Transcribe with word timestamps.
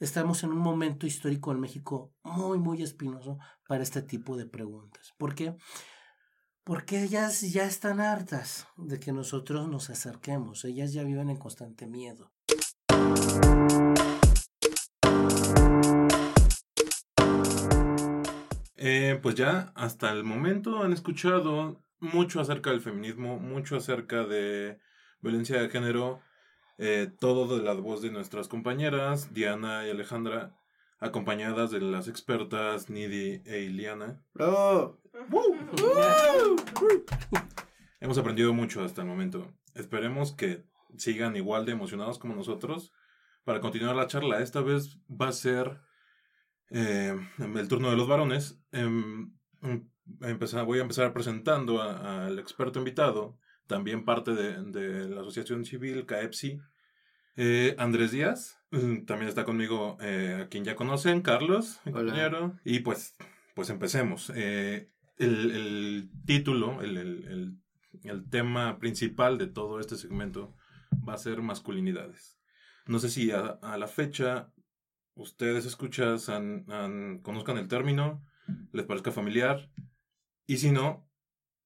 estamos 0.00 0.44
en 0.44 0.50
un 0.50 0.58
momento 0.58 1.06
histórico 1.06 1.52
en 1.52 1.60
México 1.60 2.14
muy, 2.22 2.58
muy 2.58 2.82
espinoso 2.82 3.38
para 3.66 3.82
este 3.82 4.02
tipo 4.02 4.36
de 4.36 4.46
preguntas. 4.46 5.14
¿Por 5.18 5.34
qué? 5.34 5.56
Porque 6.64 7.02
ellas 7.02 7.40
ya 7.40 7.64
están 7.64 8.00
hartas 8.00 8.68
de 8.76 9.00
que 9.00 9.12
nosotros 9.12 9.68
nos 9.68 9.90
acerquemos, 9.90 10.64
ellas 10.64 10.92
ya 10.92 11.02
viven 11.02 11.30
en 11.30 11.36
constante 11.36 11.86
miedo. 11.86 12.30
Eh, 18.76 19.18
pues 19.20 19.34
ya 19.34 19.72
hasta 19.74 20.12
el 20.12 20.22
momento 20.22 20.82
han 20.82 20.92
escuchado 20.92 21.82
mucho 21.98 22.40
acerca 22.40 22.70
del 22.70 22.80
feminismo, 22.80 23.38
mucho 23.38 23.76
acerca 23.76 24.24
de 24.24 24.78
violencia 25.20 25.60
de 25.60 25.68
género, 25.68 26.20
eh, 26.78 27.10
todo 27.18 27.58
de 27.58 27.62
la 27.62 27.74
voz 27.74 28.00
de 28.02 28.10
nuestras 28.10 28.48
compañeras, 28.48 29.34
Diana 29.34 29.86
y 29.86 29.90
Alejandra, 29.90 30.56
acompañadas 31.00 31.70
de 31.70 31.80
las 31.80 32.08
expertas 32.08 32.88
Nidi 32.90 33.42
e 33.44 33.60
Iliana. 33.62 34.22
Hemos 38.00 38.16
aprendido 38.16 38.54
mucho 38.54 38.82
hasta 38.84 39.02
el 39.02 39.08
momento. 39.08 39.52
Esperemos 39.74 40.32
que 40.32 40.64
sigan 40.96 41.36
igual 41.36 41.66
de 41.66 41.72
emocionados 41.72 42.18
como 42.18 42.34
nosotros 42.34 42.92
para 43.44 43.60
continuar 43.60 43.96
la 43.96 44.06
charla. 44.06 44.40
Esta 44.40 44.60
vez 44.60 44.98
va 45.08 45.28
a 45.28 45.32
ser 45.32 45.80
eh, 46.70 47.18
el 47.38 47.68
turno 47.68 47.90
de 47.90 47.96
los 47.96 48.06
varones. 48.08 48.60
Em, 48.72 49.32
em, 49.62 49.88
voy 50.64 50.78
a 50.78 50.82
empezar 50.82 51.12
presentando 51.12 51.82
al 51.82 52.38
experto 52.38 52.78
invitado, 52.78 53.38
también 53.66 54.04
parte 54.04 54.34
de, 54.34 55.08
la 55.08 55.20
Asociación 55.20 55.64
Civil 55.64 56.06
CAEPSI, 56.06 56.60
eh, 57.38 57.74
Andrés 57.78 58.10
Díaz. 58.10 58.58
También 59.06 59.28
está 59.28 59.44
conmigo 59.46 59.96
eh, 60.00 60.42
a 60.42 60.48
quien 60.48 60.64
ya 60.64 60.76
conocen, 60.76 61.22
Carlos, 61.22 61.80
mi 61.86 61.92
compañero. 61.92 62.58
Y 62.64 62.80
pues, 62.80 63.16
pues 63.54 63.70
empecemos. 63.70 64.28
el, 64.30 64.90
el, 65.18 66.10
título, 66.26 66.82
el, 66.82 66.98
el, 66.98 67.58
el 68.02 68.28
tema 68.28 68.78
principal 68.78 69.38
de 69.38 69.46
todo 69.46 69.80
este 69.80 69.96
segmento 69.96 70.54
va 71.08 71.14
a 71.14 71.18
ser 71.18 71.40
masculinidades. 71.40 72.38
No 72.86 72.98
sé 72.98 73.08
si 73.08 73.30
a, 73.30 73.58
a 73.62 73.78
la 73.78 73.86
fecha 73.86 74.52
ustedes 75.18 75.66
escuchas, 75.66 76.28
han, 76.28 77.20
conozcan 77.22 77.58
el 77.58 77.68
término, 77.68 78.24
les 78.72 78.86
parezca 78.86 79.10
familiar. 79.10 79.70
Y 80.46 80.58
si 80.58 80.70
no, 80.70 81.08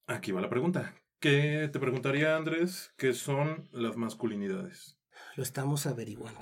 aquí 0.06 0.32
va 0.32 0.41
la 0.41 0.50
pregunta. 0.50 0.94
¿Qué 1.20 1.70
te 1.72 1.78
preguntaría, 1.78 2.36
Andrés? 2.36 2.92
¿Qué 2.97 3.12
son 3.12 3.69
las 3.72 3.97
masculinidades? 3.97 4.98
Lo 5.36 5.42
estamos 5.42 5.86
averiguando. 5.86 6.41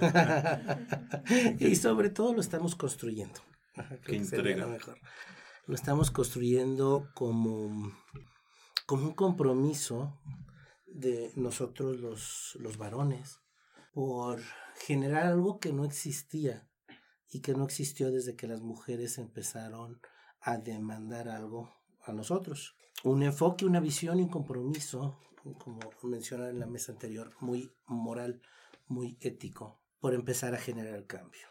y 1.58 1.74
sobre 1.76 2.10
todo 2.10 2.34
lo 2.34 2.40
estamos 2.40 2.76
construyendo. 2.76 3.40
Qué 4.04 4.16
entrega. 4.16 4.66
Lo, 4.66 4.78
lo 5.66 5.74
estamos 5.74 6.10
construyendo 6.10 7.10
como, 7.14 7.92
como 8.86 9.06
un 9.06 9.14
compromiso 9.14 10.20
de 10.86 11.32
nosotros 11.36 12.00
los, 12.00 12.56
los 12.60 12.76
varones 12.76 13.40
por 13.92 14.40
generar 14.86 15.26
algo 15.26 15.58
que 15.58 15.72
no 15.72 15.84
existía 15.84 16.68
y 17.28 17.40
que 17.40 17.54
no 17.54 17.64
existió 17.64 18.10
desde 18.10 18.34
que 18.34 18.48
las 18.48 18.60
mujeres 18.60 19.18
empezaron 19.18 20.00
a 20.40 20.58
demandar 20.58 21.28
algo 21.28 21.72
a 22.02 22.12
nosotros. 22.12 22.76
Un 23.02 23.22
enfoque, 23.22 23.64
una 23.64 23.80
visión 23.80 24.18
y 24.18 24.22
un 24.22 24.28
compromiso, 24.28 25.18
como 25.58 25.80
mencionaba 26.02 26.50
en 26.50 26.60
la 26.60 26.66
mesa 26.66 26.92
anterior, 26.92 27.32
muy 27.40 27.72
moral, 27.86 28.42
muy 28.88 29.16
ético, 29.20 29.80
por 30.00 30.12
empezar 30.12 30.54
a 30.54 30.58
generar 30.58 31.06
cambio. 31.06 31.48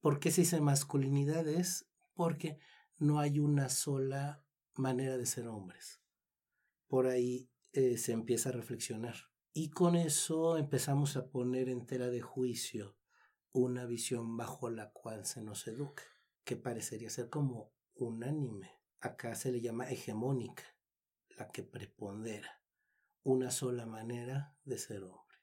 ¿Por 0.00 0.18
qué 0.20 0.30
se 0.30 0.42
dice 0.42 0.60
masculinidades? 0.60 1.88
Porque 2.14 2.58
no 2.98 3.20
hay 3.20 3.38
una 3.38 3.68
sola 3.68 4.44
manera 4.74 5.16
de 5.16 5.26
ser 5.26 5.46
hombres. 5.46 6.00
Por 6.88 7.06
ahí 7.06 7.50
eh, 7.72 7.96
se 7.96 8.12
empieza 8.12 8.48
a 8.48 8.52
reflexionar. 8.52 9.14
Y 9.52 9.70
con 9.70 9.96
eso 9.96 10.56
empezamos 10.56 11.16
a 11.16 11.30
poner 11.30 11.68
en 11.68 11.86
tela 11.86 12.08
de 12.08 12.20
juicio 12.20 12.96
una 13.52 13.86
visión 13.86 14.36
bajo 14.36 14.70
la 14.70 14.90
cual 14.92 15.26
se 15.26 15.42
nos 15.42 15.66
educa, 15.66 16.02
que 16.44 16.56
parecería 16.56 17.10
ser 17.10 17.28
como 17.28 17.72
unánime. 17.94 18.77
Acá 19.00 19.34
se 19.34 19.52
le 19.52 19.60
llama 19.60 19.88
hegemónica, 19.88 20.64
la 21.36 21.48
que 21.48 21.62
prepondera, 21.62 22.62
una 23.22 23.50
sola 23.50 23.86
manera 23.86 24.56
de 24.64 24.78
ser 24.78 25.04
hombre. 25.04 25.38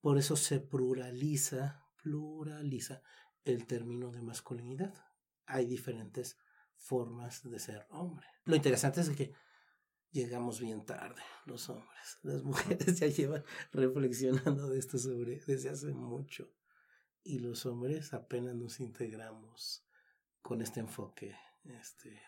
Por 0.00 0.18
eso 0.18 0.36
se 0.36 0.60
pluraliza, 0.60 1.86
pluraliza 2.02 3.02
el 3.44 3.66
término 3.66 4.10
de 4.10 4.22
masculinidad. 4.22 4.94
Hay 5.46 5.66
diferentes 5.66 6.36
formas 6.74 7.48
de 7.48 7.58
ser 7.58 7.86
hombre. 7.90 8.26
Lo 8.44 8.56
interesante 8.56 9.00
es 9.00 9.10
que 9.10 9.32
llegamos 10.10 10.60
bien 10.60 10.84
tarde, 10.84 11.22
los 11.44 11.68
hombres. 11.68 12.18
Las 12.22 12.42
mujeres 12.42 12.98
ya 13.00 13.06
llevan 13.06 13.44
reflexionando 13.72 14.68
de 14.68 14.78
esto 14.78 14.98
sobre 14.98 15.40
desde 15.46 15.70
hace 15.70 15.92
mucho. 15.92 16.52
Y 17.22 17.38
los 17.38 17.64
hombres 17.66 18.12
apenas 18.12 18.54
nos 18.54 18.80
integramos 18.80 19.86
con 20.42 20.60
este 20.60 20.80
enfoque, 20.80 21.34
este, 21.64 22.20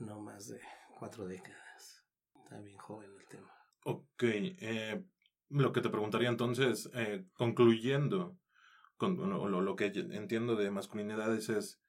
no 0.00 0.20
más 0.20 0.48
de 0.48 0.60
cuatro 0.98 1.26
décadas. 1.26 2.04
Está 2.42 2.60
bien 2.60 2.78
joven 2.78 3.10
el 3.18 3.26
tema. 3.26 3.52
Ok, 3.84 4.22
eh, 4.22 5.04
lo 5.48 5.72
que 5.72 5.80
te 5.80 5.90
preguntaría 5.90 6.28
entonces, 6.28 6.90
eh, 6.94 7.24
concluyendo 7.34 8.38
con 8.96 9.16
lo, 9.16 9.48
lo, 9.48 9.76
que 9.76 9.86
entiendo 9.86 10.56
de 10.56 10.70
masculinidades 10.70 11.48
es, 11.50 11.80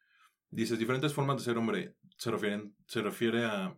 dices, 0.49 0.77
diferentes 0.77 1.13
formas 1.13 1.37
de 1.37 1.43
ser 1.43 1.57
hombre, 1.57 1.95
se, 2.17 2.31
refieren, 2.31 2.75
se 2.85 3.01
refiere 3.01 3.45
a 3.45 3.77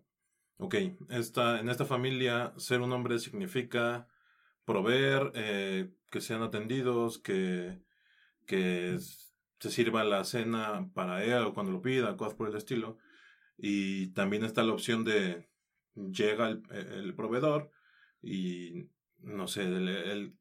Ok, 0.62 0.76
esta, 1.10 1.62
en 1.62 1.70
esta 1.70 1.86
familia 1.86 2.54
ser 2.58 2.82
un 2.82 2.92
hombre 2.92 3.18
significa 3.20 4.10
proveer, 4.66 5.32
eh, 5.34 5.90
que 6.12 6.20
sean 6.20 6.42
atendidos, 6.42 7.18
que, 7.18 7.82
que 8.46 8.98
se 9.00 9.72
sirva 9.72 10.04
la 10.04 10.26
cena 10.26 10.90
para 10.94 11.24
él 11.24 11.46
o 11.46 11.54
cuando 11.54 11.72
lo 11.72 11.82
pida, 11.82 12.18
cosas 12.18 12.34
por 12.34 12.50
el 12.50 12.58
estilo. 12.58 12.98
Y 13.62 14.08
también 14.14 14.44
está 14.44 14.64
la 14.64 14.74
opción 14.74 15.04
de 15.04 15.50
llega 15.96 16.50
el, 16.50 17.14
proveedor 17.16 17.72
y, 18.22 18.90
no 19.20 19.48
sé, 19.48 19.68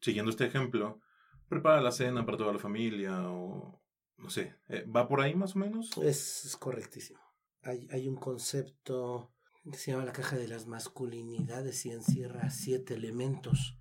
siguiendo 0.01 0.31
este 0.31 0.47
ejemplo, 0.47 1.01
prepara 1.49 1.81
la 1.81 1.91
cena 1.91 2.25
para 2.25 2.39
toda 2.39 2.53
la 2.53 2.59
familia 2.59 3.29
o, 3.29 3.83
no 4.17 4.31
sé, 4.31 4.57
eh, 4.69 4.85
¿va 4.85 5.09
por 5.09 5.21
ahí 5.21 5.35
más 5.35 5.57
o 5.57 5.59
menos? 5.59 5.91
Es, 5.99 6.45
es 6.45 6.57
correctísimo. 6.57 7.21
Hay, 7.63 7.89
hay 7.91 8.07
un 8.07 8.17
concepto 8.17 9.33
se 9.77 9.91
llama 9.91 10.05
la 10.05 10.13
caja 10.13 10.37
de 10.37 10.49
las 10.49 10.67
masculinidades 10.67 11.85
y 11.85 11.91
encierra 11.91 12.51
siete 12.51 12.95
elementos 12.95 13.79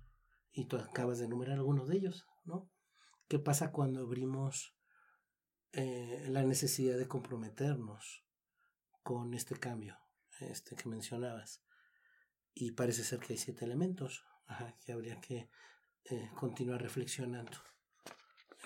y 0.52 0.66
tú 0.66 0.76
acabas 0.76 1.18
de 1.18 1.26
enumerar 1.26 1.56
algunos 1.56 1.88
de 1.88 1.96
ellos, 1.96 2.26
¿no? 2.44 2.70
¿Qué 3.28 3.38
pasa 3.38 3.72
cuando 3.72 4.00
abrimos 4.00 4.76
eh, 5.72 6.26
la 6.28 6.42
necesidad 6.42 6.98
de 6.98 7.08
comprometernos 7.08 8.24
con 9.02 9.34
este 9.34 9.58
cambio 9.58 9.98
este 10.40 10.76
que 10.76 10.88
mencionabas? 10.88 11.62
Y 12.54 12.72
parece 12.72 13.04
ser 13.04 13.20
que 13.20 13.34
hay 13.34 13.38
siete 13.38 13.64
elementos 13.64 14.24
ajá, 14.46 14.76
que 14.84 14.92
habría 14.92 15.20
que 15.20 15.48
eh, 16.04 16.30
continuar 16.34 16.82
reflexionando. 16.82 17.52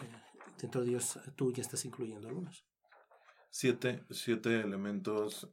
Eh, 0.00 0.22
dentro 0.60 0.82
de 0.82 0.88
Dios 0.88 1.19
tú 1.37 1.53
ya 1.53 1.62
estás 1.62 1.84
incluyendo 1.84 2.28
algunos. 2.28 2.66
Siete, 3.50 4.04
siete 4.10 4.60
elementos 4.60 5.50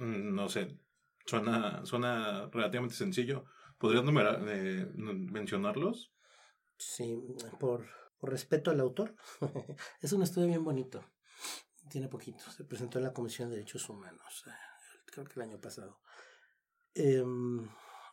no 0.00 0.48
sé, 0.48 0.78
suena, 1.26 1.84
suena 1.84 2.48
relativamente 2.50 2.94
sencillo. 2.94 3.44
¿Podrías 3.78 4.04
numerar, 4.04 4.42
eh, 4.48 4.86
mencionarlos? 4.94 6.12
Sí, 6.76 7.18
por, 7.58 7.86
respeto 8.22 8.70
al 8.70 8.80
autor. 8.80 9.14
es 10.00 10.12
un 10.12 10.22
estudio 10.22 10.48
bien 10.48 10.64
bonito. 10.64 11.04
Tiene 11.90 12.08
poquito. 12.08 12.48
Se 12.50 12.64
presentó 12.64 12.98
en 12.98 13.04
la 13.04 13.12
Comisión 13.12 13.50
de 13.50 13.56
Derechos 13.56 13.88
Humanos, 13.88 14.44
eh, 14.46 14.50
creo 15.06 15.24
que 15.26 15.32
el 15.34 15.42
año 15.42 15.60
pasado. 15.60 16.00
Em, 16.94 17.68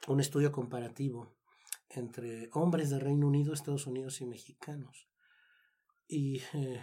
un 0.08 0.20
estudio 0.20 0.52
comparativo 0.52 1.38
entre 1.90 2.50
hombres 2.54 2.90
de 2.90 3.00
Reino 3.00 3.28
Unido, 3.28 3.54
Estados 3.54 3.86
Unidos 3.86 4.20
y 4.22 4.26
mexicanos. 4.26 5.08
Y 6.08 6.42
eh, 6.54 6.82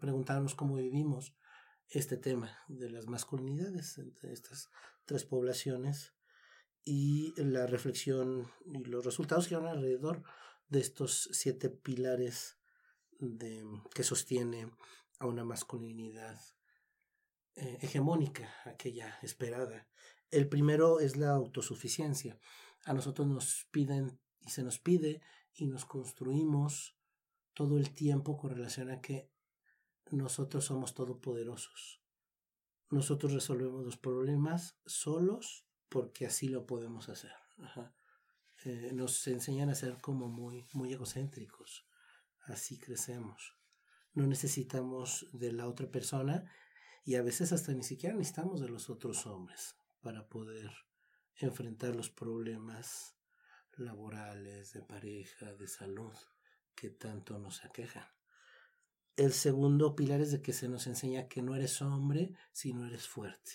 preguntarnos 0.00 0.54
cómo 0.54 0.76
vivimos 0.76 1.34
este 1.88 2.18
tema 2.18 2.58
de 2.68 2.90
las 2.90 3.06
masculinidades 3.06 3.96
entre 3.96 4.32
estas 4.32 4.70
tres 5.06 5.24
poblaciones 5.24 6.14
y 6.84 7.32
la 7.40 7.66
reflexión 7.66 8.50
y 8.66 8.84
los 8.84 9.04
resultados 9.04 9.48
que 9.48 9.56
van 9.56 9.66
alrededor 9.66 10.24
de 10.68 10.80
estos 10.80 11.30
siete 11.32 11.70
pilares 11.70 12.58
de, 13.18 13.64
que 13.94 14.02
sostiene 14.02 14.70
a 15.22 15.26
una 15.26 15.44
masculinidad 15.44 16.36
eh, 17.54 17.78
hegemónica, 17.80 18.52
aquella 18.64 19.18
esperada. 19.22 19.88
El 20.30 20.48
primero 20.48 20.98
es 20.98 21.16
la 21.16 21.30
autosuficiencia. 21.30 22.40
A 22.84 22.92
nosotros 22.92 23.28
nos 23.28 23.68
piden 23.70 24.18
y 24.40 24.50
se 24.50 24.64
nos 24.64 24.80
pide 24.80 25.22
y 25.54 25.66
nos 25.66 25.84
construimos 25.84 26.98
todo 27.54 27.78
el 27.78 27.94
tiempo 27.94 28.36
con 28.36 28.50
relación 28.50 28.90
a 28.90 29.00
que 29.00 29.30
nosotros 30.10 30.64
somos 30.64 30.92
todopoderosos. 30.92 32.02
Nosotros 32.90 33.32
resolvemos 33.32 33.84
los 33.84 33.96
problemas 33.96 34.76
solos 34.86 35.68
porque 35.88 36.26
así 36.26 36.48
lo 36.48 36.66
podemos 36.66 37.08
hacer. 37.08 37.32
Eh, 38.64 38.90
nos 38.92 39.24
enseñan 39.28 39.70
a 39.70 39.76
ser 39.76 40.00
como 40.00 40.26
muy, 40.26 40.66
muy 40.72 40.92
egocéntricos. 40.92 41.86
Así 42.40 42.76
crecemos. 42.78 43.61
No 44.14 44.26
necesitamos 44.26 45.26
de 45.32 45.52
la 45.52 45.68
otra 45.68 45.90
persona 45.90 46.50
y 47.04 47.14
a 47.16 47.22
veces 47.22 47.52
hasta 47.52 47.72
ni 47.72 47.82
siquiera 47.82 48.14
necesitamos 48.14 48.60
de 48.60 48.68
los 48.68 48.90
otros 48.90 49.26
hombres 49.26 49.76
para 50.00 50.28
poder 50.28 50.70
enfrentar 51.36 51.94
los 51.94 52.10
problemas 52.10 53.16
laborales, 53.76 54.72
de 54.72 54.82
pareja, 54.82 55.54
de 55.54 55.66
salud 55.66 56.14
que 56.74 56.90
tanto 56.90 57.38
nos 57.38 57.64
aquejan. 57.64 58.06
El 59.16 59.32
segundo 59.32 59.94
pilar 59.94 60.20
es 60.20 60.32
de 60.32 60.40
que 60.40 60.52
se 60.52 60.68
nos 60.68 60.86
enseña 60.86 61.28
que 61.28 61.42
no 61.42 61.54
eres 61.54 61.82
hombre 61.82 62.34
si 62.52 62.72
no 62.72 62.86
eres 62.86 63.06
fuerte. 63.06 63.52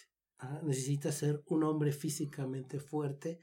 necesitas 0.63 1.15
ser 1.15 1.44
un 1.48 1.63
hombre 1.63 1.92
físicamente 1.92 2.80
fuerte 2.80 3.39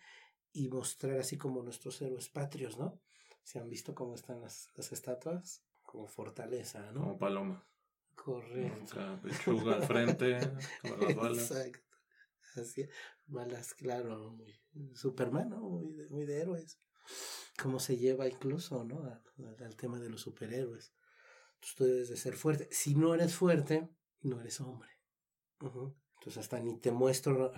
y 0.52 0.68
mostrar 0.68 1.18
así 1.18 1.36
como 1.36 1.62
nuestros 1.62 2.00
héroes 2.02 2.28
patrios, 2.28 2.78
¿no? 2.78 3.00
¿Se 3.42 3.58
han 3.58 3.68
visto 3.68 3.94
cómo 3.94 4.14
están 4.14 4.40
las, 4.40 4.70
las 4.76 4.92
estatuas? 4.92 5.63
Como 5.94 6.08
fortaleza, 6.08 6.90
¿no? 6.90 7.02
Como 7.02 7.18
paloma. 7.18 7.64
Correcto. 8.16 9.20
pechuga 9.22 9.76
al 9.76 9.84
frente, 9.84 10.40
como 10.82 10.96
las 10.96 11.14
balas. 11.14 11.50
Exacto. 11.52 11.78
Así, 12.56 12.88
balas, 13.26 13.74
claro, 13.74 14.32
muy, 14.32 14.60
Superman, 14.92 15.50
¿no? 15.50 15.60
Muy 15.60 15.92
de, 15.92 16.08
muy 16.08 16.26
de 16.26 16.40
héroes. 16.40 16.80
Cómo 17.62 17.78
se 17.78 17.96
lleva 17.96 18.26
incluso, 18.26 18.82
¿no? 18.82 19.04
Al, 19.60 19.76
tema 19.76 20.00
de 20.00 20.10
los 20.10 20.22
superhéroes. 20.22 20.92
Entonces 21.54 21.76
tú 21.76 21.84
debes 21.84 22.08
de 22.08 22.16
ser 22.16 22.34
fuerte. 22.34 22.68
Si 22.72 22.96
no 22.96 23.14
eres 23.14 23.32
fuerte, 23.32 23.88
no 24.22 24.40
eres 24.40 24.60
hombre. 24.60 24.90
Entonces 25.60 26.38
hasta 26.38 26.58
ni 26.58 26.76
te 26.80 26.90
muestro 26.90 27.52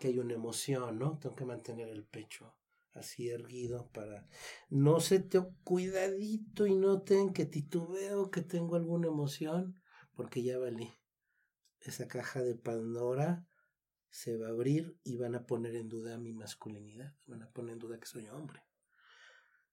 que 0.00 0.08
hay 0.08 0.18
una 0.18 0.32
emoción, 0.32 0.98
¿no? 0.98 1.18
Tengo 1.18 1.36
que 1.36 1.44
mantener 1.44 1.90
el 1.90 2.06
pecho 2.06 2.56
así 2.94 3.28
erguido 3.28 3.90
para 3.92 4.26
no 4.70 5.00
se 5.00 5.18
te 5.18 5.40
cuidadito 5.64 6.66
y 6.66 6.74
noten 6.74 7.32
que 7.32 7.44
titubeo, 7.44 8.30
que 8.30 8.40
tengo 8.40 8.76
alguna 8.76 9.08
emoción, 9.08 9.80
porque 10.14 10.42
ya 10.42 10.58
valí. 10.58 10.92
Esa 11.80 12.08
caja 12.08 12.40
de 12.40 12.54
Pandora 12.54 13.46
se 14.10 14.36
va 14.36 14.46
a 14.46 14.50
abrir 14.50 14.96
y 15.02 15.16
van 15.16 15.34
a 15.34 15.44
poner 15.44 15.74
en 15.74 15.88
duda 15.88 16.16
mi 16.18 16.32
masculinidad, 16.32 17.14
van 17.26 17.42
a 17.42 17.50
poner 17.50 17.74
en 17.74 17.80
duda 17.80 17.98
que 17.98 18.06
soy 18.06 18.28
hombre. 18.28 18.62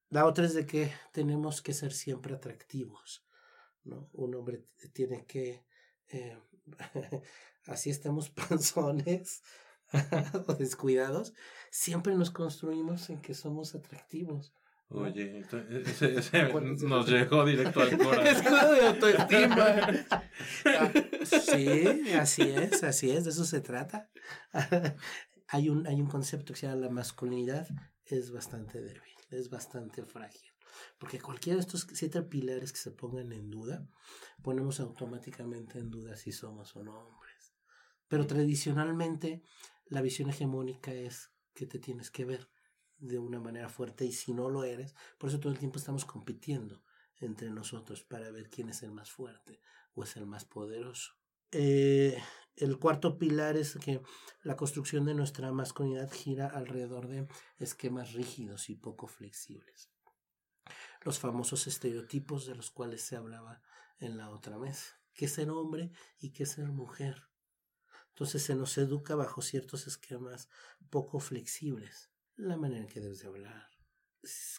La 0.10 0.26
otra 0.26 0.46
es 0.46 0.54
de 0.54 0.66
que 0.66 0.92
tenemos 1.14 1.62
que 1.62 1.74
ser 1.74 1.94
siempre 1.94 2.34
atractivos, 2.36 3.26
¿no? 3.84 4.10
Un 4.14 4.36
hombre 4.36 4.66
tiene 4.94 5.26
que, 5.26 5.66
eh, 6.10 6.38
así 7.66 7.92
estamos 7.92 8.30
panzones 8.50 9.42
o 10.48 10.54
descuidados, 10.54 11.34
siempre 11.70 12.16
nos 12.16 12.32
construimos 12.32 13.10
en 13.10 13.22
que 13.22 13.34
somos 13.34 13.76
atractivos. 13.76 14.54
Oye, 14.94 15.40
ese, 15.86 16.20
ese 16.20 16.54
nos 16.86 17.10
llegó 17.10 17.46
directo 17.46 17.82
al 17.82 17.98
corazón. 17.98 18.28
Escudo 18.28 18.74
de 18.74 18.88
autoestima. 18.88 20.06
sí, 21.24 22.14
así 22.14 22.42
es, 22.42 22.84
así 22.84 23.12
es, 23.12 23.24
de 23.24 23.30
eso 23.30 23.46
se 23.46 23.62
trata. 23.62 24.10
hay, 25.48 25.70
un, 25.70 25.88
hay 25.88 26.02
un 26.02 26.08
concepto 26.08 26.54
que 26.54 26.60
se 26.60 26.68
llama 26.68 26.82
la 26.82 26.90
masculinidad, 26.90 27.68
es 28.06 28.32
bastante 28.32 28.82
débil, 28.82 29.16
es 29.30 29.50
bastante 29.50 30.04
frágil. 30.04 30.52
Porque 30.98 31.20
cualquiera 31.20 31.56
de 31.56 31.62
estos 31.62 31.88
siete 31.94 32.22
pilares 32.22 32.72
que 32.72 32.80
se 32.80 32.92
pongan 32.92 33.32
en 33.32 33.50
duda, 33.50 33.88
ponemos 34.42 34.80
automáticamente 34.80 35.80
en 35.80 35.90
duda 35.90 36.16
si 36.16 36.32
somos 36.32 36.76
o 36.76 36.84
no 36.84 36.98
hombres. 37.00 37.54
Pero 38.08 38.28
tradicionalmente 38.28 39.42
la 39.92 40.02
visión 40.02 40.30
hegemónica 40.30 40.94
es 40.94 41.32
que 41.54 41.68
te 41.68 41.78
tienes 41.78 42.10
que 42.10 42.24
ver 42.24 42.50
de 42.98 43.20
una 43.20 43.40
manera 43.40 43.68
fuerte 43.68 44.06
y 44.06 44.14
si 44.14 44.34
no 44.34 44.50
lo 44.50 44.64
eres, 44.64 44.96
por 45.18 45.30
eso 45.30 45.40
todo 45.40 45.52
el 45.52 45.60
tiempo 45.60 45.78
estamos 45.78 46.06
compitiendo 46.06 46.82
entre 47.18 47.50
nosotros 47.50 48.02
para 48.02 48.32
ver 48.32 48.50
quién 48.50 48.70
es 48.70 48.84
el 48.84 48.92
más 48.92 49.12
fuerte 49.12 49.60
o 49.94 50.04
es 50.04 50.16
el 50.16 50.26
más 50.26 50.46
poderoso. 50.46 51.12
Eh, 51.52 52.18
el 52.56 52.80
cuarto 52.80 53.18
pilar 53.18 53.58
es 53.58 53.76
que 53.76 54.02
la 54.44 54.56
construcción 54.56 55.04
de 55.04 55.14
nuestra 55.14 55.52
masculinidad 55.52 56.10
gira 56.10 56.48
alrededor 56.48 57.08
de 57.08 57.28
esquemas 57.60 58.14
rígidos 58.14 58.70
y 58.70 58.76
poco 58.76 59.08
flexibles. 59.08 59.92
Los 61.02 61.20
famosos 61.20 61.68
estereotipos 61.68 62.46
de 62.46 62.56
los 62.56 62.72
cuales 62.72 63.02
se 63.02 63.18
hablaba 63.18 63.62
en 64.00 64.18
la 64.18 64.30
otra 64.30 64.58
mesa. 64.58 65.02
¿Qué 65.14 65.26
es 65.26 65.34
ser 65.34 65.50
hombre 65.50 65.92
y 66.18 66.30
qué 66.30 66.44
es 66.44 66.52
ser 66.52 66.70
mujer? 66.70 67.31
Entonces 68.22 68.44
se 68.44 68.54
nos 68.54 68.78
educa 68.78 69.16
bajo 69.16 69.42
ciertos 69.42 69.88
esquemas 69.88 70.48
poco 70.92 71.20
flexibles 71.20 72.12
la 72.36 72.56
manera 72.56 72.82
en 72.82 72.88
que 72.88 73.00
debes 73.00 73.18
de 73.24 73.28
hablar, 73.28 73.68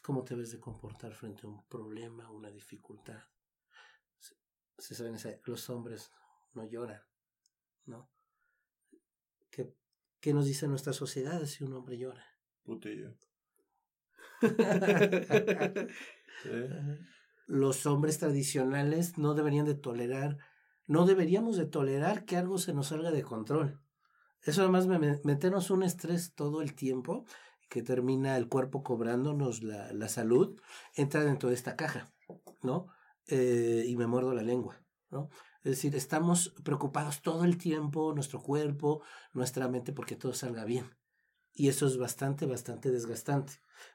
cómo 0.03 0.25
te 0.25 0.35
debes 0.35 0.51
de 0.51 0.59
comportar 0.59 1.15
frente 1.15 1.47
a 1.47 1.49
un 1.49 1.65
problema, 1.69 2.29
una 2.29 2.51
dificultad. 2.51 3.23
Se 4.79 4.97
saben, 4.97 5.17
los 5.45 5.71
hombres 5.71 6.11
no 6.55 6.69
lloran, 6.69 7.03
¿no? 7.87 8.11
¿Qué, 9.49 9.73
¿Qué, 10.19 10.35
nos 10.35 10.47
dice 10.47 10.67
nuestra 10.67 10.93
sociedad 10.93 11.47
si 11.47 11.63
un 11.63 11.75
hombre 11.75 11.97
llora? 11.97 12.27
Putillo. 12.65 13.17
Los 17.47 17.87
hombres 17.87 18.19
tradicionales 18.19 19.19
no 19.19 19.35
deberían 19.35 19.67
de 19.67 19.77
tolerar, 19.77 20.39
no 20.87 21.07
deberíamos 21.07 21.57
de 21.57 21.67
tolerar 21.67 22.25
que 22.25 22.37
algo 22.37 22.59
se 22.59 22.75
nos 22.75 22.89
salga 22.89 23.11
de 23.11 23.23
control. 23.23 23.81
Eso 24.43 24.63
además 24.63 24.87
me, 24.87 24.99
meternos 25.25 25.71
un 25.71 25.83
estrés 25.83 26.35
todo 26.35 26.63
el 26.63 26.75
tiempo 26.75 27.25
que 27.69 27.83
termina 27.83 28.37
el 28.37 28.49
cuerpo 28.49 28.83
cobrándonos 28.83 29.63
la, 29.63 29.93
la 29.93 30.09
salud, 30.09 30.61
entra 30.95 31.25
dentro 31.25 31.49
de 31.49 31.55
esta 31.55 31.77
caja, 31.77 32.13
¿no? 32.63 32.89
Eh, 33.27 33.85
y 33.87 33.97
me 33.97 34.07
muerdo 34.07 34.35
la 34.35 34.43
lengua, 34.43 34.83
¿no? 35.11 35.31
Es 35.63 35.71
decir, 35.77 35.95
estamos 35.95 36.55
preocupados 36.65 37.23
todo 37.23 37.45
el 37.45 37.57
tiempo, 37.57 38.13
nuestro 38.15 38.43
cuerpo, 38.43 39.03
nuestra 39.33 39.69
mente, 39.69 39.93
porque 39.93 40.17
todo 40.17 40.35
salga 40.35 40.65
bien. 40.65 40.91
Y 41.55 41.69
eso 41.69 41.87
es 41.87 41.99
bastante, 41.99 42.47
bastante 42.47 42.91
desgastante. 42.91 43.55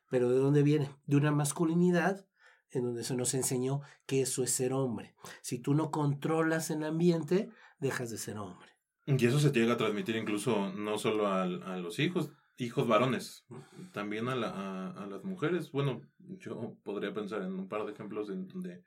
Pero 0.10 0.30
¿de 0.30 0.38
dónde 0.38 0.64
viene? 0.64 0.90
De 1.06 1.18
una 1.18 1.32
masculinidad 1.32 2.26
en 2.72 2.84
donde 2.84 3.04
se 3.04 3.16
nos 3.16 3.34
enseñó 3.34 3.82
que 4.06 4.22
eso 4.22 4.44
es 4.44 4.52
ser 4.52 4.74
hombre. 4.74 5.16
Si 5.42 5.60
tú 5.60 5.74
no 5.74 5.92
controlas 5.92 6.70
el 6.70 6.84
ambiente, 6.84 7.50
dejas 7.80 8.10
de 8.10 8.18
ser 8.18 8.38
hombre. 8.38 8.70
Y 9.06 9.26
eso 9.26 9.40
se 9.40 9.52
llega 9.52 9.74
a 9.74 9.78
transmitir 9.78 10.16
incluso 10.18 10.74
no 10.74 10.98
solo 10.98 11.28
a, 11.28 11.44
a 11.44 11.78
los 11.78 11.98
hijos, 12.00 12.32
hijos 12.58 12.88
varones, 12.88 13.46
también 13.94 14.28
a, 14.28 14.36
la, 14.36 14.90
a, 14.92 15.08
las 15.08 15.24
mujeres. 15.24 15.72
Bueno, 15.72 16.02
yo 16.20 16.76
podría 16.84 17.14
pensar 17.14 17.42
en 17.44 17.54
un 17.54 17.70
par 17.70 17.86
de 17.86 17.94
ejemplos 17.94 18.30
en 18.30 18.48
donde 18.48 18.84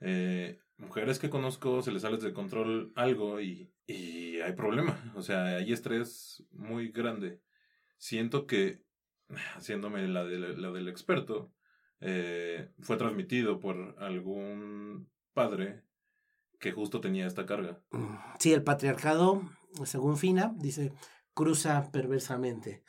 eh, 0.00 0.58
mujeres 0.76 1.18
que 1.18 1.30
conozco 1.30 1.82
se 1.82 1.92
les 1.92 2.02
sale 2.02 2.18
de 2.18 2.32
control 2.32 2.92
algo 2.96 3.40
y, 3.40 3.72
y 3.86 4.40
hay 4.40 4.52
problema, 4.52 5.12
o 5.14 5.22
sea, 5.22 5.44
hay 5.56 5.72
estrés 5.72 6.44
muy 6.50 6.90
grande. 6.90 7.40
Siento 7.96 8.46
que, 8.46 8.82
haciéndome 9.54 10.06
la, 10.08 10.24
de, 10.24 10.38
la 10.38 10.70
del 10.70 10.88
experto, 10.88 11.52
eh, 12.00 12.72
fue 12.80 12.96
transmitido 12.96 13.60
por 13.60 13.96
algún 13.98 15.08
padre 15.32 15.84
que 16.58 16.72
justo 16.72 17.00
tenía 17.00 17.26
esta 17.26 17.46
carga. 17.46 17.80
Sí, 18.38 18.52
el 18.52 18.62
patriarcado, 18.62 19.42
según 19.84 20.16
Fina, 20.16 20.54
dice, 20.58 20.92
cruza 21.34 21.90
perversamente. 21.90 22.84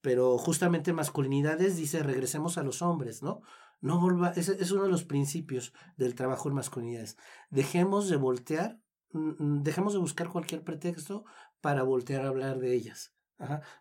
Pero 0.00 0.38
justamente 0.38 0.92
masculinidades 0.92 1.76
dice 1.76 2.02
regresemos 2.02 2.58
a 2.58 2.62
los 2.62 2.82
hombres, 2.82 3.22
¿no? 3.22 3.40
No 3.80 4.00
volva, 4.00 4.30
es, 4.30 4.48
es 4.48 4.70
uno 4.70 4.84
de 4.84 4.90
los 4.90 5.04
principios 5.04 5.72
del 5.96 6.14
trabajo 6.14 6.48
en 6.48 6.54
masculinidades. 6.54 7.16
Dejemos 7.50 8.08
de 8.08 8.16
voltear, 8.16 8.80
mm, 9.12 9.42
mm, 9.42 9.62
dejemos 9.62 9.92
de 9.92 10.00
buscar 10.00 10.28
cualquier 10.28 10.62
pretexto 10.62 11.24
para 11.60 11.82
voltear 11.82 12.24
a 12.24 12.28
hablar 12.28 12.58
de 12.58 12.74
ellas. 12.74 13.14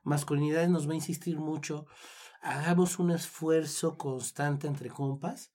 Masculinidades 0.03 0.69
nos 0.69 0.87
va 0.87 0.91
a 0.91 0.95
insistir 0.95 1.39
mucho. 1.39 1.87
Hagamos 2.41 2.99
un 2.99 3.11
esfuerzo 3.11 3.97
constante 3.97 4.67
entre 4.67 4.89
compas 4.89 5.53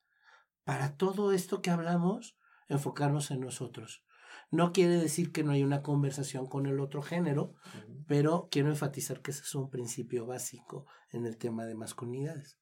para 0.64 0.96
todo 0.96 1.32
esto 1.32 1.62
que 1.62 1.70
hablamos, 1.70 2.36
enfocarnos 2.68 3.30
en 3.30 3.40
nosotros. 3.40 4.04
No 4.50 4.72
quiere 4.72 4.96
decir 4.96 5.32
que 5.32 5.44
no 5.44 5.52
hay 5.52 5.62
una 5.62 5.82
conversación 5.82 6.46
con 6.46 6.66
el 6.66 6.78
otro 6.80 7.02
género, 7.02 7.54
pero 8.06 8.48
quiero 8.50 8.68
enfatizar 8.68 9.22
que 9.22 9.30
ese 9.30 9.42
es 9.42 9.54
un 9.54 9.70
principio 9.70 10.26
básico 10.26 10.86
en 11.10 11.26
el 11.26 11.38
tema 11.38 11.64
de 11.64 11.74
masculinidades. 11.74 12.58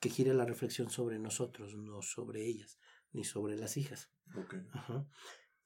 que 0.00 0.08
gire 0.08 0.34
la 0.34 0.44
reflexión 0.44 0.90
sobre 0.90 1.18
nosotros, 1.18 1.76
no 1.76 2.02
sobre 2.02 2.44
ellas, 2.44 2.78
ni 3.12 3.22
sobre 3.24 3.56
las 3.56 3.76
hijas. 3.76 4.10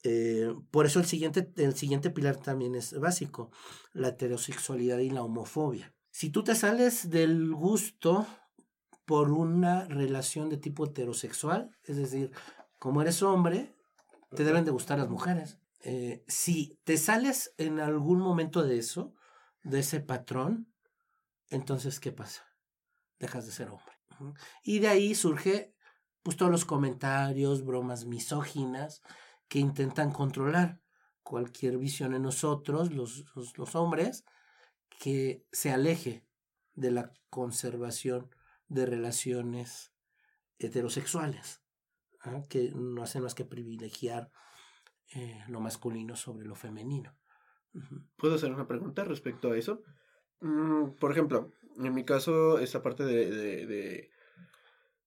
Eh, 0.03 0.53
por 0.69 0.85
eso 0.85 0.99
el 0.99 1.05
siguiente, 1.05 1.51
el 1.55 1.75
siguiente 1.75 2.11
pilar 2.11 2.37
también 2.37 2.75
es 2.75 2.97
básico, 2.99 3.51
la 3.93 4.09
heterosexualidad 4.09 4.99
y 4.99 5.09
la 5.09 5.23
homofobia. 5.23 5.95
Si 6.17 6.31
tú 6.31 6.43
te 6.43 6.55
sales 6.55 7.11
del 7.11 7.53
gusto 7.53 8.25
por 9.05 9.29
una 9.29 9.85
relación 9.85 10.49
de 10.49 10.57
tipo 10.57 10.87
heterosexual, 10.87 11.69
es 11.83 11.95
decir, 11.95 12.31
como 12.79 13.03
eres 13.03 13.21
hombre, 13.21 13.75
te 14.35 14.43
deben 14.43 14.65
de 14.65 14.71
gustar 14.71 14.97
las 14.97 15.09
mujeres. 15.09 15.59
Eh, 15.81 16.23
si 16.27 16.79
te 16.85 16.97
sales 16.97 17.53
en 17.59 17.79
algún 17.79 18.17
momento 18.17 18.63
de 18.63 18.79
eso, 18.79 19.13
de 19.61 19.81
ese 19.81 19.99
patrón, 19.99 20.73
entonces, 21.49 21.99
¿qué 21.99 22.11
pasa? 22.11 22.47
Dejas 23.19 23.45
de 23.45 23.51
ser 23.51 23.69
hombre. 23.69 24.33
Y 24.63 24.79
de 24.79 24.87
ahí 24.87 25.13
surge 25.13 25.75
pues 26.23 26.35
todos 26.35 26.51
los 26.51 26.65
comentarios, 26.65 27.63
bromas 27.63 28.05
misóginas 28.05 29.03
que 29.47 29.59
intentan 29.59 30.11
controlar 30.11 30.81
cualquier 31.21 31.77
visión 31.77 32.15
en 32.15 32.23
nosotros, 32.23 32.91
los, 32.91 33.23
los, 33.55 33.75
hombres, 33.75 34.25
que 34.99 35.45
se 35.51 35.71
aleje 35.71 36.25
de 36.73 36.91
la 36.91 37.13
conservación 37.29 38.29
de 38.67 38.85
relaciones 38.85 39.93
heterosexuales, 40.59 41.61
que 42.49 42.71
no 42.75 43.03
hacen 43.03 43.23
más 43.23 43.35
que 43.35 43.45
privilegiar 43.45 44.31
eh, 45.15 45.43
lo 45.47 45.59
masculino 45.59 46.15
sobre 46.15 46.45
lo 46.45 46.55
femenino. 46.55 47.15
¿Puedo 48.17 48.35
hacer 48.35 48.51
una 48.51 48.67
pregunta 48.67 49.03
respecto 49.03 49.51
a 49.51 49.57
eso? 49.57 49.83
Mm, 50.41 50.95
por 50.99 51.11
ejemplo, 51.11 51.53
en 51.77 51.93
mi 51.93 52.03
caso, 52.03 52.59
esa 52.59 52.81
parte 52.81 53.05
de, 53.05 53.29
de, 53.29 53.65
de 53.65 54.09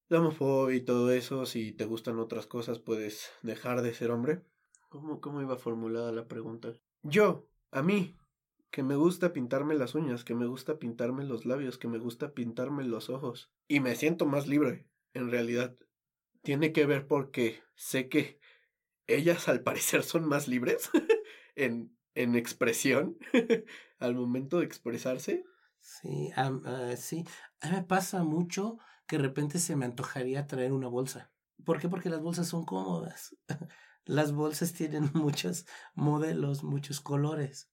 la 0.09 0.21
homofobia 0.21 0.77
y 0.77 0.85
todo 0.85 1.13
eso, 1.13 1.47
si 1.47 1.73
te 1.73 1.85
gustan 1.85 2.19
otras 2.19 2.47
cosas, 2.47 2.79
puedes 2.79 3.31
dejar 3.43 3.83
de 3.83 3.93
ser 3.93 4.11
hombre. 4.11 4.43
¿Cómo, 4.89 5.21
cómo 5.21 5.41
iba 5.41 5.57
formulada 5.57 6.11
la 6.13 6.27
pregunta? 6.27 6.73
Yo, 7.03 7.49
a 7.71 7.83
mí, 7.83 8.17
que 8.71 8.83
me 8.83 8.97
gusta 8.97 9.33
pintarme 9.33 9.75
las 9.75 9.95
uñas, 9.95 10.25
que 10.25 10.35
me 10.35 10.47
gusta 10.47 10.79
pintarme 10.79 11.25
los 11.25 11.45
labios, 11.45 11.79
que 11.79 11.89
me 11.89 11.99
gusta 11.99 12.33
pintarme 12.33 12.85
los 12.85 13.11
ojos. 13.11 13.51
Y 13.69 13.81
me 13.81 13.97
siento 13.97 14.27
más 14.27 14.47
libre, 14.47 14.87
en 15.13 15.31
realidad. 15.31 15.77
Tiene 16.43 16.73
que 16.73 16.87
ver 16.87 17.07
porque 17.07 17.63
sé 17.75 18.09
que 18.09 18.41
ellas 19.07 19.49
al 19.49 19.63
parecer 19.63 20.03
son 20.03 20.27
más 20.27 20.47
libres 20.47 20.91
en, 21.57 21.97
en 22.15 22.37
expresión 22.37 23.19
al 23.99 24.15
momento 24.15 24.61
de 24.61 24.67
expresarse. 24.67 25.45
Sí, 25.81 26.31
uh, 26.37 26.97
sí. 26.97 27.25
A 27.61 27.69
mí 27.69 27.77
me 27.77 27.83
pasa 27.83 28.23
mucho 28.23 28.79
que 29.07 29.17
de 29.17 29.25
repente 29.25 29.59
se 29.59 29.77
me 29.77 29.87
antojaría 29.87 30.47
traer 30.47 30.73
una 30.73 30.89
bolsa. 30.89 31.33
¿Por 31.65 31.81
qué? 31.81 31.89
Porque 31.89 32.11
las 32.11 32.21
bolsas 32.21 32.49
son 32.49 32.65
cómodas. 32.65 33.37
las 34.05 34.33
bolsas 34.33 34.73
tienen 34.73 35.11
muchos 35.15 35.67
modelos, 35.95 36.63
muchos 36.63 37.01
colores. 37.01 37.69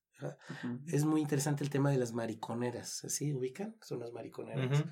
Es 0.86 1.04
muy 1.04 1.20
interesante 1.20 1.64
el 1.64 1.70
tema 1.70 1.90
de 1.90 1.98
las 1.98 2.12
mariconeras. 2.12 3.04
¿Sí? 3.08 3.32
¿Ubican? 3.32 3.76
Son 3.80 4.00
las 4.00 4.12
mariconeras. 4.12 4.84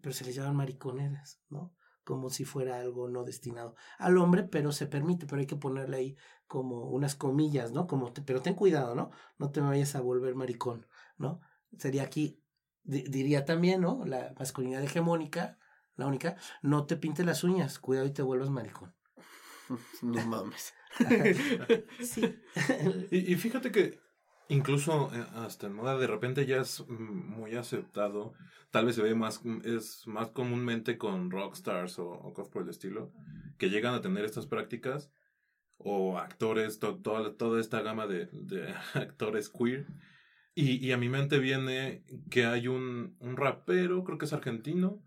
Pero 0.00 0.12
se 0.12 0.24
les 0.24 0.34
llaman 0.34 0.56
mariconeras, 0.56 1.40
¿no? 1.48 1.74
Como 2.04 2.30
si 2.30 2.44
fuera 2.44 2.80
algo 2.80 3.08
no 3.08 3.24
destinado 3.24 3.76
al 3.98 4.18
hombre, 4.18 4.42
pero 4.44 4.72
se 4.72 4.86
permite, 4.86 5.26
pero 5.26 5.40
hay 5.40 5.46
que 5.46 5.56
ponerle 5.56 5.96
ahí 5.96 6.16
como 6.46 6.88
unas 6.90 7.14
comillas, 7.14 7.72
¿no? 7.72 7.86
Como 7.86 8.12
pero 8.12 8.42
ten 8.42 8.54
cuidado, 8.54 8.94
¿no? 8.94 9.10
No 9.38 9.50
te 9.50 9.60
vayas 9.60 9.94
a 9.94 10.00
volver 10.00 10.34
maricón, 10.34 10.86
¿no? 11.18 11.40
Sería 11.78 12.02
aquí 12.02 12.42
diría 12.82 13.44
también, 13.44 13.82
¿no? 13.82 14.04
La 14.04 14.34
masculinidad 14.38 14.82
hegemónica, 14.82 15.58
la 15.96 16.06
única, 16.06 16.36
no 16.62 16.86
te 16.86 16.96
pintes 16.96 17.26
las 17.26 17.44
uñas, 17.44 17.78
cuidado 17.78 18.06
y 18.06 18.12
te 18.12 18.22
vuelvas 18.22 18.50
maricón. 18.50 18.94
No 20.02 20.26
mames. 20.26 20.74
sí. 22.00 22.36
y, 23.12 23.36
fíjate 23.36 23.70
que 23.70 24.00
incluso 24.50 25.10
eh, 25.14 25.24
hasta 25.36 25.66
en 25.66 25.72
moda 25.72 25.96
de 25.96 26.06
repente 26.06 26.44
ya 26.44 26.58
es 26.58 26.86
muy 26.88 27.56
aceptado. 27.56 28.34
Tal 28.70 28.84
vez 28.86 28.96
se 28.96 29.02
ve 29.02 29.14
más, 29.14 29.40
es 29.64 30.06
más 30.06 30.28
comúnmente 30.28 30.98
con 30.98 31.30
rockstars 31.30 31.98
o, 31.98 32.10
o 32.10 32.34
cosas 32.34 32.52
por 32.52 32.62
el 32.62 32.68
estilo, 32.68 33.10
que 33.58 33.70
llegan 33.70 33.94
a 33.94 34.02
tener 34.02 34.24
estas 34.24 34.46
prácticas, 34.46 35.10
o 35.78 36.18
actores, 36.18 36.78
toda, 36.78 37.36
toda 37.36 37.60
esta 37.60 37.80
gama 37.80 38.06
de, 38.06 38.28
de 38.32 38.74
actores 38.94 39.48
queer, 39.48 39.86
y, 40.54 40.84
y, 40.84 40.92
a 40.92 40.98
mi 40.98 41.08
mente 41.08 41.38
viene 41.38 42.04
que 42.30 42.44
hay 42.44 42.68
un, 42.68 43.16
un 43.20 43.36
rapero, 43.36 44.04
creo 44.04 44.18
que 44.18 44.26
es 44.26 44.32
argentino, 44.32 45.02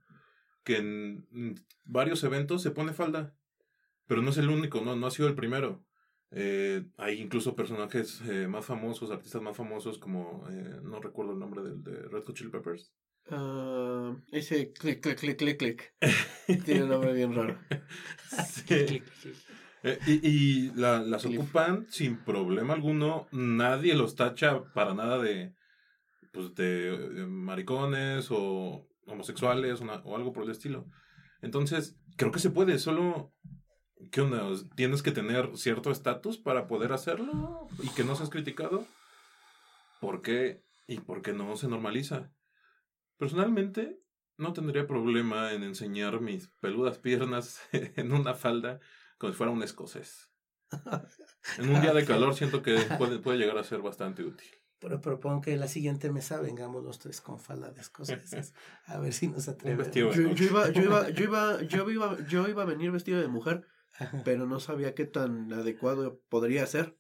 que 0.64 0.78
en, 0.78 1.56
varios 1.84 2.24
eventos 2.24 2.62
se 2.62 2.72
pone 2.72 2.94
falda. 2.94 3.36
Pero 4.08 4.22
no 4.22 4.32
es 4.32 4.38
el 4.38 4.50
único, 4.50 4.82
no, 4.82 4.96
no 4.96 5.08
ha 5.08 5.12
sido 5.12 5.28
el 5.28 5.36
primero. 5.36 5.86
Eh, 6.36 6.84
hay 6.98 7.22
incluso 7.22 7.56
personajes 7.56 8.22
eh, 8.28 8.48
más 8.48 8.66
famosos, 8.66 9.12
artistas 9.12 9.42
más 9.42 9.56
famosos, 9.56 10.00
como 10.00 10.44
eh, 10.50 10.80
no 10.84 11.00
recuerdo 11.00 11.34
el 11.34 11.40
nombre 11.40 11.62
del 11.62 11.84
de 11.84 12.02
Red 12.10 12.24
Hot 12.24 12.36
Chili 12.36 12.50
Peppers. 12.50 12.92
Uh, 13.30 14.18
ese 14.32 14.74
click, 14.74 15.02
click, 15.02 15.20
click, 15.20 15.38
click, 15.38 15.58
click. 15.58 15.94
Tiene 16.66 16.84
un 16.84 16.90
nombre 16.90 17.14
bien 17.14 17.34
raro. 17.34 17.58
sí. 18.48 19.02
Eh, 19.84 20.00
y, 20.08 20.28
y 20.28 20.72
la, 20.76 21.02
las 21.02 21.26
ocupan 21.26 21.86
sin 21.90 22.18
problema 22.18 22.74
alguno. 22.74 23.28
Nadie 23.32 23.96
los 23.96 24.16
tacha 24.16 24.64
para 24.74 24.94
nada 24.94 25.20
de, 25.20 25.54
pues, 26.32 26.56
de, 26.56 27.26
maricones 27.28 28.30
o 28.32 28.88
homosexuales 29.06 29.82
o 29.82 30.16
algo 30.16 30.34
por 30.34 30.46
el 30.46 30.52
estilo. 30.52 30.88
Entonces, 31.42 31.98
creo 32.16 32.32
que 32.32 32.40
se 32.40 32.50
puede, 32.50 32.80
solo... 32.80 33.34
¿Qué 34.14 34.22
onda? 34.22 34.44
¿Tienes 34.76 35.02
que 35.02 35.12
tener 35.12 35.58
cierto 35.58 35.90
estatus 35.90 36.38
para 36.38 36.68
poder 36.68 36.94
hacerlo 36.94 37.68
y 37.82 37.90
que 37.90 38.04
no 38.04 38.16
seas 38.16 38.30
criticado? 38.30 38.86
¿Por 40.00 40.22
qué? 40.22 40.64
¿Y 40.86 41.00
por 41.00 41.24
qué 41.24 41.34
no 41.34 41.58
se 41.58 41.68
normaliza? 41.68 42.32
Personalmente, 43.18 44.00
no 44.38 44.54
tendría 44.54 44.86
problema 44.86 45.52
en 45.52 45.64
enseñar 45.64 46.22
mis 46.22 46.50
peludas 46.60 47.00
piernas 47.00 47.60
en 47.72 48.12
una 48.12 48.36
falda 48.36 48.80
como 49.18 49.34
si 49.34 49.38
fuera 49.38 49.52
un 49.52 49.64
escocés. 49.64 50.30
En 51.58 51.72
un 51.72 51.82
día 51.82 51.94
de 51.96 52.06
calor 52.06 52.36
siento 52.36 52.62
que 52.62 52.78
puede, 53.00 53.18
puede 53.18 53.40
llegar 53.40 53.58
a 53.58 53.64
ser 53.64 53.82
bastante 53.82 54.24
útil. 54.24 54.48
Pero 54.78 55.02
propongo 55.02 55.42
que 55.42 55.54
en 55.54 55.60
la 55.60 55.68
siguiente 55.68 56.12
mesa 56.12 56.40
vengamos 56.40 56.84
los 56.84 57.00
tres 57.00 57.20
con 57.20 57.40
falda 57.40 57.72
de 57.72 57.82
escoceses. 57.82 58.54
A 58.86 59.00
ver 59.00 59.12
si 59.12 59.28
nos 59.28 59.48
atrevemos. 59.48 59.90
Yo, 59.92 60.12
yo, 60.12 60.46
iba, 60.46 60.70
yo, 60.70 60.84
iba, 60.84 61.10
yo, 61.10 61.24
iba, 61.24 61.62
yo, 61.64 61.90
iba, 61.90 62.18
yo 62.28 62.48
iba 62.48 62.62
a 62.62 62.66
venir 62.68 62.92
vestido 62.92 63.20
de 63.20 63.28
mujer, 63.28 63.66
pero 64.24 64.46
no 64.46 64.60
sabía 64.60 64.96
qué 64.96 65.06
tan 65.06 65.52
adecuado 65.54 66.22
podría 66.30 66.66
ser. 66.66 66.98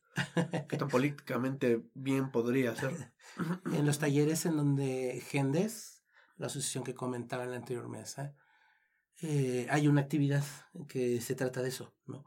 Qué 0.69 0.77
tan 0.77 0.89
políticamente 0.89 1.83
bien 1.93 2.31
podría 2.31 2.75
ser. 2.75 3.13
En 3.73 3.85
los 3.85 3.97
talleres 3.97 4.45
en 4.45 4.57
donde 4.57 5.23
Gendes, 5.27 6.03
la 6.38 6.47
asociación 6.47 6.83
que 6.83 6.93
comentaba 6.93 7.45
en 7.45 7.51
la 7.51 7.57
anterior 7.57 7.89
mesa, 7.89 8.35
eh, 9.21 9.65
hay 9.71 9.88
una 9.88 10.01
actividad 10.01 10.43
que 10.88 11.19
se 11.19 11.33
trata 11.33 11.62
de 11.62 11.69
eso, 11.69 11.95
¿no? 12.05 12.25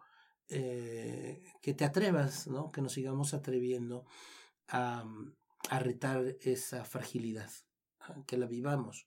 Eh, 0.49 1.43
que 1.63 1.75
te 1.75 1.85
atrevas, 1.85 2.49
¿no? 2.49 2.73
Que 2.73 2.81
nos 2.81 2.93
sigamos 2.93 3.35
atreviendo 3.35 4.05
a, 4.69 5.05
a 5.71 5.79
retar 5.79 6.37
esa 6.41 6.85
fragilidad, 6.85 7.51
que 8.27 8.39
la 8.39 8.47
vivamos 8.47 9.07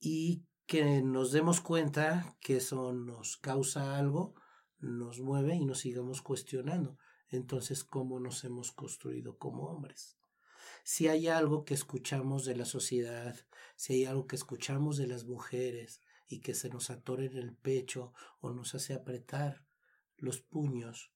y 0.00 0.44
que 0.66 1.02
nos 1.02 1.32
demos 1.32 1.60
cuenta 1.60 2.36
que 2.40 2.56
eso 2.56 2.92
nos 2.92 3.36
causa 3.36 3.98
algo, 3.98 4.34
nos 4.78 5.20
mueve 5.20 5.56
y 5.56 5.64
nos 5.64 5.80
sigamos 5.80 6.22
cuestionando. 6.22 6.98
Entonces, 7.28 7.84
¿cómo 7.84 8.20
nos 8.20 8.44
hemos 8.44 8.72
construido 8.72 9.38
como 9.38 9.64
hombres? 9.64 10.18
Si 10.84 11.08
hay 11.08 11.28
algo 11.28 11.64
que 11.64 11.74
escuchamos 11.74 12.44
de 12.44 12.56
la 12.56 12.64
sociedad, 12.64 13.36
si 13.74 13.94
hay 13.94 14.04
algo 14.04 14.26
que 14.26 14.36
escuchamos 14.36 14.96
de 14.96 15.08
las 15.08 15.24
mujeres, 15.24 16.00
y 16.28 16.40
que 16.40 16.54
se 16.54 16.68
nos 16.68 16.90
atore 16.90 17.26
en 17.26 17.36
el 17.36 17.54
pecho 17.54 18.12
o 18.40 18.50
nos 18.50 18.74
hace 18.74 18.94
apretar 18.94 19.64
los 20.16 20.40
puños, 20.40 21.12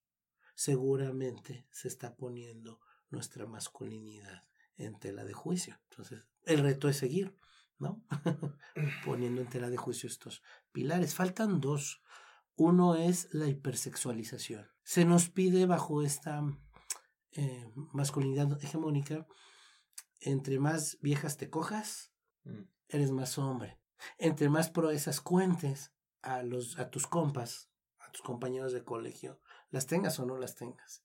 seguramente 0.54 1.66
se 1.70 1.88
está 1.88 2.16
poniendo 2.16 2.80
nuestra 3.08 3.46
masculinidad 3.46 4.44
en 4.76 4.98
tela 4.98 5.24
de 5.24 5.32
juicio. 5.32 5.78
Entonces, 5.90 6.24
el 6.44 6.60
reto 6.60 6.88
es 6.88 6.96
seguir, 6.96 7.34
¿no? 7.78 8.02
Poniendo 9.04 9.40
en 9.40 9.48
tela 9.48 9.68
de 9.68 9.76
juicio 9.76 10.08
estos 10.08 10.42
pilares. 10.72 11.14
Faltan 11.14 11.60
dos. 11.60 12.02
Uno 12.60 12.94
es 12.94 13.32
la 13.32 13.48
hipersexualización. 13.48 14.68
Se 14.82 15.06
nos 15.06 15.30
pide 15.30 15.64
bajo 15.64 16.02
esta 16.02 16.42
eh, 17.32 17.72
masculinidad 17.74 18.62
hegemónica, 18.62 19.26
entre 20.20 20.58
más 20.58 20.98
viejas 21.00 21.38
te 21.38 21.48
cojas, 21.48 22.12
mm. 22.44 22.64
eres 22.88 23.12
más 23.12 23.38
hombre. 23.38 23.80
Entre 24.18 24.50
más 24.50 24.68
proezas 24.68 25.22
cuentes 25.22 25.94
a, 26.20 26.42
los, 26.42 26.78
a 26.78 26.90
tus 26.90 27.06
compas, 27.06 27.70
a 27.98 28.12
tus 28.12 28.20
compañeros 28.20 28.74
de 28.74 28.84
colegio, 28.84 29.40
las 29.70 29.86
tengas 29.86 30.20
o 30.20 30.26
no 30.26 30.36
las 30.36 30.54
tengas. 30.54 31.02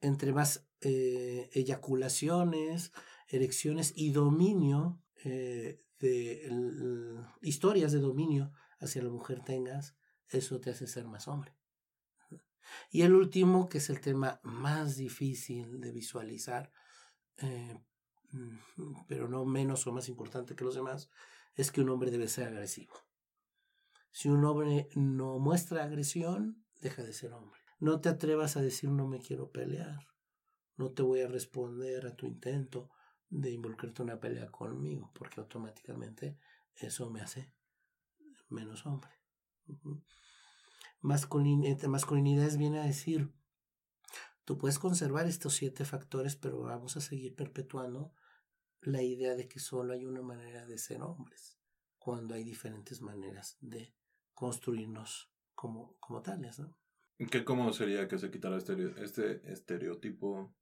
Entre 0.00 0.32
más 0.32 0.66
eh, 0.80 1.50
eyaculaciones, 1.52 2.90
erecciones 3.28 3.92
y 3.94 4.10
dominio 4.10 5.00
eh, 5.22 5.84
de 6.00 6.50
historias 7.42 7.92
de 7.92 8.00
dominio 8.00 8.50
hacia 8.80 9.04
la 9.04 9.10
mujer 9.10 9.44
tengas, 9.44 9.94
eso 10.28 10.60
te 10.60 10.70
hace 10.70 10.86
ser 10.86 11.06
más 11.06 11.28
hombre. 11.28 11.56
Y 12.90 13.02
el 13.02 13.14
último, 13.14 13.68
que 13.68 13.78
es 13.78 13.90
el 13.90 14.00
tema 14.00 14.40
más 14.42 14.96
difícil 14.96 15.80
de 15.80 15.92
visualizar, 15.92 16.72
eh, 17.38 17.78
pero 19.08 19.28
no 19.28 19.44
menos 19.44 19.86
o 19.86 19.92
más 19.92 20.08
importante 20.08 20.56
que 20.56 20.64
los 20.64 20.74
demás, 20.74 21.10
es 21.54 21.70
que 21.70 21.80
un 21.80 21.90
hombre 21.90 22.10
debe 22.10 22.28
ser 22.28 22.48
agresivo. 22.48 22.94
Si 24.10 24.28
un 24.28 24.44
hombre 24.44 24.88
no 24.94 25.38
muestra 25.38 25.84
agresión, 25.84 26.64
deja 26.80 27.02
de 27.02 27.12
ser 27.12 27.32
hombre. 27.32 27.60
No 27.78 28.00
te 28.00 28.08
atrevas 28.08 28.56
a 28.56 28.62
decir 28.62 28.90
no 28.90 29.06
me 29.06 29.20
quiero 29.20 29.50
pelear. 29.50 30.06
No 30.76 30.92
te 30.92 31.02
voy 31.02 31.20
a 31.20 31.28
responder 31.28 32.06
a 32.06 32.16
tu 32.16 32.26
intento 32.26 32.90
de 33.28 33.50
involucrarte 33.50 34.02
en 34.02 34.10
una 34.10 34.20
pelea 34.20 34.50
conmigo, 34.50 35.10
porque 35.14 35.40
automáticamente 35.40 36.38
eso 36.74 37.10
me 37.10 37.20
hace 37.20 37.52
menos 38.48 38.86
hombre. 38.86 39.15
Masculinidad 41.00 42.56
viene 42.58 42.80
a 42.80 42.84
decir, 42.84 43.32
tú 44.44 44.58
puedes 44.58 44.78
conservar 44.78 45.26
estos 45.26 45.54
siete 45.54 45.84
factores, 45.84 46.36
pero 46.36 46.60
vamos 46.60 46.96
a 46.96 47.00
seguir 47.00 47.34
perpetuando 47.34 48.12
la 48.80 49.02
idea 49.02 49.34
de 49.34 49.48
que 49.48 49.58
solo 49.58 49.92
hay 49.94 50.06
una 50.06 50.22
manera 50.22 50.66
de 50.66 50.78
ser 50.78 51.02
hombres, 51.02 51.58
cuando 51.98 52.34
hay 52.34 52.44
diferentes 52.44 53.00
maneras 53.02 53.56
de 53.60 53.94
construirnos 54.34 55.30
como, 55.54 55.96
como 55.98 56.22
tales. 56.22 56.58
¿no? 56.58 56.76
¿Qué 57.30 57.44
cómo 57.44 57.72
sería 57.72 58.06
que 58.08 58.18
se 58.18 58.30
quitara 58.30 58.58
este, 58.58 58.74
este 59.02 59.50
estereotipo 59.50 60.54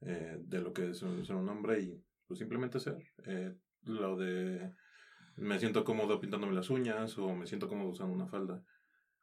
eh, 0.00 0.38
de 0.40 0.60
lo 0.60 0.72
que 0.72 0.90
es 0.90 1.02
un, 1.02 1.24
ser 1.24 1.36
un 1.36 1.48
hombre 1.48 1.80
y 1.80 2.04
pues 2.26 2.38
simplemente 2.38 2.80
ser? 2.80 2.98
Eh, 3.26 3.54
lo 3.82 4.16
de 4.16 4.74
me 5.36 5.58
siento 5.58 5.84
cómodo 5.84 6.20
pintándome 6.20 6.54
las 6.54 6.70
uñas 6.70 7.16
o 7.18 7.34
me 7.34 7.46
siento 7.46 7.68
cómodo 7.68 7.90
usando 7.90 8.14
una 8.14 8.26
falda. 8.26 8.62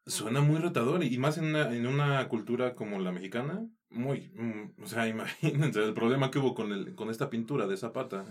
Suena 0.05 0.41
muy 0.41 0.59
retador 0.59 1.03
y 1.03 1.17
más 1.17 1.37
en 1.37 1.45
una, 1.45 1.75
en 1.75 1.85
una 1.85 2.27
cultura 2.27 2.75
como 2.75 2.99
la 2.99 3.11
mexicana, 3.11 3.67
muy, 3.89 4.31
mm, 4.35 4.81
o 4.83 4.87
sea, 4.87 5.07
imagínense 5.07 5.83
el 5.83 5.93
problema 5.93 6.31
que 6.31 6.39
hubo 6.39 6.55
con, 6.55 6.71
el, 6.71 6.95
con 6.95 7.09
esta 7.09 7.29
pintura 7.29 7.67
de 7.67 7.77
Zapata, 7.77 8.25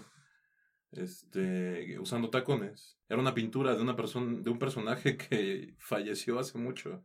este, 0.92 1.98
usando 1.98 2.30
tacones. 2.30 2.98
Era 3.08 3.20
una 3.20 3.34
pintura 3.34 3.74
de 3.74 3.82
una 3.82 3.96
persona, 3.96 4.40
de 4.40 4.50
un 4.50 4.58
personaje 4.58 5.16
que 5.28 5.74
falleció 5.78 6.38
hace 6.38 6.58
mucho 6.58 7.04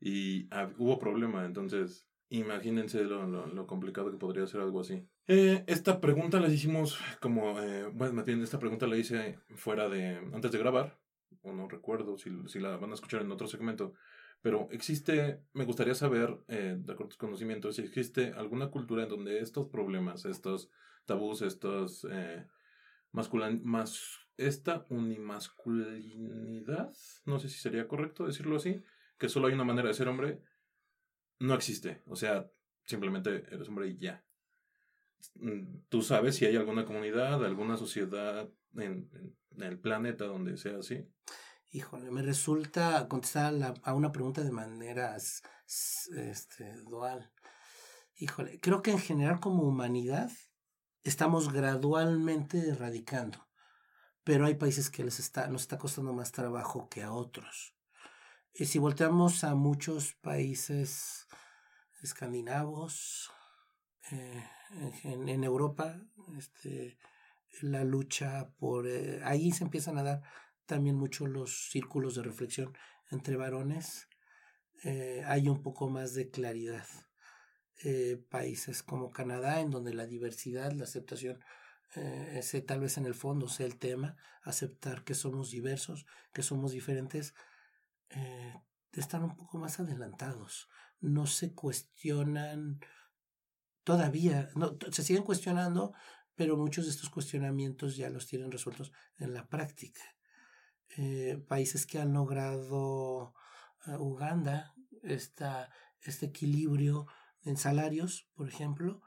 y 0.00 0.48
hubo 0.78 0.98
problema, 0.98 1.44
entonces 1.44 2.05
imagínense 2.28 3.04
lo, 3.04 3.26
lo, 3.26 3.46
lo, 3.46 3.66
complicado 3.66 4.10
que 4.10 4.18
podría 4.18 4.46
ser 4.46 4.60
algo 4.60 4.80
así. 4.80 5.06
Eh, 5.26 5.64
esta 5.66 6.00
pregunta 6.00 6.40
la 6.40 6.48
hicimos 6.48 6.98
como, 7.20 7.60
eh, 7.60 7.88
bueno, 7.92 8.24
bien 8.24 8.42
esta 8.42 8.58
pregunta 8.58 8.86
la 8.86 8.96
hice 8.96 9.38
fuera 9.54 9.88
de, 9.88 10.16
antes 10.32 10.52
de 10.52 10.58
grabar, 10.58 10.98
o 11.42 11.52
no 11.52 11.68
recuerdo 11.68 12.18
si, 12.18 12.30
si 12.46 12.60
la 12.60 12.76
van 12.76 12.90
a 12.90 12.94
escuchar 12.94 13.22
en 13.22 13.30
otro 13.30 13.46
segmento, 13.46 13.94
pero 14.42 14.68
existe, 14.70 15.42
me 15.54 15.64
gustaría 15.64 15.94
saber, 15.94 16.38
eh, 16.48 16.76
de 16.78 16.92
acuerdo 16.92 17.06
a 17.06 17.08
tus 17.08 17.16
conocimientos, 17.16 17.76
si 17.76 17.82
existe 17.82 18.32
alguna 18.32 18.70
cultura 18.70 19.02
en 19.02 19.08
donde 19.08 19.40
estos 19.40 19.68
problemas, 19.68 20.24
estos 20.24 20.70
tabús, 21.04 21.42
estos 21.42 22.06
eh, 22.10 22.46
masculin 23.12 23.62
más 23.64 24.20
esta 24.36 24.84
unimasculinidad, 24.90 26.92
no 27.24 27.38
sé 27.38 27.48
si 27.48 27.58
sería 27.58 27.88
correcto 27.88 28.26
decirlo 28.26 28.56
así, 28.56 28.82
que 29.18 29.30
solo 29.30 29.48
hay 29.48 29.54
una 29.54 29.64
manera 29.64 29.88
de 29.88 29.94
ser 29.94 30.08
hombre, 30.08 30.42
no 31.38 31.54
existe. 31.54 32.02
O 32.06 32.16
sea, 32.16 32.50
simplemente 32.84 33.44
eres 33.50 33.68
hombre 33.68 33.88
y 33.88 33.98
ya. 33.98 34.24
Mm, 35.34 35.82
¿Tú 35.88 36.02
sabes 36.02 36.36
si 36.36 36.46
hay 36.46 36.56
alguna 36.56 36.84
comunidad, 36.84 37.44
alguna 37.44 37.76
sociedad 37.76 38.48
en, 38.74 39.10
en 39.50 39.62
el 39.62 39.78
planeta 39.78 40.24
donde 40.26 40.56
sea 40.56 40.78
así? 40.78 41.06
Híjole, 41.70 42.10
me 42.10 42.22
resulta 42.22 43.06
contestar 43.08 43.52
a, 43.82 43.94
una 43.94 44.12
pregunta 44.12 44.42
de 44.42 44.50
manera 44.52 45.16
este, 45.16 46.76
dual. 46.84 47.30
Híjole, 48.14 48.60
creo 48.60 48.82
que 48.82 48.92
en 48.92 48.98
general 48.98 49.40
como 49.40 49.64
humanidad 49.64 50.30
estamos 51.02 51.52
gradualmente 51.52 52.68
erradicando, 52.68 53.46
pero 54.24 54.46
hay 54.46 54.54
países 54.54 54.90
que 54.90 55.04
les 55.04 55.18
está, 55.18 55.48
nos 55.48 55.62
está 55.62 55.76
costando 55.76 56.12
más 56.12 56.32
trabajo 56.32 56.88
que 56.88 57.02
a 57.02 57.12
otros. 57.12 57.75
Y 58.58 58.64
si 58.64 58.78
volteamos 58.78 59.44
a 59.44 59.54
muchos 59.54 60.14
países 60.14 61.26
escandinavos, 62.00 63.30
eh, 64.10 64.44
en, 65.04 65.44
Europa, 65.44 66.00
este, 66.38 66.96
la 67.60 67.84
lucha 67.84 68.48
por... 68.58 68.86
Eh, 68.86 69.20
ahí 69.24 69.52
se 69.52 69.64
empiezan 69.64 69.98
a 69.98 70.02
dar 70.02 70.22
también 70.64 70.96
mucho 70.96 71.26
los 71.26 71.68
círculos 71.70 72.14
de 72.14 72.22
reflexión 72.22 72.72
entre 73.10 73.36
varones. 73.36 74.08
Eh, 74.84 75.22
hay 75.26 75.50
un 75.50 75.60
poco 75.60 75.90
más 75.90 76.14
de 76.14 76.30
claridad. 76.30 76.86
Países 78.30 78.82
como 78.82 79.10
Canadá, 79.10 79.60
en 79.60 79.70
donde 79.70 79.92
la 79.92 80.06
diversidad, 80.06 80.72
la 80.72 80.84
aceptación, 80.84 81.40
ese 81.94 82.62
tal 82.62 82.80
vez 82.80 82.96
en 82.96 83.04
el 83.04 83.14
fondo 83.14 83.48
sea 83.48 83.66
el 83.66 83.78
tema, 83.78 84.16
aceptar 84.42 85.04
que 85.04 85.14
somos 85.14 85.50
diversos, 85.50 86.06
que 86.32 86.42
somos 86.42 86.72
diferentes, 86.72 87.34
eh, 88.10 88.54
están 88.92 89.24
un 89.24 89.36
poco 89.36 89.58
más 89.58 89.80
adelantados. 89.80 90.68
No 91.00 91.26
se 91.26 91.54
cuestionan 91.54 92.80
todavía, 93.84 94.50
no, 94.54 94.76
se 94.90 95.02
siguen 95.02 95.22
cuestionando, 95.22 95.94
pero 96.34 96.56
muchos 96.56 96.86
de 96.86 96.90
estos 96.90 97.10
cuestionamientos 97.10 97.96
ya 97.96 98.10
los 98.10 98.26
tienen 98.26 98.50
resueltos 98.50 98.92
en 99.18 99.32
la 99.32 99.48
práctica. 99.48 100.02
Eh, 100.96 101.42
países 101.48 101.86
que 101.86 101.98
han 101.98 102.12
logrado 102.12 103.34
uh, 103.86 103.96
Uganda 103.98 104.74
este 105.02 106.26
equilibrio 106.26 107.06
en 107.42 107.56
salarios, 107.56 108.28
por 108.34 108.48
ejemplo, 108.48 109.02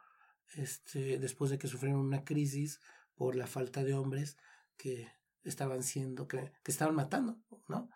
este, 0.56 1.20
después 1.20 1.52
de 1.52 1.58
que 1.58 1.68
sufrieron 1.68 2.02
una 2.02 2.24
crisis 2.24 2.80
por 3.16 3.36
la 3.36 3.48
falta 3.48 3.84
de 3.84 3.94
hombres 3.94 4.38
que 4.78 5.12
estaban 5.44 5.84
siendo, 5.84 6.28
que, 6.28 6.52
que 6.64 6.72
estaban 6.72 6.96
matando, 6.96 7.40
¿no? 7.68 7.90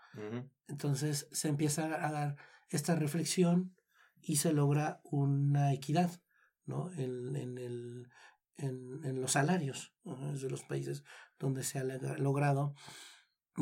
Entonces 0.67 1.27
se 1.31 1.47
empieza 1.49 1.85
a 2.05 2.11
dar 2.11 2.35
esta 2.69 2.95
reflexión 2.95 3.75
y 4.21 4.37
se 4.37 4.53
logra 4.53 5.01
una 5.03 5.73
equidad, 5.73 6.21
¿no? 6.65 6.91
En, 6.93 7.35
en, 7.35 7.57
el, 7.57 8.09
en, 8.57 9.03
en 9.03 9.21
los 9.21 9.33
salarios 9.33 9.93
de 10.03 10.49
los 10.49 10.63
países 10.63 11.03
donde 11.39 11.63
se 11.63 11.79
ha 11.79 11.83
logrado 11.83 12.75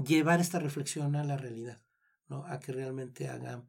llevar 0.06 0.40
esta 0.40 0.60
reflexión 0.60 1.16
a 1.16 1.24
la 1.24 1.38
realidad, 1.38 1.82
¿no? 2.28 2.46
A 2.46 2.60
que 2.60 2.72
realmente 2.72 3.28
haga, 3.28 3.66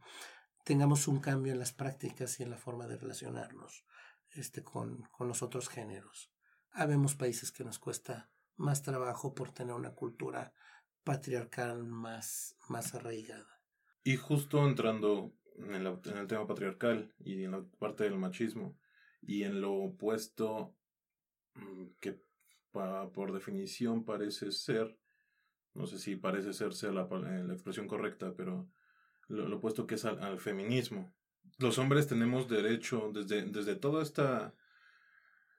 tengamos 0.65 1.09
un 1.09 1.21
cambio 1.21 1.53
en 1.53 1.59
las 1.59 1.73
prácticas 1.73 2.39
y 2.39 2.43
en 2.43 2.51
la 2.51 2.59
forma 2.59 2.87
de 2.87 2.97
relacionarnos 2.97 3.85
este, 4.31 4.63
con, 4.63 5.03
con 5.11 5.29
los 5.29 5.43
otros 5.43 5.69
géneros. 5.69 6.31
Habemos 6.71 7.15
países 7.15 7.53
que 7.53 7.65
nos 7.65 7.79
cuesta 7.79 8.32
más 8.57 8.83
trabajo 8.83 9.35
por 9.35 9.53
tener 9.53 9.75
una 9.75 9.95
cultura 9.95 10.53
patriarcal 11.05 11.85
más, 11.85 12.57
más 12.69 12.95
arraigada. 12.95 13.61
Y 14.05 14.17
justo 14.17 14.67
entrando 14.67 15.33
en, 15.57 15.75
en 15.75 16.17
el 16.17 16.27
tema 16.27 16.47
patriarcal 16.47 17.15
y 17.19 17.45
en 17.45 17.53
la 17.53 17.65
parte 17.79 18.05
del 18.05 18.19
machismo 18.19 18.79
y 19.21 19.45
en 19.45 19.61
lo 19.61 19.75
opuesto 19.75 20.75
mm, 21.55 21.87
que 22.01 22.21
por 22.73 23.33
definición 23.33 24.05
parece 24.05 24.51
ser 24.51 24.99
no 25.75 25.87
sé 25.87 25.99
si 25.99 26.17
parece 26.17 26.53
ser 26.53 26.73
la, 26.93 27.03
eh, 27.03 27.45
la 27.45 27.53
expresión 27.53 27.87
correcta, 27.87 28.35
pero 28.37 28.69
lo, 29.29 29.57
opuesto 29.57 29.87
que 29.87 29.95
es 29.95 30.05
al, 30.05 30.39
feminismo. 30.39 31.15
Los 31.59 31.79
hombres 31.79 32.07
tenemos 32.07 32.49
derecho, 32.49 33.11
desde, 33.13 33.43
desde 33.43 33.77
toda 33.77 34.03
esta... 34.03 34.55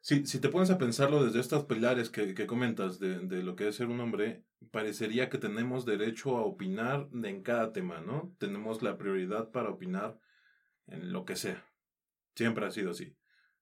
Si, 0.03 0.25
si 0.25 0.41
te 0.41 0.49
pones 0.49 0.69
a 0.69 0.77
pensarlo 0.77 1.23
desde 1.23 1.39
estos 1.39 1.63
pilares 1.63 2.09
que, 2.09 2.33
que 2.33 2.45
comentas 2.45 2.99
de, 2.99 3.19
de, 3.19 3.41
lo 3.41 3.55
que 3.55 3.69
es 3.69 3.77
ser 3.77 3.87
un 3.87 4.01
hombre, 4.01 4.43
parecería 4.69 5.29
que 5.29 5.37
tenemos 5.37 5.85
derecho 5.85 6.35
a 6.35 6.41
opinar 6.41 7.07
en 7.23 7.41
cada 7.41 7.71
tema, 7.71 8.01
¿no? 8.01 8.35
Tenemos 8.37 8.81
la 8.81 8.97
prioridad 8.97 9.51
para 9.51 9.69
opinar 9.69 10.19
en 10.87 11.13
lo 11.13 11.23
que 11.23 11.37
sea. 11.37 11.65
Siempre 12.35 12.65
ha 12.65 12.71
sido 12.71 12.91
así. 12.91 13.15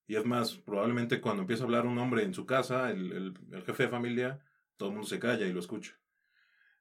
Y 0.08 0.16
es 0.16 0.26
más, 0.26 0.56
probablemente 0.56 1.22
cuando 1.22 1.44
empieza 1.44 1.62
a 1.62 1.66
hablar 1.66 1.86
un 1.86 2.00
hombre 2.00 2.24
en 2.24 2.34
su 2.34 2.48
casa, 2.48 2.90
el, 2.90 3.36
el, 3.52 3.64
jefe 3.64 3.84
de 3.84 3.90
familia, 3.90 4.40
todo 4.78 4.90
el 4.90 4.96
mundo 4.96 5.08
se 5.08 5.20
calla 5.20 5.46
y 5.46 5.54
lo 5.54 5.60
escucha. 5.60 6.00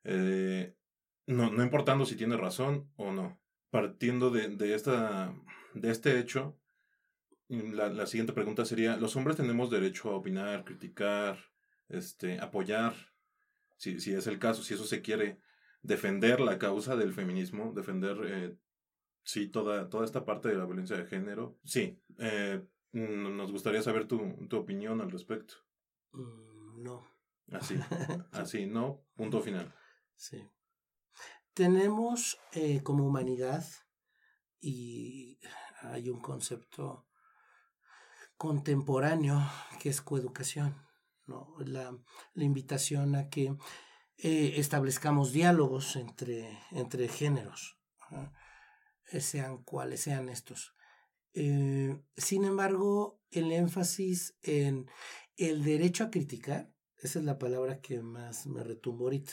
Eh, 0.05 0.75
no, 1.27 1.51
no 1.51 1.63
importando 1.63 2.07
si 2.07 2.17
tiene 2.17 2.39
razón 2.39 2.91
o 2.97 3.13
no. 3.13 3.39
Partiendo 3.69 4.31
de, 4.31 4.49
de, 4.49 4.75
esta, 4.75 5.35
de 5.75 5.91
este 5.91 6.19
hecho, 6.19 6.59
la, 7.51 7.89
la, 7.89 8.07
siguiente 8.07 8.33
pregunta 8.33 8.65
sería, 8.65 8.97
¿los 8.97 9.17
hombres 9.17 9.37
tenemos 9.37 9.71
derecho 9.71 10.11
a 10.11 10.17
opinar, 10.17 10.65
criticar, 10.65 11.39
este, 11.89 12.41
apoyar, 12.41 12.95
si, 13.77 14.01
si 14.01 14.13
es 14.13 14.27
el 14.27 14.39
caso, 14.39 14.63
si 14.63 14.75
eso 14.75 14.85
se 14.85 15.03
quiere, 15.03 15.41
defender 15.83 16.41
la 16.41 16.59
causa 16.59 16.97
del 16.97 17.13
feminismo, 17.13 17.73
defender, 17.73 18.19
eh, 18.25 18.57
sí, 19.25 19.49
toda, 19.49 19.89
toda 19.89 20.05
esta 20.05 20.25
parte 20.25 20.49
de 20.49 20.57
la 20.57 20.67
violencia 20.67 20.97
de 20.97 21.07
género? 21.07 21.59
Sí, 21.65 22.01
eh, 22.19 22.65
nos 22.93 23.53
gustaría 23.53 23.83
saber 23.83 24.07
tu, 24.07 24.47
tu 24.49 24.57
opinión 24.57 25.01
al 25.01 25.11
respecto. 25.11 25.55
Mm, 26.13 26.83
no. 26.83 27.09
Así, 27.53 27.75
así, 28.33 28.67
no, 28.67 29.03
punto 29.15 29.41
final. 29.41 29.75
Sí. 30.15 30.47
Tenemos 31.55 32.39
eh, 32.53 32.83
como 32.83 33.07
humanidad, 33.07 33.65
y 34.61 35.39
hay 35.81 36.11
un 36.11 36.21
concepto 36.21 37.07
contemporáneo 38.41 39.39
que 39.79 39.91
es 39.91 40.01
coeducación, 40.01 40.75
¿no? 41.27 41.55
la, 41.59 41.95
invitación 42.37 43.15
a 43.15 43.29
que 43.29 43.55
eh, 44.17 44.55
establezcamos 44.57 45.33
diálogos 45.33 45.95
entre, 45.97 46.59
entre 46.71 47.07
géneros, 47.09 47.79
eh, 49.13 49.21
sean 49.21 49.63
cuales 49.63 50.01
sean 50.01 50.31
estos. 50.31 50.75
Eh, 51.35 52.03
sin 52.17 52.45
embargo, 52.45 53.21
el 53.31 53.53
énfasis 53.53 54.39
en 54.41 54.87
el 55.37 55.63
derecho 55.63 56.05
a 56.05 56.11
criticar, 56.11 56.73
esa 56.97 57.19
es 57.19 57.27
la 57.27 57.39
palabra 57.39 57.83
que 57.83 58.01
más 58.01 58.47
me 58.47 58.65
retumbo 58.65 59.05
ahorita. 59.05 59.33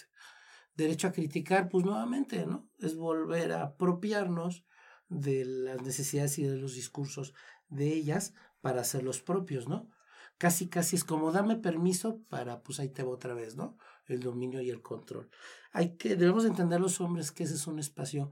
Derecho 0.76 1.08
a 1.08 1.14
criticar, 1.14 1.70
pues 1.70 1.86
nuevamente, 1.86 2.46
¿no? 2.46 2.70
Es 2.78 2.98
volver 2.98 3.54
a 3.54 3.64
apropiarnos 3.64 4.66
de 5.08 5.46
las 5.46 5.82
necesidades 5.82 6.38
y 6.40 6.44
de 6.44 6.58
los 6.58 6.76
discursos 6.76 7.34
de 7.70 7.94
ellas 7.94 8.34
para 8.62 8.82
hacer 8.82 9.04
los 9.04 9.22
propios, 9.22 9.68
¿no? 9.68 9.90
Casi, 10.38 10.68
casi 10.70 10.96
es 10.96 11.04
como 11.04 11.32
dame 11.32 11.56
permiso 11.56 12.22
para, 12.30 12.62
pues 12.62 12.80
ahí 12.80 12.90
te 12.90 13.04
va 13.04 13.10
otra 13.10 13.34
vez, 13.34 13.56
¿no? 13.56 13.78
El 14.06 14.20
dominio 14.20 14.62
y 14.62 14.70
el 14.70 14.82
control. 14.82 15.30
Hay 15.72 15.98
que, 15.98 16.16
debemos 16.16 16.46
entender 16.46 16.80
los 16.80 17.02
hombres 17.02 17.32
que 17.32 17.44
ese 17.44 17.56
es 17.56 17.66
un 17.66 17.80
espacio 17.80 18.32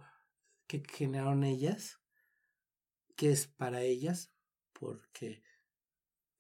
que 0.68 0.84
generaron 0.88 1.44
ellas, 1.44 2.00
que 3.16 3.32
es 3.32 3.48
para 3.48 3.82
ellas, 3.82 4.32
porque 4.74 5.44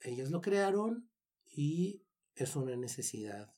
ellas 0.01 0.29
lo 0.29 0.41
crearon 0.41 1.09
y 1.45 2.03
es 2.35 2.55
una 2.55 2.75
necesidad 2.75 3.53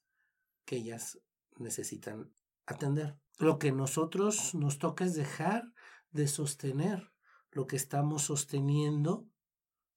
que 0.66 0.78
ellas 0.78 1.20
necesitan 1.58 2.32
atender. 2.66 3.18
Lo 3.38 3.60
que 3.60 3.72
nosotros 3.72 4.56
nos 4.56 4.78
toca 4.80 5.06
es 5.06 5.14
dejar 5.16 5.74
de 6.12 6.28
sostener 6.28 7.12
lo 7.52 7.68
que 7.68 7.76
estamos 7.76 8.24
sosteniendo 8.24 9.28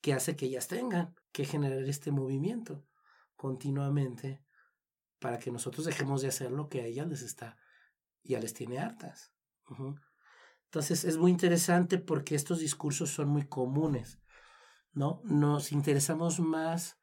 que 0.01 0.13
hace 0.15 0.37
que 0.37 0.47
ellas 0.47 0.69
tengan 0.69 1.15
que 1.33 1.45
generar 1.45 1.83
este 1.85 2.11
movimiento 2.11 2.85
continuamente 3.37 4.43
para 5.19 5.39
que 5.39 5.51
nosotros 5.51 5.87
dejemos 5.87 6.23
de 6.23 6.29
hacer 6.29 6.51
lo 6.51 6.69
que 6.69 6.81
a 6.81 6.87
ellas 6.87 7.07
les 7.09 7.23
está, 7.23 7.59
ya 8.23 8.41
les 8.41 8.55
tiene 8.55 8.79
hartas. 8.79 9.33
Entonces 10.65 11.05
es 11.05 11.17
muy 11.17 11.31
interesante 11.31 11.99
porque 11.99 12.35
estos 12.35 12.59
discursos 12.61 13.11
son 13.11 13.29
muy 13.29 13.47
comunes, 13.47 14.21
¿no? 14.93 15.21
Nos 15.25 15.73
interesamos 15.73 16.41
más 16.41 16.99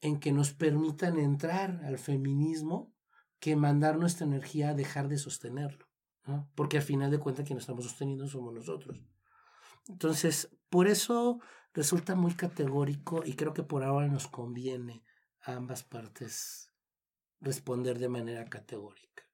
en 0.00 0.20
que 0.20 0.32
nos 0.32 0.52
permitan 0.52 1.18
entrar 1.18 1.80
al 1.84 1.98
feminismo 1.98 2.94
que 3.40 3.56
mandar 3.56 3.98
nuestra 3.98 4.26
energía 4.26 4.70
a 4.70 4.74
dejar 4.74 5.08
de 5.08 5.18
sostenerlo. 5.18 5.86
Porque 6.54 6.78
al 6.78 6.82
final 6.82 7.10
de 7.10 7.18
cuentas 7.18 7.46
quien 7.46 7.58
estamos 7.58 7.84
sosteniendo 7.84 8.26
somos 8.26 8.54
nosotros. 8.54 9.02
Entonces, 9.88 10.56
por 10.70 10.88
eso 10.88 11.40
resulta 11.74 12.14
muy 12.14 12.34
categórico 12.34 13.22
y 13.24 13.34
creo 13.34 13.52
que 13.52 13.64
por 13.64 13.82
ahora 13.82 14.08
nos 14.08 14.28
conviene 14.28 15.04
a 15.42 15.54
ambas 15.54 15.82
partes 15.82 16.70
responder 17.40 17.98
de 17.98 18.08
manera 18.08 18.48
categórica. 18.48 19.24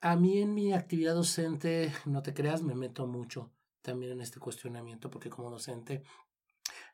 A 0.00 0.14
mí 0.14 0.38
en 0.40 0.54
mi 0.54 0.72
actividad 0.72 1.14
docente, 1.14 1.92
no 2.04 2.22
te 2.22 2.34
creas, 2.34 2.62
me 2.62 2.74
meto 2.74 3.06
mucho 3.06 3.52
también 3.82 4.12
en 4.12 4.20
este 4.20 4.38
cuestionamiento 4.38 5.10
porque 5.10 5.30
como 5.30 5.50
docente 5.50 6.04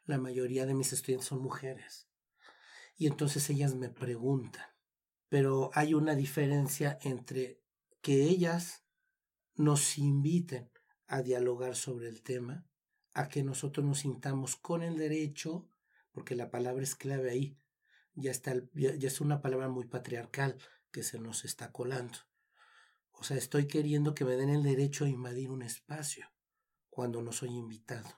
la 0.06 0.16
mayoría 0.16 0.64
de 0.64 0.74
mis 0.74 0.92
estudiantes 0.92 1.28
son 1.28 1.42
mujeres 1.42 2.08
y 2.96 3.06
entonces 3.06 3.50
ellas 3.50 3.74
me 3.74 3.90
preguntan, 3.90 4.64
pero 5.28 5.70
hay 5.74 5.94
una 5.94 6.14
diferencia 6.14 6.98
entre 7.02 7.60
que 8.00 8.22
ellas 8.22 8.84
nos 9.56 9.98
inviten 9.98 10.70
a 11.06 11.22
dialogar 11.22 11.74
sobre 11.76 12.08
el 12.08 12.22
tema, 12.22 12.66
a 13.14 13.28
que 13.28 13.42
nosotros 13.42 13.86
nos 13.86 14.00
sintamos 14.00 14.56
con 14.56 14.82
el 14.82 14.98
derecho, 14.98 15.68
porque 16.12 16.34
la 16.34 16.50
palabra 16.50 16.82
es 16.82 16.94
clave 16.94 17.30
ahí, 17.30 17.58
ya, 18.14 18.30
está, 18.30 18.54
ya, 18.74 18.90
es 18.90 19.20
una 19.20 19.40
palabra 19.40 19.68
muy 19.68 19.86
patriarcal 19.86 20.58
que 20.90 21.02
se 21.02 21.18
nos 21.18 21.44
está 21.44 21.72
colando. 21.72 22.18
O 23.12 23.24
sea, 23.24 23.36
estoy 23.36 23.66
queriendo 23.66 24.14
que 24.14 24.24
me 24.24 24.36
den 24.36 24.50
el 24.50 24.62
derecho 24.62 25.04
a 25.04 25.08
invadir 25.08 25.50
un 25.50 25.62
espacio 25.62 26.30
cuando 26.90 27.22
no 27.22 27.32
soy 27.32 27.50
invitado. 27.50 28.08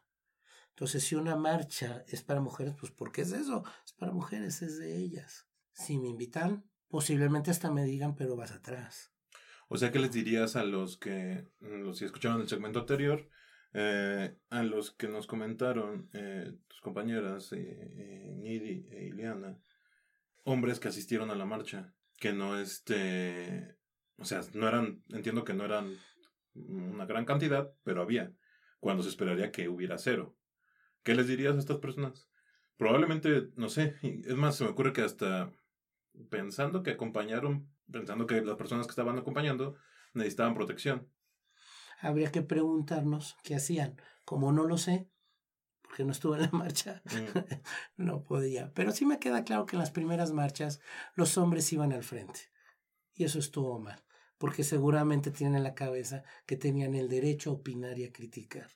Entonces, 0.71 1.05
si 1.05 1.15
una 1.15 1.37
marcha 1.37 2.05
es 2.09 2.23
para 2.23 2.41
mujeres, 2.41 2.75
pues 2.79 2.93
¿por 2.93 3.13
qué 3.13 3.23
es 3.23 3.33
eso? 3.33 3.65
Es 3.85 3.93
para 3.93 4.13
mujeres, 4.13 4.61
es 4.61 4.79
de 4.79 4.97
ellas. 4.97 5.47
Si 5.73 5.99
me 5.99 6.09
invitan, 6.09 6.69
posiblemente 6.89 7.51
hasta 7.51 7.71
me 7.71 7.85
digan, 7.85 8.15
pero 8.15 8.37
vas 8.37 8.53
atrás. 8.53 9.13
O 9.69 9.77
sea, 9.79 9.91
¿qué 9.91 9.99
les 9.99 10.13
dirías 10.13 10.57
a 10.57 10.65
los 10.65 10.97
que, 10.99 11.49
mm, 11.61 11.83
los 11.83 11.99
que 11.99 12.05
escucharon 12.07 12.41
el 12.41 12.49
segmento 12.49 12.81
anterior, 12.81 13.29
eh, 13.73 14.37
a 14.51 14.63
los 14.63 14.91
que 14.91 15.09
nos 15.09 15.27
comentaron 15.27 16.09
eh, 16.13 16.53
tus 16.69 16.81
compañeras, 16.81 17.53
eh, 17.53 18.35
Nidi 18.37 18.87
e 18.91 19.07
Ileana, 19.07 19.59
hombres 20.45 20.81
que 20.81 20.89
asistieron 20.89 21.31
a 21.31 21.35
la 21.35 21.45
marcha, 21.45 21.93
que 22.19 22.33
no 22.33 22.59
este, 22.59 23.77
o 24.17 24.25
sea, 24.25 24.41
no 24.55 24.69
eran, 24.69 25.03
entiendo 25.11 25.45
que 25.45 25.55
no 25.55 25.65
eran 25.65 25.97
una 26.55 27.05
gran 27.07 27.25
cantidad, 27.25 27.73
pero 27.83 28.03
había, 28.03 28.33
cuando 28.81 29.03
se 29.03 29.11
esperaría 29.11 29.53
que 29.53 29.69
hubiera 29.69 29.99
cero. 29.99 30.37
¿Qué 31.03 31.15
les 31.15 31.29
dirías 31.29 31.57
a 31.57 31.59
estas 31.59 31.79
personas? 31.79 32.29
Probablemente, 32.77 33.49
no 33.57 33.69
sé, 33.69 33.97
es 34.03 34.35
más, 34.37 34.57
se 34.57 34.65
me 34.65 34.71
ocurre 34.71 34.93
que 34.93 35.03
hasta 35.03 35.51
pensando 36.31 36.83
que 36.83 36.93
acompañaron, 36.93 37.69
pensando 37.91 38.27
que 38.27 38.41
las 38.43 38.57
personas 38.57 38.87
que 38.87 38.93
estaban 38.93 39.19
acompañando 39.19 39.77
necesitaban 40.15 40.55
protección. 40.55 41.09
Habría 42.01 42.31
que 42.31 42.43
preguntarnos 42.43 43.37
qué 43.43 43.55
hacían. 43.55 44.01
Como 44.25 44.53
no 44.53 44.65
lo 44.65 44.79
sé, 44.79 45.09
porque 45.83 46.05
no 46.05 46.13
estuve 46.13 46.37
en 46.37 46.43
la 46.43 46.51
marcha, 46.53 47.03
mm. 47.07 48.03
no 48.03 48.23
podía. 48.23 48.73
Pero 48.75 48.93
sí 48.93 49.07
me 49.07 49.19
queda 49.19 49.45
claro 49.45 49.67
que 49.67 49.77
en 49.77 49.81
las 49.81 49.91
primeras 49.91 50.33
marchas 50.33 50.81
los 51.15 51.39
hombres 51.39 51.73
iban 51.73 51.93
al 51.93 52.03
frente. 52.03 52.41
Y 53.15 53.25
eso 53.25 53.39
estuvo 53.39 53.79
mal, 53.79 54.05
porque 54.39 54.65
seguramente 54.65 55.31
tienen 55.31 55.57
en 55.57 55.63
la 55.63 55.75
cabeza 55.75 56.23
que 56.45 56.57
tenían 56.57 56.95
el 56.95 57.09
derecho 57.09 57.51
a 57.51 57.55
opinar 57.55 57.99
y 57.99 58.05
a 58.05 58.13
criticar. 58.13 58.69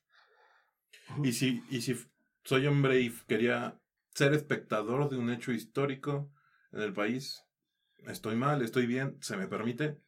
Y 1.23 1.33
si, 1.33 1.63
y 1.71 1.83
si 1.83 1.97
soy 2.45 2.67
hombre 2.67 3.01
y 3.01 3.11
quería 3.27 3.81
ser 4.15 4.33
espectador 4.33 5.11
de 5.11 5.19
un 5.19 5.31
hecho 5.31 5.53
histórico, 5.53 6.33
en 6.73 6.83
el 6.83 6.93
país? 6.93 7.45
¿Estoy 8.07 8.37
mal? 8.37 8.63
¿Estoy 8.63 8.87
bien? 8.87 9.19
¿Se 9.21 9.37
me 9.37 9.47
permite? 9.47 9.99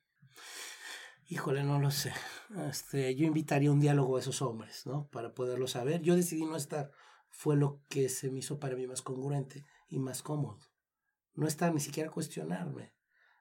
Híjole, 1.32 1.64
no 1.64 1.78
lo 1.78 1.90
sé. 1.90 2.12
Este, 2.68 3.14
yo 3.14 3.24
invitaría 3.24 3.72
un 3.72 3.80
diálogo 3.80 4.18
a 4.18 4.20
esos 4.20 4.42
hombres, 4.42 4.84
¿no? 4.84 5.08
Para 5.08 5.32
poderlo 5.32 5.66
saber. 5.66 6.02
Yo 6.02 6.14
decidí 6.14 6.44
no 6.44 6.56
estar. 6.56 6.90
Fue 7.30 7.56
lo 7.56 7.80
que 7.88 8.10
se 8.10 8.30
me 8.30 8.40
hizo 8.40 8.58
para 8.60 8.76
mí 8.76 8.86
más 8.86 9.00
congruente 9.00 9.64
y 9.88 9.98
más 9.98 10.22
cómodo. 10.22 10.58
No 11.32 11.46
estar 11.46 11.72
ni 11.72 11.80
siquiera 11.80 12.10
cuestionarme. 12.10 12.92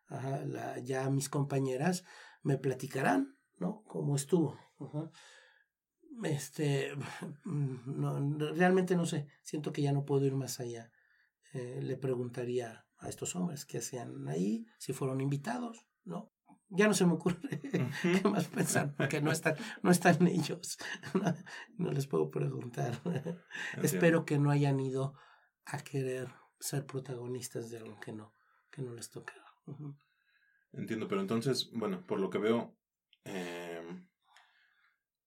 Ajá, 0.08 0.42
ya 0.80 1.10
mis 1.10 1.28
compañeras 1.28 2.06
me 2.44 2.58
platicarán, 2.58 3.38
¿no? 3.60 3.84
Cómo 3.84 4.16
estuvo. 4.16 4.58
Este, 6.24 6.94
no, 7.44 8.38
realmente 8.54 8.96
no 8.96 9.06
sé. 9.06 9.28
Siento 9.44 9.74
que 9.74 9.82
ya 9.82 9.92
no 9.92 10.06
puedo 10.06 10.26
ir 10.26 10.36
más 10.36 10.62
allá. 10.62 10.94
Eh, 11.52 11.82
le 11.82 11.98
preguntaría 11.98 12.86
a 13.00 13.10
estos 13.10 13.36
hombres 13.36 13.66
que 13.66 13.80
hacían 13.80 14.30
ahí, 14.30 14.66
si 14.78 14.94
fueron 14.94 15.20
invitados, 15.20 15.86
¿no? 16.06 16.32
Ya 16.74 16.88
no 16.88 16.94
se 16.94 17.06
me 17.06 17.14
ocurre 17.14 17.62
qué 18.02 18.30
más 18.30 18.48
pensar, 18.48 18.96
porque 18.96 19.22
no 19.22 19.32
están, 19.32 19.56
no 19.84 19.92
están 19.92 20.26
ellos. 20.28 20.78
no 21.78 21.92
les 21.92 22.08
puedo 22.08 22.32
preguntar. 22.32 23.02
Espero 23.84 24.26
que 24.26 24.40
no 24.40 24.52
hayan 24.52 24.80
ido 24.80 25.14
a 25.66 25.80
querer 25.80 26.30
ser 26.60 26.86
protagonistas 26.86 27.70
de 27.70 27.80
algo 27.80 28.00
que 28.00 28.14
no, 28.14 28.34
que 28.72 28.82
no 28.82 28.94
les 28.94 29.10
toca. 29.10 29.34
Entiendo, 30.72 31.08
pero 31.08 31.22
entonces, 31.22 31.70
bueno, 31.74 32.06
por 32.08 32.20
lo 32.20 32.30
que 32.30 32.38
veo, 32.38 32.74
eh, 33.26 33.84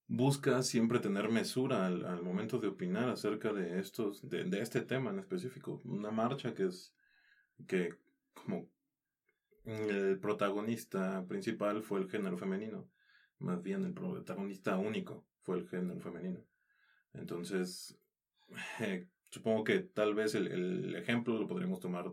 busca 0.06 0.62
siempre 0.62 1.00
tener 1.00 1.28
mesura 1.28 1.86
al, 1.86 2.06
al, 2.06 2.22
momento 2.22 2.58
de 2.58 2.68
opinar 2.68 3.08
acerca 3.10 3.52
de 3.52 3.78
estos, 3.78 4.26
de, 4.28 4.44
de, 4.44 4.60
este 4.62 4.80
tema 4.80 5.10
en 5.10 5.18
específico. 5.18 5.82
Una 5.84 6.10
marcha 6.10 6.54
que 6.54 6.64
es 6.66 6.94
que 7.66 7.94
como 8.32 8.70
el 9.64 10.18
protagonista 10.18 11.24
principal 11.26 11.82
fue 11.82 12.00
el 12.00 12.10
género 12.10 12.36
femenino, 12.36 12.88
más 13.38 13.62
bien 13.62 13.84
el 13.84 13.92
protagonista 13.92 14.76
único 14.76 15.24
fue 15.42 15.58
el 15.58 15.68
género 15.68 16.00
femenino. 16.00 16.40
Entonces, 17.12 17.98
eh, 18.80 19.06
supongo 19.30 19.64
que 19.64 19.80
tal 19.80 20.14
vez 20.14 20.34
el, 20.34 20.48
el, 20.48 20.94
ejemplo 20.96 21.38
lo 21.38 21.46
podríamos 21.46 21.80
tomar, 21.80 22.12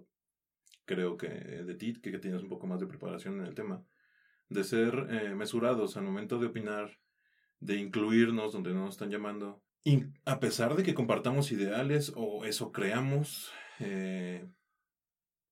creo 0.85 1.17
que 1.17 1.27
de 1.27 1.75
ti, 1.75 1.93
que, 1.93 2.17
tienes 2.19 2.43
un 2.43 2.49
poco 2.49 2.67
más 2.67 2.79
de 2.79 2.87
preparación 2.87 3.39
en 3.39 3.45
el 3.45 3.55
tema, 3.55 3.83
de 4.49 4.63
ser 4.63 5.07
eh, 5.09 5.35
mesurados 5.35 5.97
al 5.97 6.03
momento 6.03 6.39
de 6.39 6.47
opinar, 6.47 6.99
de 7.59 7.77
incluirnos 7.77 8.53
donde 8.53 8.73
no 8.73 8.85
nos 8.85 8.95
están 8.95 9.09
llamando. 9.09 9.63
Y 9.83 10.03
a 10.25 10.39
pesar 10.39 10.75
de 10.75 10.83
que 10.83 10.93
compartamos 10.93 11.51
ideales 11.51 12.11
o 12.15 12.45
eso 12.45 12.71
creamos, 12.71 13.51
eh, 13.79 14.47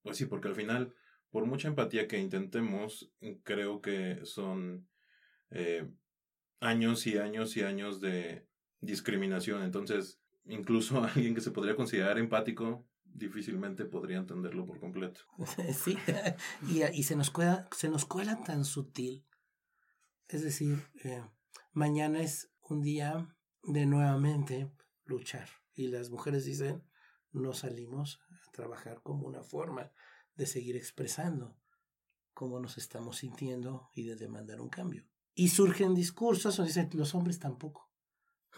pues 0.02 0.18
sí, 0.18 0.26
porque 0.26 0.48
al 0.48 0.56
final, 0.56 0.94
por 1.32 1.46
mucha 1.46 1.68
empatía 1.68 2.08
que 2.08 2.18
intentemos, 2.18 3.12
creo 3.44 3.82
que 3.82 4.22
son 4.26 4.88
eh, 5.52 5.88
años 6.60 7.06
y 7.08 7.18
años 7.18 7.56
y 7.58 7.62
años 7.62 8.02
de 8.02 8.48
discriminación. 8.82 9.64
Entonces, 9.64 10.20
incluso 10.46 11.04
alguien 11.04 11.36
que 11.36 11.42
se 11.42 11.52
podría 11.52 11.76
considerar 11.76 12.18
empático 12.18 12.86
difícilmente 13.04 13.86
podría 13.86 14.18
entenderlo 14.18 14.66
por 14.66 14.80
completo. 14.80 15.22
sí, 15.74 15.98
y, 16.68 17.04
se, 17.04 17.16
nos 17.16 17.32
cuela, 17.32 17.68
se 17.76 17.90
nos 17.90 18.06
cuela 18.06 18.44
tan 18.44 18.66
sutil. 18.66 19.26
Es 20.28 20.44
decir, 20.44 20.84
eh, 21.04 21.24
mañana 21.74 22.22
es 22.22 22.52
un 22.62 22.82
día 22.82 23.36
de 23.64 23.86
nuevamente 23.86 24.72
luchar. 25.06 25.50
Y 25.74 25.88
las 25.88 26.10
mujeres 26.10 26.46
dicen, 26.46 26.84
no 27.32 27.54
salimos 27.54 28.22
a 28.30 28.52
trabajar 28.52 29.02
como 29.02 29.28
una 29.28 29.44
forma 29.44 29.92
de 30.40 30.46
seguir 30.46 30.78
expresando 30.78 31.58
cómo 32.34 32.62
nos 32.62 32.78
estamos 32.78 33.18
sintiendo 33.18 33.90
y 33.94 34.04
de 34.04 34.16
demandar 34.16 34.62
un 34.62 34.70
cambio. 34.70 35.04
Y 35.36 35.50
surgen 35.50 35.94
discursos 35.94 36.56
donde 36.56 36.70
dicen, 36.70 36.90
los 36.94 37.14
hombres 37.14 37.40
tampoco. 37.40 37.90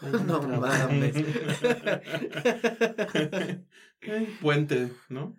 No 0.00 0.42
mames. 0.42 1.14
Puente, 4.40 4.92
¿no? 5.08 5.36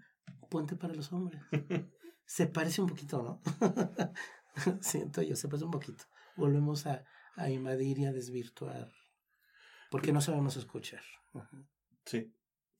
Puente 0.49 0.75
para 0.75 0.93
los 0.93 1.11
hombres. 1.11 1.41
Se 2.25 2.47
parece 2.47 2.81
un 2.81 2.87
poquito, 2.87 3.23
¿no? 3.23 3.41
Siento 4.81 5.21
yo, 5.21 5.35
se 5.35 5.47
parece 5.47 5.65
un 5.65 5.71
poquito. 5.71 6.03
Volvemos 6.35 6.85
a, 6.85 7.03
a 7.35 7.49
invadir 7.49 7.99
y 7.99 8.05
a 8.05 8.11
desvirtuar. 8.11 8.91
Porque 9.89 10.13
no 10.13 10.21
sabemos 10.21 10.55
escuchar. 10.57 11.03
Sí, 12.05 12.33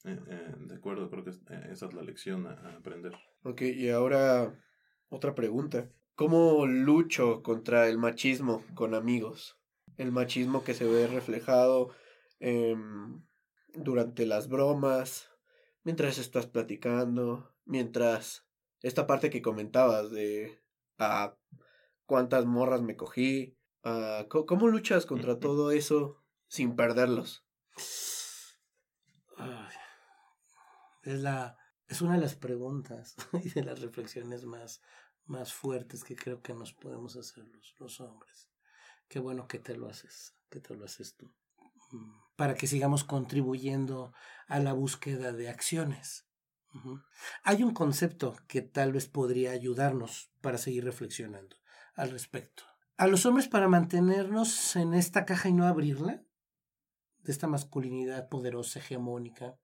eh, 0.06 0.20
eh, 0.28 0.54
de 0.58 0.76
acuerdo, 0.76 1.10
creo 1.10 1.24
que 1.24 1.32
eh, 1.32 1.70
esa 1.72 1.86
es 1.86 1.94
la 1.94 2.02
lección 2.02 2.48
a, 2.48 2.76
aprender. 2.78 3.14
Ok, 3.44 3.62
y 3.62 3.90
ahora 3.90 4.60
otra 5.10 5.36
pregunta. 5.36 5.90
¿Cómo 6.16 6.66
lucho 6.66 7.42
contra 7.42 7.88
el 7.88 7.98
machismo 7.98 8.64
con 8.76 8.94
amigos? 8.94 9.58
El 9.98 10.12
machismo 10.12 10.64
que 10.64 10.74
se 10.74 10.86
ve 10.86 11.08
reflejado 11.08 11.92
durante 13.74 14.26
las 14.26 14.50
bromas, 14.50 15.30
mientras 15.84 16.18
estás 16.18 16.46
platicando, 16.46 17.56
mientras 17.64 18.46
esta 18.82 19.08
parte 19.08 19.30
que 19.30 19.42
comentabas 19.42 20.12
de 20.12 20.62
a 20.98 21.24
ah, 21.24 21.38
cuántas 22.06 22.46
morras 22.46 22.82
me 22.82 22.98
cogí, 22.98 23.58
ah, 23.84 24.28
¿cómo 24.30 24.68
luchas 24.68 25.06
contra 25.06 25.40
todo 25.40 25.72
eso 25.72 26.22
sin 26.48 26.76
perderlos? 26.76 27.46
Es 31.04 31.20
la 31.20 31.58
es 31.88 32.02
una 32.02 32.16
de 32.16 32.22
las 32.22 32.36
preguntas 32.36 33.16
y 33.44 33.50
de 33.50 33.64
las 33.64 33.82
reflexiones 33.82 34.46
más 34.46 34.82
más 35.26 35.54
fuertes 35.54 36.04
que 36.04 36.16
creo 36.16 36.42
que 36.42 36.54
nos 36.54 36.74
podemos 36.74 37.16
hacer 37.16 37.46
los, 37.48 37.76
los 37.80 38.02
hombres. 38.02 38.50
Qué 39.08 39.20
bueno 39.20 39.48
que 39.48 39.60
te 39.60 39.76
lo 39.78 39.88
haces, 39.88 40.36
que 40.50 40.60
te 40.60 40.76
lo 40.76 40.86
haces 40.86 41.16
tú. 41.16 41.32
Mm, 41.92 42.12
para 42.36 42.56
que 42.56 42.68
sigamos 42.68 43.04
contribuyendo 43.04 44.14
a 44.48 44.60
la 44.60 44.74
búsqueda 44.74 45.32
de 45.32 45.50
acciones. 45.50 46.28
Hay 47.44 47.62
un 47.62 47.72
concepto 47.72 48.36
que 48.48 48.64
tal 48.64 48.94
vez 48.94 49.08
podría 49.08 49.52
ayudarnos 49.52 50.32
para 50.42 50.58
seguir 50.58 50.84
reflexionando 50.84 51.56
al 51.94 52.10
respecto. 52.10 52.64
A 52.98 53.06
los 53.06 53.28
hombres 53.28 53.48
para 53.48 53.68
mantenernos 53.68 54.76
en 54.76 54.96
esta 54.96 55.24
caja 55.26 55.50
y 55.50 55.54
no 55.54 55.68
abrirla, 55.68 56.24
de 57.20 57.32
esta 57.32 57.48
masculinidad 57.48 58.28
poderosa, 58.28 58.80
hegemónica, 58.80 59.56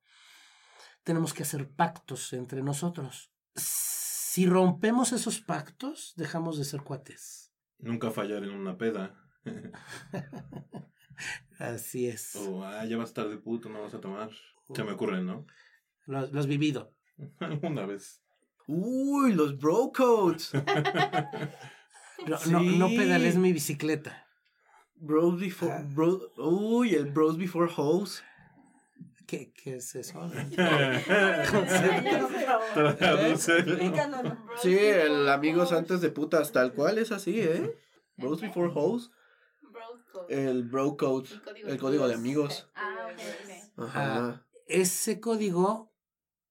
tenemos 1.09 1.33
que 1.33 1.41
hacer 1.41 1.67
pactos 1.67 2.33
entre 2.33 2.61
nosotros. 2.61 3.31
Si 3.55 4.45
rompemos 4.45 5.11
esos 5.11 5.41
pactos, 5.41 6.13
dejamos 6.17 6.59
de 6.59 6.65
ser 6.65 6.83
cuates. 6.83 7.51
Nunca 7.79 8.11
fallar 8.11 8.43
en 8.43 8.51
una 8.51 8.77
peda. 8.77 9.19
Así 11.57 12.05
es. 12.05 12.35
O, 12.35 12.63
ah, 12.63 12.85
ya 12.85 12.95
vas 12.97 13.11
tarde, 13.11 13.37
puto, 13.37 13.69
no 13.69 13.81
vas 13.81 13.95
a 13.95 13.99
tomar. 13.99 14.29
Se 14.71 14.83
me 14.83 14.91
ocurre, 14.91 15.23
¿no? 15.23 15.47
Lo, 16.05 16.19
has 16.19 16.45
vivido. 16.45 16.93
Alguna 17.39 17.87
vez. 17.87 18.21
Uy, 18.67 19.33
los 19.33 19.57
bro 19.57 19.91
codes. 19.91 20.51
no, 22.51 22.61
no, 22.61 22.87
pedales 22.89 23.35
mi 23.35 23.51
bicicleta. 23.51 24.27
Bros 24.93 25.39
before. 25.39 25.73
Ah. 25.73 25.83
Bro, 25.91 26.33
uy, 26.37 26.93
el 26.93 27.05
bros 27.05 27.35
before 27.35 27.71
hoes. 27.75 28.23
¿Qué, 29.29 29.53
¿Qué, 29.53 29.75
es 29.75 29.93
eso? 29.93 30.19
sí, 34.61 34.75
el 34.75 35.29
amigos 35.29 35.71
antes 35.71 36.01
de 36.01 36.09
putas, 36.09 36.51
tal 36.51 36.73
cual 36.73 36.97
es 36.97 37.11
así, 37.11 37.39
¿eh? 37.39 37.77
Bros 38.17 38.41
before 38.41 38.71
hoes. 38.73 39.11
El 40.29 40.63
bro 40.63 40.97
code, 40.97 41.29
el 41.67 41.77
código, 41.77 42.07
de 42.07 42.15
amigos. 42.15 42.71
Ah, 42.73 43.07
Ajá. 43.77 44.47
ese 44.65 45.19
código 45.19 45.93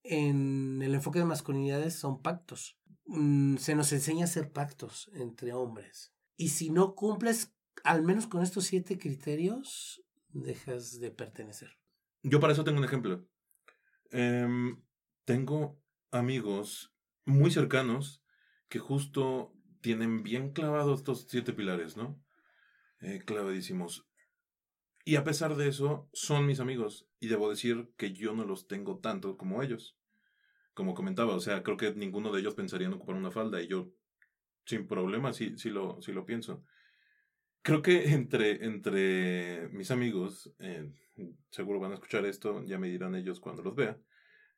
en 0.04 0.80
el 0.80 0.94
enfoque 0.94 1.18
de 1.18 1.24
masculinidades 1.24 1.94
son 1.94 2.22
pactos. 2.22 2.78
Mm, 3.06 3.56
se 3.56 3.74
nos 3.74 3.92
enseña 3.92 4.22
a 4.22 4.28
hacer 4.28 4.52
pactos 4.52 5.10
entre 5.14 5.52
hombres. 5.52 6.12
Y 6.36 6.50
si 6.50 6.70
no 6.70 6.94
cumples 6.94 7.52
al 7.82 8.04
menos 8.04 8.28
con 8.28 8.44
estos 8.44 8.66
siete 8.66 8.98
criterios, 8.98 10.04
dejas 10.28 11.00
de 11.00 11.10
pertenecer. 11.10 11.76
Yo 12.28 12.40
para 12.40 12.52
eso 12.52 12.64
tengo 12.64 12.78
un 12.78 12.84
ejemplo. 12.84 13.26
Em, 14.10 14.82
tengo 15.24 15.80
amigos 16.10 16.94
muy 17.24 17.50
cercanos 17.50 18.22
que 18.68 18.78
justo 18.78 19.54
tienen 19.80 20.22
bien 20.22 20.52
clavados 20.52 21.00
estos 21.00 21.26
siete 21.28 21.54
pilares, 21.54 21.96
¿no? 21.96 22.22
Eh, 23.00 23.22
clavadísimos. 23.24 24.06
Y 25.04 25.16
a 25.16 25.24
pesar 25.24 25.56
de 25.56 25.68
eso, 25.68 26.10
son 26.12 26.44
mis 26.44 26.60
amigos. 26.60 27.08
Y 27.18 27.28
debo 27.28 27.48
decir 27.48 27.90
que 27.96 28.12
yo 28.12 28.34
no 28.34 28.44
los 28.44 28.66
tengo 28.66 28.98
tanto 28.98 29.38
como 29.38 29.62
ellos. 29.62 29.96
Como 30.74 30.94
comentaba, 30.94 31.34
o 31.34 31.40
sea, 31.40 31.62
creo 31.62 31.78
que 31.78 31.94
ninguno 31.94 32.30
de 32.30 32.40
ellos 32.40 32.54
pensaría 32.54 32.88
en 32.88 32.94
ocupar 32.94 33.16
una 33.16 33.30
falda. 33.30 33.62
Y 33.62 33.68
yo, 33.68 33.90
sin 34.66 34.86
problema, 34.86 35.32
sí, 35.32 35.56
sí, 35.56 35.70
lo, 35.70 36.02
sí 36.02 36.12
lo 36.12 36.26
pienso. 36.26 36.62
Creo 37.68 37.82
que 37.82 38.14
entre, 38.14 38.64
entre 38.64 39.68
mis 39.72 39.90
amigos, 39.90 40.50
eh, 40.58 40.90
seguro 41.50 41.78
van 41.78 41.90
a 41.90 41.96
escuchar 41.96 42.24
esto, 42.24 42.64
ya 42.64 42.78
me 42.78 42.88
dirán 42.88 43.14
ellos 43.14 43.40
cuando 43.40 43.62
los 43.62 43.74
vea, 43.74 44.00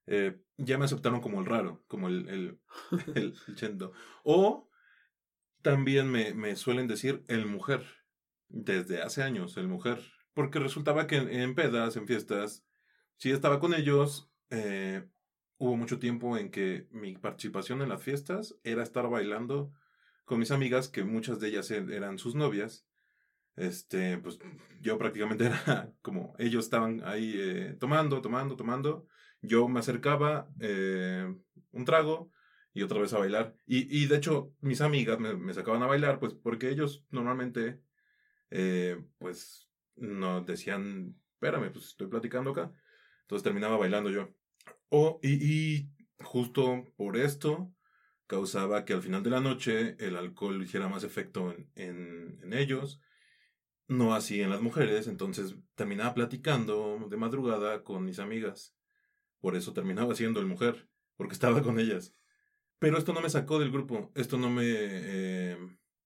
eh, 0.07 0.41
ya 0.57 0.79
me 0.79 0.85
aceptaron 0.85 1.21
como 1.21 1.41
el 1.41 1.47
raro, 1.47 1.83
como 1.89 2.07
el, 2.07 2.29
el, 2.29 3.35
chendo. 3.57 3.93
O 4.23 4.71
también 5.61 6.09
me, 6.09 6.35
me, 6.35 6.55
suelen 6.55 6.87
decir 6.87 7.25
el 7.27 7.47
mujer, 7.47 7.85
desde 8.47 9.03
hace 9.03 9.25
años, 9.25 9.57
el 9.57 9.67
mujer. 9.67 9.99
Porque 10.33 10.61
resultaba 10.61 11.09
que 11.09 11.17
en, 11.17 11.57
pedas, 11.57 11.97
en 11.97 12.07
fiestas, 12.07 12.65
si 13.17 13.33
estaba 13.33 13.59
con 13.59 13.75
ellos, 13.75 14.31
eh, 14.51 15.05
hubo 15.59 15.77
mucho 15.77 15.99
tiempo 15.99 16.39
en 16.39 16.53
que 16.53 16.87
mi 16.93 17.17
participación 17.17 17.83
en 17.83 17.89
las 17.89 18.05
fiestas 18.05 18.57
era 18.63 18.85
estar 18.85 19.11
bailando 19.11 19.73
con 20.25 20.39
mis 20.39 20.53
amigas, 20.53 20.89
que 20.89 21.03
muchas 21.03 21.41
de 21.41 21.49
ellas 21.49 21.73
e, 21.73 21.79
eran 21.91 22.17
sus 22.17 22.37
novias, 22.37 22.87
este, 23.61 24.19
pues 24.19 24.39
yo 24.81 24.97
prácticamente 24.99 25.45
era 25.47 25.93
como 26.03 26.35
ellos 26.39 26.65
estaban 26.65 27.03
ahí 27.05 27.35
eh, 27.37 27.77
tomando, 27.79 28.21
tomando, 28.21 28.57
tomando. 28.57 29.07
Yo 29.43 29.69
me 29.69 29.81
acercaba 29.81 30.49
eh, 30.61 31.33
un 31.73 31.85
trago 31.85 32.31
y 32.73 32.83
otra 32.83 33.01
vez 33.01 33.13
a 33.13 33.19
bailar. 33.19 33.55
Y, 33.67 34.03
y 34.03 34.07
de 34.07 34.17
hecho, 34.17 34.55
mis 34.61 34.81
amigas 34.81 35.19
me, 35.19 35.35
me, 35.35 35.55
sacaban 35.55 35.83
a 35.83 35.87
bailar, 35.87 36.19
pues 36.19 36.35
porque 36.35 36.71
ellos 36.71 37.05
normalmente, 37.11 37.81
eh, 38.51 39.03
pues, 39.19 39.69
no 39.97 40.43
decían, 40.43 41.17
espérame, 41.35 41.71
pues 41.73 41.87
estoy 41.87 42.09
platicando 42.09 42.51
acá. 42.51 42.73
Entonces 43.23 43.45
terminaba 43.45 43.77
bailando 43.77 44.11
yo. 44.11 44.31
Oh, 44.89 45.21
y, 45.23 45.35
y 45.35 45.91
justo 46.23 46.85
por 46.97 47.17
esto 47.17 47.73
causaba 48.27 48.85
que 48.85 48.93
al 48.93 49.03
final 49.03 49.23
de 49.23 49.31
la 49.31 49.41
noche 49.41 49.97
el 49.99 50.17
alcohol 50.17 50.63
hiciera 50.63 50.89
más 50.89 51.05
efecto 51.05 51.53
en, 51.53 51.71
en, 51.75 52.41
en 52.43 52.53
ellos 52.53 53.01
no 53.91 54.15
así 54.15 54.41
en 54.41 54.51
las 54.51 54.63
mujeres, 54.63 55.09
entonces 55.09 55.57
terminaba 55.75 56.15
platicando 56.15 57.09
de 57.11 57.17
madrugada 57.17 57.83
con 57.83 58.05
mis 58.05 58.21
amigas. 58.21 58.77
Por 59.41 59.57
eso 59.57 59.73
terminaba 59.73 60.15
siendo 60.15 60.39
el 60.39 60.47
mujer, 60.47 60.89
porque 61.17 61.35
estaba 61.35 61.61
con 61.61 61.81
ellas. 61.81 62.15
Pero 62.79 62.99
esto 62.99 63.13
no 63.13 63.21
me 63.21 63.29
sacó 63.29 63.59
del 63.59 63.73
grupo, 63.73 64.13
esto 64.15 64.39
no 64.39 64.49
me... 64.49 64.63
Eh, 64.65 65.59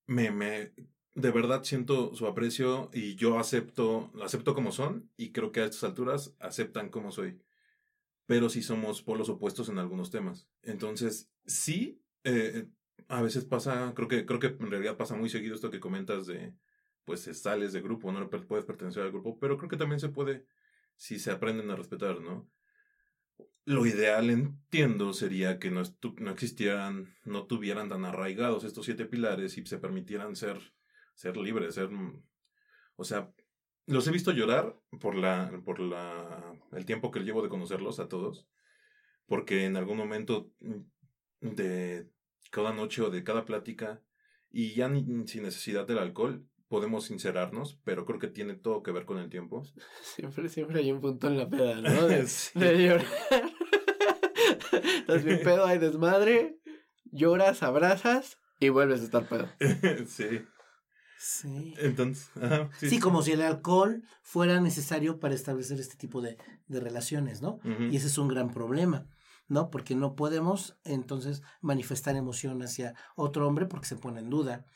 me, 0.07 0.31
me 0.31 0.73
de 1.15 1.31
verdad 1.31 1.63
siento 1.63 2.15
su 2.15 2.27
aprecio 2.27 2.91
y 2.93 3.17
yo 3.17 3.39
acepto, 3.39 4.11
acepto 4.23 4.55
como 4.55 4.73
son 4.73 5.11
y 5.17 5.33
creo 5.33 5.53
que 5.53 5.61
a 5.61 5.65
estas 5.65 5.85
alturas 5.85 6.35
aceptan 6.41 6.89
como 6.89 7.13
soy. 7.13 7.39
Pero 8.25 8.49
sí 8.49 8.63
somos 8.63 9.03
polos 9.03 9.29
opuestos 9.29 9.69
en 9.69 9.79
algunos 9.79 10.11
temas. 10.11 10.49
Entonces, 10.63 11.31
sí, 11.45 12.03
eh, 12.25 12.67
a 13.09 13.21
veces 13.21 13.45
pasa, 13.45 13.93
creo 13.95 14.09
que, 14.09 14.25
creo 14.25 14.41
que 14.41 14.47
en 14.47 14.71
realidad 14.71 14.97
pasa 14.97 15.15
muy 15.15 15.29
seguido 15.29 15.55
esto 15.55 15.71
que 15.71 15.81
comentas 15.81 16.27
de, 16.27 16.55
pues 17.05 17.23
sales 17.41 17.73
de 17.73 17.83
grupo, 17.83 18.11
no 18.13 18.29
puedes 18.29 18.65
pertenecer 18.65 19.03
al 19.03 19.13
grupo, 19.13 19.39
pero 19.39 19.57
creo 19.57 19.69
que 19.69 19.77
también 19.77 20.01
se 20.01 20.09
puede 20.09 20.47
si 20.97 21.19
se 21.19 21.31
aprenden 21.31 21.71
a 21.71 21.77
respetar, 21.77 22.21
¿no? 22.21 22.49
Lo 23.67 23.87
ideal, 23.87 24.31
entiendo, 24.31 25.13
sería 25.13 25.59
que 25.59 25.71
no, 25.71 25.83
no 26.19 26.31
existieran, 26.31 27.15
no 27.25 27.47
tuvieran 27.47 27.89
tan 27.89 28.05
arraigados 28.05 28.65
estos 28.65 28.85
siete 28.85 29.07
pilares 29.07 29.57
y 29.57 29.65
se 29.65 29.79
permitieran 29.79 30.37
ser, 30.37 30.61
ser 31.15 31.37
libres, 31.37 31.75
ser, 31.75 31.89
o 32.97 33.05
sea, 33.05 33.33
los 33.87 34.07
he 34.07 34.13
visto 34.13 34.33
llorar 34.33 34.79
por 35.01 35.15
la, 35.15 35.63
por 35.65 35.81
la, 35.81 36.55
el 36.73 36.85
tiempo 36.85 37.11
que 37.11 37.21
llevo 37.21 37.43
de 37.43 37.49
conocerlos 37.49 38.01
a 38.01 38.09
todos, 38.09 38.47
porque 39.27 39.65
en 39.65 39.77
algún 39.77 39.97
momento 39.97 40.51
de 41.41 42.09
cada 42.51 42.73
noche 42.73 43.03
o 43.03 43.11
de 43.11 43.25
cada 43.25 43.45
plática, 43.45 44.03
y 44.51 44.75
ya 44.75 44.89
sin 44.89 45.43
necesidad 45.43 45.87
del 45.87 45.99
alcohol, 45.99 46.47
podemos 46.69 47.05
sincerarnos, 47.05 47.79
pero 47.85 48.05
creo 48.05 48.19
que 48.19 48.29
tiene 48.29 48.55
todo 48.55 48.83
que 48.83 48.93
ver 48.93 49.05
con 49.05 49.19
el 49.19 49.29
tiempo. 49.29 49.65
Siempre, 50.03 50.49
siempre 50.49 50.81
hay 50.81 50.93
un 50.93 51.01
punto 51.01 51.29
en 51.29 51.39
la 51.39 51.49
peda, 51.49 51.77
¿no? 51.77 52.07
De, 52.09 52.27
de 52.55 52.85
llorar. 52.85 53.07
Estás 54.73 55.25
bien 55.25 55.41
pedo, 55.43 55.67
hay 55.67 55.79
desmadre, 55.79 56.59
lloras, 57.05 57.63
abrazas 57.63 58.39
y 58.61 58.69
vuelves 58.71 59.01
a 59.01 59.05
estar 59.05 59.29
pedo. 59.29 59.49
sí. 60.07 60.45
Sí. 61.17 61.75
Entonces, 61.79 62.31
sí, 62.77 62.99
como 63.01 63.23
si 63.23 63.33
el 63.33 63.41
alcohol 63.41 64.03
fuera 64.23 64.61
necesario 64.61 65.21
para 65.21 65.35
establecer 65.35 65.81
este 65.81 65.97
tipo 65.97 66.21
de, 66.21 66.37
de 66.67 66.81
relaciones, 66.81 67.41
¿no? 67.41 67.61
Y 67.91 67.97
ese 67.97 68.09
es 68.09 68.19
un 68.19 68.29
gran 68.29 68.51
problema, 68.53 69.07
¿no? 69.49 69.71
Porque 69.71 69.95
no 69.95 70.17
podemos 70.17 70.77
entonces 70.85 71.41
manifestar 71.63 72.15
emoción 72.17 72.63
hacia 72.63 72.95
otro 73.17 73.49
hombre 73.49 73.65
porque 73.65 73.87
se 73.87 73.97
pone 73.97 74.21
en 74.21 74.29
duda 74.29 74.67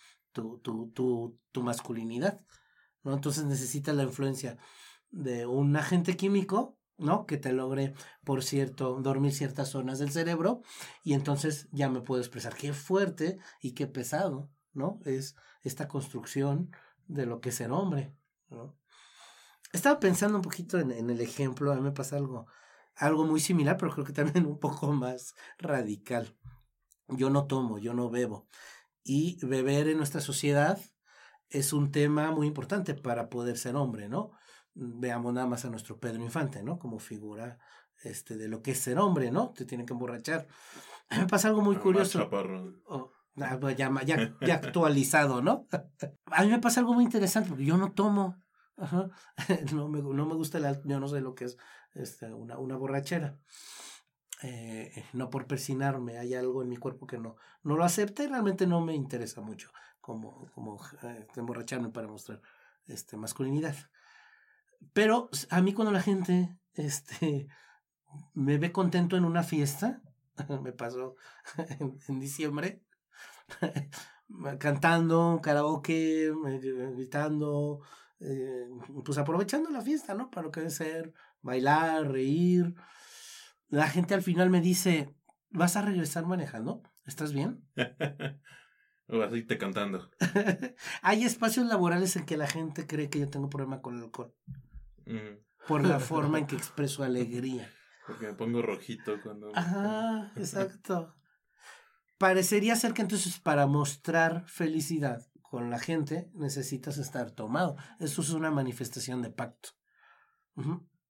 tu, 0.62 0.90
tu, 0.94 1.38
tu, 1.52 1.62
masculinidad, 1.62 2.40
¿no? 3.02 3.14
Entonces 3.14 3.44
necesitas 3.44 3.94
la 3.96 4.04
influencia 4.04 4.56
de 5.10 5.46
un 5.46 5.76
agente 5.76 6.16
químico, 6.16 6.78
¿no? 6.96 7.26
Que 7.26 7.36
te 7.36 7.52
logre, 7.52 7.94
por 8.24 8.44
cierto, 8.44 9.00
dormir 9.00 9.32
ciertas 9.32 9.70
zonas 9.70 9.98
del 9.98 10.10
cerebro 10.10 10.62
y 11.02 11.14
entonces 11.14 11.68
ya 11.72 11.88
me 11.88 12.00
puedo 12.00 12.20
expresar 12.20 12.54
qué 12.54 12.72
fuerte 12.72 13.38
y 13.60 13.72
qué 13.72 13.86
pesado, 13.86 14.50
¿no? 14.72 15.00
Es 15.04 15.36
esta 15.62 15.88
construcción 15.88 16.70
de 17.06 17.26
lo 17.26 17.40
que 17.40 17.48
es 17.48 17.56
ser 17.56 17.72
hombre. 17.72 18.14
Estaba 19.72 19.98
pensando 19.98 20.36
un 20.36 20.42
poquito 20.42 20.78
en, 20.78 20.92
en 20.92 21.10
el 21.10 21.20
ejemplo, 21.20 21.72
a 21.72 21.76
mí 21.76 21.82
me 21.82 21.92
pasa 21.92 22.16
algo, 22.16 22.46
algo 22.94 23.24
muy 23.24 23.40
similar, 23.40 23.76
pero 23.76 23.92
creo 23.92 24.04
que 24.04 24.12
también 24.12 24.46
un 24.46 24.58
poco 24.58 24.92
más 24.92 25.34
radical. 25.58 26.36
Yo 27.08 27.30
no 27.30 27.46
tomo, 27.46 27.78
yo 27.78 27.94
no 27.94 28.10
bebo. 28.10 28.46
Y 29.08 29.38
beber 29.42 29.88
en 29.88 29.96
nuestra 29.96 30.20
sociedad 30.20 30.78
es 31.48 31.72
un 31.72 31.90
tema 31.90 32.30
muy 32.30 32.46
importante 32.46 32.92
para 32.92 33.30
poder 33.30 33.56
ser 33.56 33.74
hombre, 33.74 34.06
¿no? 34.06 34.32
Veamos 34.74 35.32
nada 35.32 35.46
más 35.46 35.64
a 35.64 35.70
nuestro 35.70 35.98
Pedro 35.98 36.22
Infante, 36.22 36.62
¿no? 36.62 36.78
Como 36.78 36.98
figura 36.98 37.58
este, 38.02 38.36
de 38.36 38.48
lo 38.48 38.60
que 38.60 38.72
es 38.72 38.78
ser 38.80 38.98
hombre, 38.98 39.30
¿no? 39.30 39.54
Te 39.54 39.64
tiene 39.64 39.86
que 39.86 39.94
emborrachar. 39.94 40.46
A 41.08 41.14
mí 41.16 41.20
me 41.22 41.26
pasa 41.26 41.48
algo 41.48 41.62
muy 41.62 41.76
curioso. 41.76 42.28
Oh, 42.84 43.10
ah, 43.40 43.56
pues 43.58 43.78
ya, 43.78 43.90
ya, 44.04 44.36
ya, 44.42 44.54
actualizado, 44.56 45.40
¿no? 45.40 45.66
A 46.26 46.42
mí 46.42 46.50
me 46.50 46.58
pasa 46.58 46.80
algo 46.80 46.92
muy 46.92 47.04
interesante 47.04 47.48
porque 47.48 47.64
yo 47.64 47.78
no 47.78 47.92
tomo. 47.92 48.36
Ajá. 48.76 49.08
No, 49.74 49.88
me, 49.88 50.02
no 50.02 50.26
me 50.26 50.34
gusta 50.34 50.58
el 50.58 50.82
yo 50.84 51.00
no 51.00 51.08
sé 51.08 51.22
lo 51.22 51.34
que 51.34 51.46
es 51.46 51.56
este, 51.94 52.30
una, 52.34 52.58
una 52.58 52.76
borrachera. 52.76 53.38
Eh, 54.42 55.04
no 55.14 55.30
por 55.30 55.46
persinarme, 55.46 56.18
hay 56.18 56.34
algo 56.34 56.62
en 56.62 56.68
mi 56.68 56.76
cuerpo 56.76 57.06
que 57.06 57.18
no, 57.18 57.36
no 57.64 57.76
lo 57.76 57.84
acepta 57.84 58.22
y 58.22 58.28
realmente 58.28 58.68
no 58.68 58.80
me 58.80 58.94
interesa 58.94 59.40
mucho 59.40 59.72
como, 60.00 60.50
como 60.52 60.80
eh, 61.02 61.26
emborracharme 61.36 61.90
para 61.90 62.06
mostrar 62.06 62.40
este, 62.86 63.16
masculinidad. 63.16 63.74
Pero 64.92 65.28
a 65.50 65.60
mí 65.60 65.74
cuando 65.74 65.92
la 65.92 66.02
gente 66.02 66.56
este, 66.74 67.48
me 68.34 68.58
ve 68.58 68.72
contento 68.72 69.16
en 69.16 69.24
una 69.24 69.42
fiesta, 69.42 70.02
me 70.62 70.72
pasó 70.72 71.16
en, 71.80 71.98
en 72.08 72.20
diciembre, 72.20 72.82
cantando, 74.58 75.40
karaoke, 75.42 76.32
gritando, 76.94 77.80
eh, 78.20 78.68
pues 79.04 79.18
aprovechando 79.18 79.70
la 79.70 79.82
fiesta, 79.82 80.14
¿no? 80.14 80.30
Para 80.30 80.46
lo 80.46 80.50
que 80.50 80.60
debe 80.60 80.70
ser, 80.70 81.12
bailar, 81.42 82.10
reír. 82.10 82.74
La 83.68 83.88
gente 83.88 84.14
al 84.14 84.22
final 84.22 84.50
me 84.50 84.60
dice, 84.60 85.14
¿vas 85.50 85.76
a 85.76 85.82
regresar 85.82 86.26
manejando? 86.26 86.82
¿Estás 87.04 87.32
bien? 87.32 87.64
o 89.08 89.22
así 89.22 89.42
te 89.42 89.58
cantando. 89.58 90.10
Hay 91.02 91.24
espacios 91.24 91.66
laborales 91.66 92.16
en 92.16 92.24
que 92.24 92.36
la 92.36 92.46
gente 92.46 92.86
cree 92.86 93.10
que 93.10 93.20
yo 93.20 93.28
tengo 93.28 93.50
problema 93.50 93.80
con 93.80 93.96
el 93.96 94.04
alcohol. 94.04 94.34
Por 95.66 95.86
la 95.86 96.00
forma 96.00 96.38
en 96.38 96.46
que 96.46 96.56
expreso 96.56 97.02
alegría. 97.02 97.70
Porque 98.06 98.26
me 98.26 98.34
pongo 98.34 98.62
rojito 98.62 99.20
cuando... 99.22 99.50
Ajá, 99.54 100.32
exacto. 100.36 101.14
Parecería 102.16 102.74
ser 102.74 102.94
que 102.94 103.02
entonces 103.02 103.38
para 103.38 103.66
mostrar 103.66 104.44
felicidad 104.48 105.26
con 105.42 105.70
la 105.70 105.78
gente 105.78 106.30
necesitas 106.34 106.98
estar 106.98 107.30
tomado. 107.30 107.76
Eso 108.00 108.22
es 108.22 108.30
una 108.30 108.50
manifestación 108.50 109.22
de 109.22 109.30
pacto. 109.30 109.70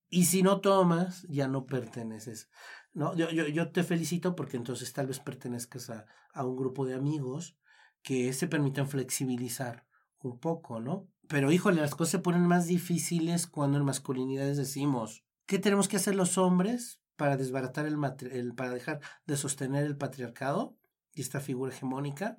Y 0.09 0.25
si 0.25 0.43
no 0.43 0.61
tomas, 0.61 1.27
ya 1.29 1.49
no 1.49 1.67
perteneces. 1.67 2.49
¿no? 2.95 3.15
Yo, 3.15 3.31
yo, 3.31 3.71
te 3.71 3.85
felicito 3.85 4.35
porque 4.35 4.57
entonces 4.57 4.93
tal 4.93 5.07
vez 5.07 5.21
pertenezcas 5.21 5.91
a, 5.91 6.07
a 6.33 6.45
un 6.45 6.57
grupo 6.57 6.87
de 6.87 6.95
amigos 6.95 7.57
que 8.03 8.33
se 8.33 8.49
permiten 8.49 8.89
flexibilizar 8.89 9.87
un 10.21 10.39
poco, 10.39 10.81
¿no? 10.81 11.09
Pero 11.29 11.53
híjole, 11.53 11.81
las 11.81 11.95
cosas 11.95 12.13
se 12.13 12.19
ponen 12.19 12.47
más 12.47 12.67
difíciles 12.67 13.47
cuando 13.47 13.79
en 13.79 13.85
masculinidades 13.85 14.57
decimos, 14.57 15.25
¿qué 15.47 15.59
tenemos 15.59 15.87
que 15.89 15.97
hacer 15.97 16.15
los 16.15 16.39
hombres 16.39 17.01
para 17.17 17.37
desbaratar 17.37 17.87
el, 17.87 17.99
el 18.33 18.55
para 18.55 18.71
dejar 18.71 19.01
de 19.27 19.37
sostener 19.37 19.85
el 19.85 19.97
patriarcado 19.97 20.79
y 21.13 21.21
esta 21.21 21.41
figura 21.41 21.73
hegemónica? 21.73 22.39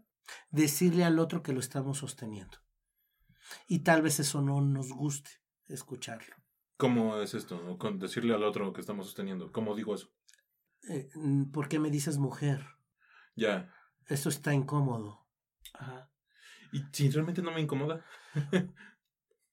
Decirle 0.49 1.05
al 1.05 1.19
otro 1.19 1.43
que 1.43 1.53
lo 1.53 1.60
estamos 1.60 1.99
sosteniendo. 1.99 2.58
Y 3.67 3.79
tal 3.79 4.01
vez 4.01 4.19
eso 4.19 4.41
no 4.41 4.62
nos 4.62 4.91
guste 4.91 5.29
escucharlo. 5.67 6.36
¿Cómo 6.80 7.20
es 7.22 7.34
esto? 7.34 7.78
Con 7.78 8.00
decirle 8.00 8.34
al 8.34 8.44
otro 8.44 8.74
que 8.74 8.82
estamos 8.82 9.06
sosteniendo. 9.06 9.52
¿Cómo 9.52 9.76
digo 9.76 9.94
eso? 9.94 10.10
Eh, 10.89 11.10
¿Por 11.52 11.68
qué 11.68 11.78
me 11.78 11.92
dices 11.92 12.18
mujer? 12.18 12.65
Ya. 13.36 13.72
Eso 14.08 14.30
está 14.30 14.54
incómodo. 14.54 15.28
Ajá. 15.74 16.10
¿Y 16.72 16.84
si 16.92 17.10
realmente 17.10 17.42
no 17.42 17.52
me 17.52 17.62
incomoda? 17.62 18.04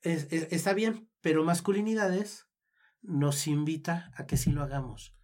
es, 0.02 0.32
es, 0.32 0.52
está 0.52 0.72
bien, 0.72 1.10
pero 1.20 1.44
masculinidades 1.44 2.46
nos 3.02 3.46
invita 3.46 4.12
a 4.14 4.26
que 4.26 4.36
sí 4.36 4.52
lo 4.52 4.62
hagamos. 4.62 5.14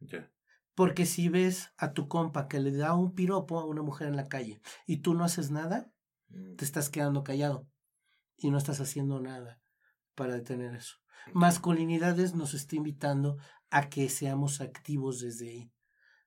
Ya. 0.00 0.32
Porque 0.74 1.04
si 1.04 1.28
ves 1.28 1.72
a 1.76 1.92
tu 1.92 2.08
compa 2.08 2.48
que 2.48 2.58
le 2.58 2.72
da 2.72 2.94
un 2.94 3.14
piropo 3.14 3.60
a 3.60 3.66
una 3.66 3.82
mujer 3.82 4.08
en 4.08 4.16
la 4.16 4.28
calle 4.28 4.62
y 4.86 4.98
tú 4.98 5.14
no 5.14 5.24
haces 5.24 5.50
nada, 5.50 5.92
Mm. 6.30 6.56
te 6.56 6.64
estás 6.64 6.90
quedando 6.90 7.24
callado 7.24 7.68
y 8.36 8.50
no 8.50 8.58
estás 8.58 8.80
haciendo 8.80 9.20
nada 9.20 9.60
para 10.14 10.34
detener 10.34 10.74
eso. 10.74 10.96
Masculinidades 11.32 12.34
nos 12.34 12.54
está 12.54 12.76
invitando 12.76 13.38
a 13.70 13.88
que 13.88 14.08
seamos 14.08 14.60
activos 14.60 15.20
desde 15.20 15.48
ahí, 15.48 15.72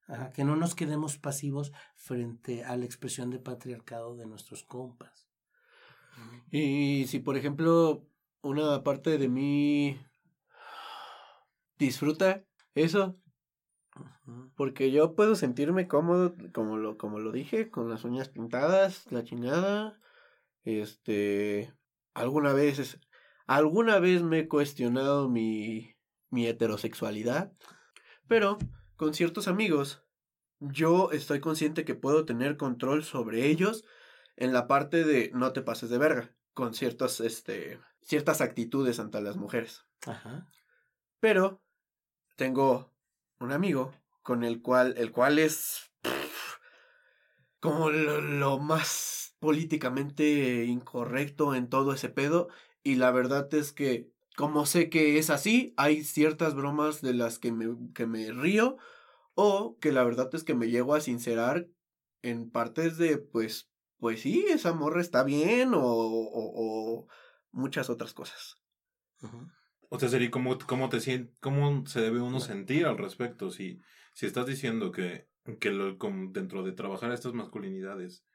a 0.08 0.32
que 0.32 0.44
no 0.44 0.56
nos 0.56 0.76
quedemos 0.76 1.18
pasivos 1.18 1.72
frente 1.96 2.64
a 2.64 2.78
la 2.78 2.86
expresión 2.86 3.30
de 3.30 3.40
patriarcado 3.40 4.16
de 4.16 4.26
nuestros 4.26 4.64
compas. 4.64 5.28
Y 6.52 7.06
si, 7.08 7.20
por 7.20 7.38
ejemplo, 7.38 8.08
una 8.42 8.84
parte 8.84 9.18
de 9.18 9.28
mí 9.28 10.00
disfruta 11.78 12.44
eso, 12.76 13.18
porque 14.56 14.92
yo 14.92 15.16
puedo 15.16 15.36
sentirme 15.36 15.88
cómodo, 15.88 16.36
como 16.54 16.78
lo, 16.78 16.98
como 16.98 17.20
lo 17.20 17.32
dije, 17.32 17.70
con 17.70 17.90
las 17.90 18.04
uñas 18.04 18.30
pintadas, 18.30 19.12
la 19.12 19.24
chingada. 19.24 20.00
Este, 20.64 21.74
alguna 22.14 22.54
vez, 22.54 23.00
alguna 23.46 24.00
vez 24.00 24.24
me 24.24 24.40
he 24.40 24.48
cuestionado 24.48 25.30
mi, 25.30 25.96
mi 26.30 26.48
heterosexualidad, 26.48 27.54
pero 28.28 28.58
con 28.96 29.14
ciertos 29.14 29.48
amigos, 29.48 30.04
yo 30.60 31.12
estoy 31.12 31.40
consciente 31.40 31.86
que 31.86 31.96
puedo 31.96 32.26
tener 32.26 32.58
control 32.58 33.04
sobre 33.04 33.48
ellos 33.48 33.84
en 34.36 34.54
la 34.54 34.68
parte 34.68 35.04
de 35.04 35.32
no 35.34 35.52
te 35.54 35.62
pases 35.62 35.90
de 35.90 35.98
verga, 35.98 36.34
con 36.54 36.74
ciertas, 36.74 37.20
este, 37.20 37.80
ciertas 38.02 38.42
actitudes 38.42 39.00
ante 39.00 39.22
las 39.22 39.38
mujeres. 39.38 39.86
Ajá. 40.06 40.48
Pero 41.20 41.62
tengo 42.36 42.92
un 43.40 43.52
amigo 43.52 43.94
con 44.22 44.44
el 44.44 44.62
cual, 44.62 44.96
el 44.98 45.12
cual 45.12 45.38
es 45.38 45.92
pff, 46.02 46.58
como 47.60 47.90
lo, 47.90 48.22
lo, 48.22 48.60
más 48.60 49.36
políticamente 49.40 50.66
incorrecto 50.66 51.56
en 51.56 51.70
todo 51.70 51.94
ese 51.94 52.10
pedo. 52.10 52.48
Y 52.84 52.96
la 52.96 53.12
verdad 53.12 53.52
es 53.54 53.72
que, 53.72 54.10
como 54.36 54.66
sé 54.66 54.90
que 54.90 55.18
es 55.18 55.30
así, 55.30 55.74
hay 55.78 56.04
ciertas 56.04 56.56
bromas 56.56 57.02
de 57.02 57.14
las 57.14 57.40
que 57.40 57.52
me, 57.52 57.76
que 57.94 58.06
me 58.06 58.32
río. 58.32 58.78
O 59.36 59.78
que 59.80 59.92
la 59.92 60.04
verdad 60.04 60.30
es 60.34 60.44
que 60.44 60.54
me 60.54 60.70
llego 60.70 60.94
a 60.94 61.02
sincerar 61.02 61.68
en 62.22 62.52
partes 62.52 62.98
de, 62.98 63.18
pues, 63.18 63.72
pues 63.98 64.22
sí, 64.22 64.46
esa 64.50 64.74
morra 64.74 65.02
está 65.02 65.24
bien. 65.24 65.74
O, 65.74 65.82
o, 65.82 66.52
o 66.56 67.08
muchas 67.52 67.90
otras 67.90 68.14
cosas. 68.14 68.58
Uh 69.22 69.28
-huh. 69.28 69.52
O 69.90 70.00
sea, 70.00 70.10
sería 70.10 70.32
cómo, 70.32 70.58
cómo, 70.68 70.90
te, 70.90 71.30
cómo 71.40 71.86
se 71.86 72.02
debe 72.02 72.20
uno 72.20 72.40
sentir 72.40 72.88
al 72.88 72.98
respecto. 72.98 73.52
Si, 73.52 73.80
si 74.14 74.26
estás 74.26 74.48
diciendo 74.48 74.92
que, 74.92 75.28
que 75.60 75.70
lo, 75.70 76.00
como 76.00 76.32
dentro 76.32 76.64
de 76.64 76.72
trabajar 76.72 77.12
estas 77.12 77.34
masculinidades 77.34 78.26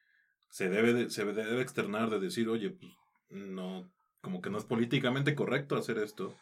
se 0.51 0.68
debe, 0.68 0.94
de, 0.94 1.11
se 1.11 1.24
debe 1.24 1.61
externar 1.61 2.11
de 2.11 2.20
decir, 2.20 2.49
oye, 2.49 2.70
pues 2.70 2.92
no, 3.30 3.90
como 4.21 4.41
que 4.41 4.51
no 4.51 4.59
es 4.59 4.64
políticamente 4.64 5.35
correcto 5.35 5.77
hacer 5.77 5.99
esto. 5.99 6.37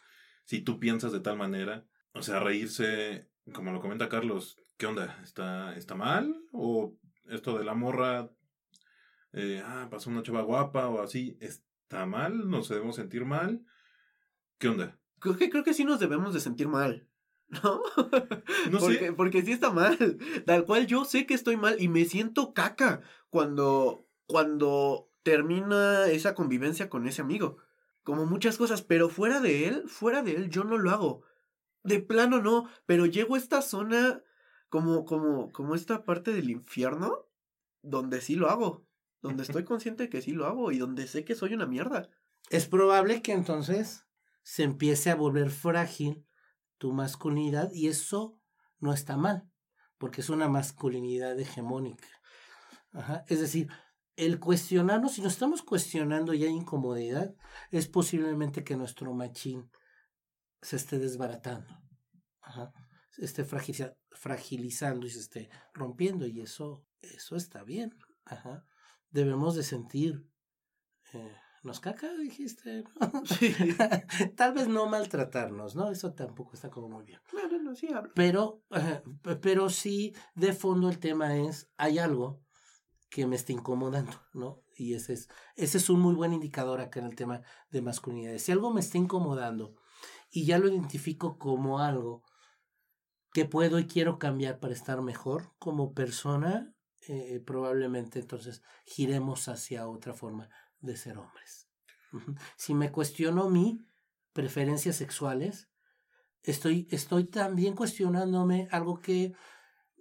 Si 0.45 0.61
tú 0.61 0.79
piensas 0.79 1.11
de 1.11 1.19
tal 1.19 1.37
manera, 1.37 1.85
o 2.13 2.21
sea, 2.21 2.39
reírse, 2.39 3.29
como 3.53 3.71
lo 3.71 3.81
comenta 3.81 4.09
Carlos, 4.09 4.57
¿qué 4.77 4.85
onda? 4.85 5.19
¿Está, 5.23 5.75
está 5.75 5.95
mal? 5.95 6.41
¿O 6.51 6.95
esto 7.25 7.57
de 7.57 7.65
la 7.65 7.73
morra, 7.73 8.29
eh, 9.33 9.61
ah, 9.65 9.87
pasó 9.91 10.09
una 10.09 10.23
chava 10.23 10.41
guapa 10.41 10.87
o 10.87 11.01
así, 11.01 11.37
está 11.41 12.05
mal? 12.05 12.49
¿Nos 12.49 12.69
debemos 12.69 12.95
sentir 12.95 13.25
mal? 13.25 13.65
¿Qué 14.57 14.69
onda? 14.69 14.97
Creo 15.19 15.37
que, 15.37 15.49
creo 15.49 15.63
que 15.63 15.73
sí 15.73 15.83
nos 15.83 15.99
debemos 15.99 16.33
de 16.33 16.39
sentir 16.39 16.67
mal. 16.67 17.07
¿No? 17.63 17.81
No 18.71 18.79
porque, 18.79 18.99
sé. 18.99 19.13
porque 19.13 19.41
sí 19.41 19.51
está 19.51 19.71
mal. 19.71 20.17
Tal 20.45 20.65
cual 20.65 20.87
yo 20.87 21.05
sé 21.05 21.25
que 21.25 21.33
estoy 21.33 21.55
mal 21.55 21.81
y 21.81 21.87
me 21.87 22.05
siento 22.05 22.53
caca 22.53 23.01
cuando, 23.29 24.05
cuando 24.25 25.09
termina 25.23 26.07
esa 26.07 26.35
convivencia 26.35 26.89
con 26.89 27.07
ese 27.07 27.21
amigo. 27.21 27.57
Como 28.07 28.25
muchas 28.25 28.55
cosas, 28.57 28.83
pero 28.83 29.09
fuera 29.09 29.41
de 29.41 29.67
él, 29.67 29.83
fuera 29.89 30.21
de 30.23 30.31
él, 30.31 30.49
yo 30.49 30.63
no 30.63 30.77
lo 30.77 30.91
hago. 30.91 31.23
De 31.83 31.99
plano 31.99 32.41
no, 32.41 32.69
pero 32.85 33.05
llego 33.05 33.35
a 33.35 33.37
esta 33.37 33.61
zona 33.61 34.23
como, 34.69 35.03
como, 35.03 35.51
como 35.51 35.75
esta 35.75 36.05
parte 36.05 36.31
del 36.31 36.49
infierno 36.49 37.27
donde 37.81 38.21
sí 38.21 38.37
lo 38.37 38.49
hago. 38.49 38.87
Donde 39.21 39.43
estoy 39.43 39.63
consciente 39.65 40.07
que 40.07 40.21
sí 40.21 40.31
lo 40.31 40.45
hago 40.45 40.71
y 40.71 40.77
donde 40.77 41.05
sé 41.05 41.25
que 41.25 41.35
soy 41.35 41.53
una 41.53 41.65
mierda. 41.65 42.09
Es 42.49 42.65
probable 42.65 43.21
que 43.21 43.33
entonces 43.33 44.07
se 44.41 44.63
empiece 44.63 45.11
a 45.11 45.15
volver 45.15 45.49
frágil 45.49 46.25
tu 46.77 46.93
masculinidad 46.93 47.73
y 47.73 47.89
eso 47.89 48.39
no 48.79 48.93
está 48.93 49.17
mal, 49.17 49.51
porque 49.97 50.21
es 50.21 50.29
una 50.29 50.47
masculinidad 50.47 51.37
hegemónica. 51.37 52.07
Ajá. 52.93 53.25
Es 53.27 53.41
decir, 53.41 53.67
el 54.17 54.39
cuestionarnos, 54.39 55.13
si 55.13 55.21
nos 55.21 55.33
estamos 55.33 55.61
cuestionando 55.61 56.33
ya 56.33 56.47
incomodidad, 56.47 57.33
es 57.71 57.87
posiblemente 57.87 58.63
que 58.63 58.75
nuestro 58.75 59.13
machín 59.13 59.69
se 60.61 60.75
esté 60.75 60.99
desbaratando, 60.99 61.67
Ajá. 62.41 62.73
se 63.11 63.23
esté 63.23 63.45
fragiliza- 63.45 63.95
fragilizando 64.11 65.05
y 65.07 65.11
se 65.11 65.19
esté 65.19 65.49
rompiendo, 65.73 66.27
y 66.27 66.41
eso, 66.41 66.83
eso 67.01 67.35
está 67.35 67.63
bien. 67.63 67.95
Ajá. 68.25 68.65
Debemos 69.09 69.55
de 69.55 69.63
sentir. 69.63 70.27
Eh, 71.13 71.35
¿Nos 71.63 71.79
caca? 71.79 72.11
Dijiste. 72.17 72.83
¿no? 72.99 73.23
Sí. 73.25 73.53
Tal 74.35 74.53
vez 74.53 74.67
no 74.67 74.87
maltratarnos, 74.87 75.75
¿no? 75.75 75.91
Eso 75.91 76.13
tampoco 76.13 76.53
está 76.53 76.69
como 76.69 76.89
muy 76.89 77.05
bien. 77.05 77.19
No, 77.33 77.47
no, 77.47 77.59
no, 77.61 77.75
sí 77.75 77.87
hablo. 77.93 78.11
Pero, 78.15 78.63
pe- 79.21 79.35
pero 79.37 79.69
sí, 79.69 80.13
de 80.35 80.53
fondo 80.53 80.89
el 80.89 80.99
tema 80.99 81.37
es, 81.37 81.69
hay 81.77 81.99
algo 81.99 82.41
que 83.09 83.25
me 83.25 83.35
está 83.35 83.53
incomodando, 83.53 84.13
¿no? 84.33 84.63
Y 84.75 84.93
ese 84.93 85.13
es, 85.13 85.29
ese 85.55 85.77
es 85.77 85.89
un 85.89 85.99
muy 85.99 86.13
buen 86.13 86.33
indicador 86.33 86.81
acá 86.81 86.99
en 86.99 87.07
el 87.07 87.15
tema 87.15 87.41
de 87.69 87.81
masculinidad. 87.81 88.37
Si 88.37 88.51
algo 88.51 88.73
me 88.73 88.81
está 88.81 88.97
incomodando 88.97 89.75
y 90.29 90.45
ya 90.45 90.59
lo 90.59 90.67
identifico 90.67 91.37
como 91.37 91.79
algo 91.79 92.23
que 93.33 93.45
puedo 93.45 93.79
y 93.79 93.87
quiero 93.87 94.19
cambiar 94.19 94.59
para 94.59 94.73
estar 94.73 95.01
mejor 95.01 95.53
como 95.59 95.93
persona, 95.93 96.73
eh, 97.07 97.41
probablemente 97.45 98.19
entonces 98.19 98.61
giremos 98.85 99.47
hacia 99.47 99.87
otra 99.87 100.13
forma 100.13 100.49
de 100.79 100.97
ser 100.97 101.17
hombres. 101.17 101.69
Si 102.55 102.73
me 102.73 102.91
cuestiono 102.91 103.49
mi 103.49 103.85
preferencias 104.33 104.95
sexuales, 104.95 105.69
estoy, 106.43 106.87
estoy 106.91 107.25
también 107.25 107.75
cuestionándome 107.75 108.67
algo 108.71 108.99
que 108.99 109.33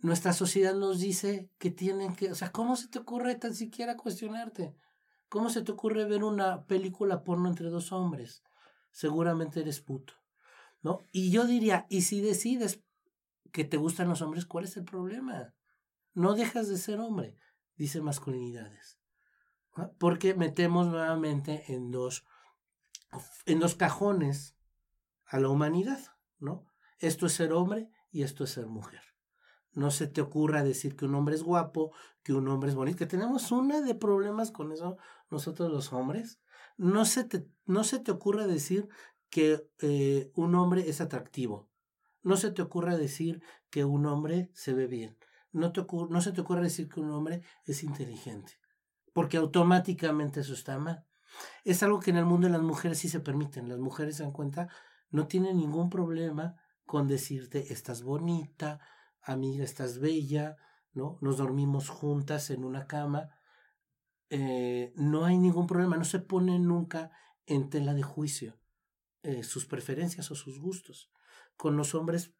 nuestra 0.02 0.32
sociedad 0.32 0.74
nos 0.74 1.00
dice 1.00 1.50
que 1.58 1.70
tienen 1.70 2.14
que, 2.14 2.30
o 2.30 2.34
sea, 2.34 2.52
¿cómo 2.52 2.76
se 2.76 2.88
te 2.88 2.98
ocurre 2.98 3.34
tan 3.34 3.54
siquiera 3.54 3.96
cuestionarte? 3.96 4.76
¿Cómo 5.28 5.50
se 5.50 5.62
te 5.62 5.72
ocurre 5.72 6.04
ver 6.04 6.22
una 6.22 6.64
película 6.66 7.24
porno 7.24 7.48
entre 7.48 7.68
dos 7.70 7.92
hombres? 7.92 8.42
Seguramente 8.92 9.60
eres 9.60 9.80
puto, 9.80 10.14
¿no? 10.82 11.00
Y 11.12 11.30
yo 11.30 11.46
diría, 11.46 11.86
¿y 11.88 12.02
si 12.02 12.20
decides 12.20 12.82
que 13.52 13.64
te 13.64 13.76
gustan 13.76 14.08
los 14.08 14.22
hombres, 14.22 14.46
cuál 14.46 14.64
es 14.64 14.76
el 14.76 14.84
problema? 14.84 15.54
No 16.14 16.34
dejas 16.34 16.68
de 16.68 16.76
ser 16.76 17.00
hombre, 17.00 17.36
dice 17.76 18.00
masculinidades. 18.00 18.98
Porque 19.98 20.34
metemos 20.34 20.86
nuevamente 20.86 21.64
en 21.72 21.90
dos, 21.90 22.24
en 23.44 23.58
dos 23.58 23.74
cajones 23.74 24.56
a 25.26 25.40
la 25.40 25.48
humanidad, 25.48 26.00
¿no? 26.38 26.66
Esto 26.98 27.26
es 27.26 27.32
ser 27.32 27.52
hombre 27.52 27.90
y 28.10 28.22
esto 28.22 28.44
es 28.44 28.50
ser 28.50 28.66
mujer. 28.66 29.02
No 29.76 29.90
se 29.90 30.06
te 30.06 30.22
ocurra 30.22 30.64
decir 30.64 30.96
que 30.96 31.04
un 31.04 31.14
hombre 31.14 31.34
es 31.34 31.42
guapo, 31.42 31.92
que 32.22 32.32
un 32.32 32.48
hombre 32.48 32.70
es 32.70 32.74
bonito, 32.74 32.96
que 32.96 33.04
tenemos 33.06 33.52
una 33.52 33.82
de 33.82 33.94
problemas 33.94 34.50
con 34.50 34.72
eso 34.72 34.96
nosotros 35.30 35.70
los 35.70 35.92
hombres. 35.92 36.40
No 36.78 37.04
se 37.04 37.24
te, 37.24 37.46
no 37.66 37.84
se 37.84 37.98
te 37.98 38.10
ocurra 38.10 38.46
decir 38.46 38.88
que 39.28 39.68
eh, 39.82 40.32
un 40.34 40.54
hombre 40.54 40.88
es 40.88 41.02
atractivo. 41.02 41.68
No 42.22 42.38
se 42.38 42.50
te 42.50 42.62
ocurra 42.62 42.96
decir 42.96 43.42
que 43.68 43.84
un 43.84 44.06
hombre 44.06 44.50
se 44.54 44.72
ve 44.72 44.86
bien. 44.86 45.18
No, 45.52 45.72
te 45.72 45.82
ocur- 45.82 46.08
no 46.08 46.22
se 46.22 46.32
te 46.32 46.40
ocurra 46.40 46.62
decir 46.62 46.88
que 46.88 47.00
un 47.00 47.10
hombre 47.10 47.42
es 47.66 47.82
inteligente. 47.82 48.54
Porque 49.12 49.36
automáticamente 49.36 50.40
eso 50.40 50.54
está 50.54 50.78
mal. 50.78 51.04
Es 51.64 51.82
algo 51.82 52.00
que 52.00 52.12
en 52.12 52.16
el 52.16 52.24
mundo 52.24 52.46
de 52.46 52.54
las 52.54 52.62
mujeres 52.62 52.98
sí 52.98 53.10
se 53.10 53.20
permiten. 53.20 53.68
Las 53.68 53.78
mujeres 53.78 54.16
se 54.16 54.22
dan 54.22 54.32
cuenta, 54.32 54.68
no 55.10 55.26
tienen 55.26 55.58
ningún 55.58 55.90
problema 55.90 56.56
con 56.86 57.08
decirte, 57.08 57.74
estás 57.74 58.02
bonita, 58.02 58.80
amiga, 59.26 59.64
estás 59.64 59.98
bella, 59.98 60.56
¿no? 60.92 61.18
Nos 61.20 61.36
dormimos 61.36 61.88
juntas 61.88 62.50
en 62.50 62.64
una 62.64 62.86
cama. 62.86 63.30
Eh, 64.30 64.92
no 64.96 65.24
hay 65.24 65.36
ningún 65.36 65.66
problema, 65.66 65.96
no 65.96 66.04
se 66.04 66.20
pone 66.20 66.58
nunca 66.58 67.10
en 67.46 67.68
tela 67.68 67.94
de 67.94 68.02
juicio 68.02 68.58
eh, 69.22 69.42
sus 69.42 69.66
preferencias 69.66 70.30
o 70.30 70.34
sus 70.34 70.60
gustos. 70.60 71.10
Con 71.56 71.76
los 71.76 71.94
hombres 71.94 72.34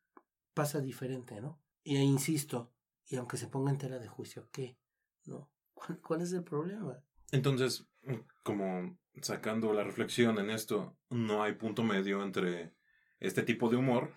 pasa 0.54 0.80
diferente, 0.80 1.40
¿no? 1.40 1.60
Y 1.82 1.96
insisto, 1.96 2.72
y 3.06 3.16
aunque 3.16 3.36
se 3.36 3.48
ponga 3.48 3.70
en 3.70 3.78
tela 3.78 3.98
de 3.98 4.08
juicio, 4.08 4.48
¿qué? 4.52 4.78
¿No? 5.24 5.50
¿Cuál, 5.74 6.00
cuál 6.00 6.20
es 6.22 6.32
el 6.32 6.44
problema? 6.44 7.02
Entonces, 7.32 7.88
como 8.42 8.98
sacando 9.20 9.72
la 9.72 9.82
reflexión 9.82 10.38
en 10.38 10.50
esto, 10.50 10.96
no 11.10 11.42
hay 11.42 11.54
punto 11.54 11.82
medio 11.82 12.22
entre 12.22 12.72
este 13.18 13.42
tipo 13.42 13.68
de 13.68 13.76
humor 13.76 14.12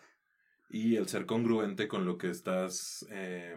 y 0.70 0.95
el 0.95 1.07
ser 1.07 1.26
congruente 1.26 1.88
con 1.88 2.05
lo 2.05 2.17
que 2.17 2.30
estás, 2.30 3.05
eh, 3.11 3.55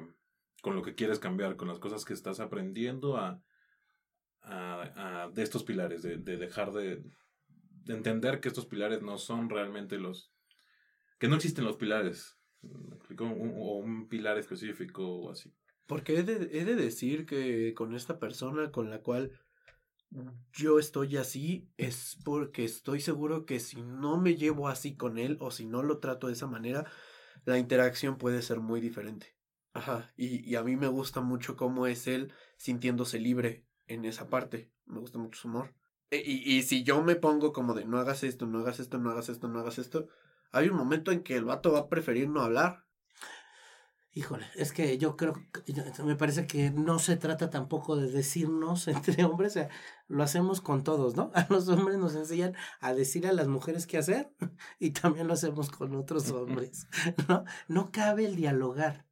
con 0.63 0.75
lo 0.75 0.83
que 0.83 0.95
quieres 0.95 1.19
cambiar, 1.19 1.57
con 1.57 1.69
las 1.69 1.79
cosas 1.79 2.05
que 2.05 2.15
estás 2.15 2.41
aprendiendo 2.41 3.17
a, 3.17 3.43
a, 4.43 5.25
a- 5.25 5.29
de 5.31 5.43
estos 5.43 5.63
pilares, 5.65 6.03
de, 6.03 6.17
de 6.17 6.37
dejar 6.37 6.73
de, 6.73 7.03
de 7.85 7.95
entender 7.95 8.41
que 8.41 8.49
estos 8.49 8.67
pilares 8.67 9.03
no 9.03 9.19
son 9.19 9.51
realmente 9.51 9.99
los, 9.99 10.33
que 11.19 11.29
no 11.29 11.37
existen 11.37 11.65
los 11.65 11.77
pilares, 11.77 12.39
o 13.19 13.77
un 13.79 14.09
pilar 14.09 14.39
específico 14.39 15.05
o 15.07 15.31
así. 15.31 15.53
Porque 15.87 16.19
he 16.19 16.23
de, 16.23 16.59
he 16.59 16.65
de 16.65 16.77
decir 16.77 17.27
que 17.27 17.75
con 17.75 17.95
esta 17.95 18.19
persona 18.19 18.71
con 18.71 18.89
la 18.89 19.01
cual 19.03 19.33
yo 20.53 20.79
estoy 20.79 21.17
así 21.17 21.71
es 21.77 22.19
porque 22.25 22.65
estoy 22.65 23.01
seguro 23.01 23.47
que 23.47 23.61
si 23.61 23.83
no 23.83 24.19
me 24.19 24.37
llevo 24.37 24.69
así 24.69 24.97
con 24.97 25.19
él 25.19 25.37
o 25.41 25.51
si 25.51 25.67
no 25.67 25.83
lo 25.83 25.99
trato 25.99 26.27
de 26.27 26.35
esa 26.35 26.47
manera, 26.47 26.87
la 27.45 27.59
interacción 27.59 28.19
puede 28.19 28.43
ser 28.43 28.61
muy 28.61 28.81
diferente. 28.81 29.37
Ajá, 29.75 30.13
y, 30.17 30.49
y 30.49 30.57
a 30.57 30.63
mí 30.63 30.77
me 30.77 30.89
gusta 30.89 31.21
mucho 31.23 31.57
cómo 31.57 31.87
es 31.87 32.07
él 32.07 32.33
sintiéndose 32.57 33.19
libre 33.19 33.67
en 33.87 34.05
esa 34.05 34.29
parte. 34.29 34.71
Me 34.87 35.01
gusta 35.01 35.19
mucho 35.19 35.41
su 35.41 35.49
humor. 35.49 35.75
E- 36.11 36.23
Y, 36.25 36.59
y 36.59 36.63
si 36.63 36.85
yo 36.85 37.03
me 37.03 37.17
pongo 37.17 37.53
como 37.53 37.75
de 37.75 37.85
no 37.87 37.99
hagas 37.99 38.23
esto, 38.23 38.47
no 38.47 38.59
hagas 38.61 38.81
esto, 38.81 38.99
no 38.99 39.11
hagas 39.11 39.29
esto, 39.31 39.49
no 39.49 39.61
hagas 39.61 39.79
esto, 39.79 40.09
hay 40.53 40.69
un 40.69 40.77
momento 40.77 41.11
en 41.13 41.23
que 41.23 41.37
el 41.37 41.45
vato 41.45 41.73
va 41.73 41.81
a 41.81 41.89
preferir 41.89 42.29
no 42.29 42.43
hablar. 42.43 42.85
Híjole, 44.15 44.45
es 44.57 44.73
que 44.73 44.99
yo 44.99 45.17
creo 45.17 45.33
me 46.05 46.17
parece 46.17 46.47
que 46.47 46.71
no 46.71 46.99
se 46.99 47.17
trata 47.17 47.49
tampoco 47.49 47.97
de 47.97 48.11
decirnos 48.11 48.87
entre 48.89 49.25
hombres, 49.25 49.53
o 49.53 49.55
sea, 49.55 49.69
lo 50.07 50.23
hacemos 50.23 50.61
con 50.61 50.85
todos, 50.85 51.17
¿no? 51.17 51.31
A 51.35 51.47
los 51.49 51.67
hombres 51.69 51.97
nos 51.99 52.15
enseñan 52.15 52.55
a 52.81 52.93
decir 52.93 53.27
a 53.27 53.33
las 53.33 53.49
mujeres 53.49 53.87
qué 53.87 53.97
hacer 53.97 54.31
y 54.79 54.91
también 54.91 55.29
lo 55.29 55.33
hacemos 55.33 55.71
con 55.71 55.95
otros 55.95 56.31
hombres, 56.31 56.87
¿no? 57.29 57.45
No 57.69 57.91
cabe 57.91 58.27
el 58.27 58.37
dialogar. 58.37 59.07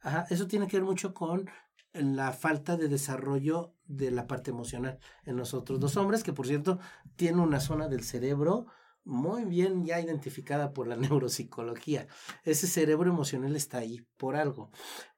Ajá, 0.00 0.26
eso 0.30 0.46
tiene 0.46 0.68
que 0.68 0.76
ver 0.76 0.84
mucho 0.84 1.14
con 1.14 1.50
la 1.92 2.32
falta 2.32 2.76
de 2.76 2.88
desarrollo 2.88 3.74
de 3.86 4.10
la 4.10 4.26
parte 4.26 4.50
emocional 4.50 4.98
en 5.24 5.36
nosotros 5.36 5.80
los 5.80 5.96
hombres, 5.96 6.22
que 6.22 6.32
por 6.32 6.46
cierto 6.46 6.78
tiene 7.16 7.40
una 7.40 7.58
zona 7.58 7.88
del 7.88 8.04
cerebro 8.04 8.66
muy 9.04 9.44
bien 9.44 9.84
ya 9.84 10.00
identificada 10.00 10.72
por 10.72 10.86
la 10.86 10.96
neuropsicología. 10.96 12.06
Ese 12.44 12.66
cerebro 12.66 13.10
emocional 13.10 13.54
está 13.56 13.78
ahí 13.78 14.06
por 14.16 14.36
algo. 14.36 14.70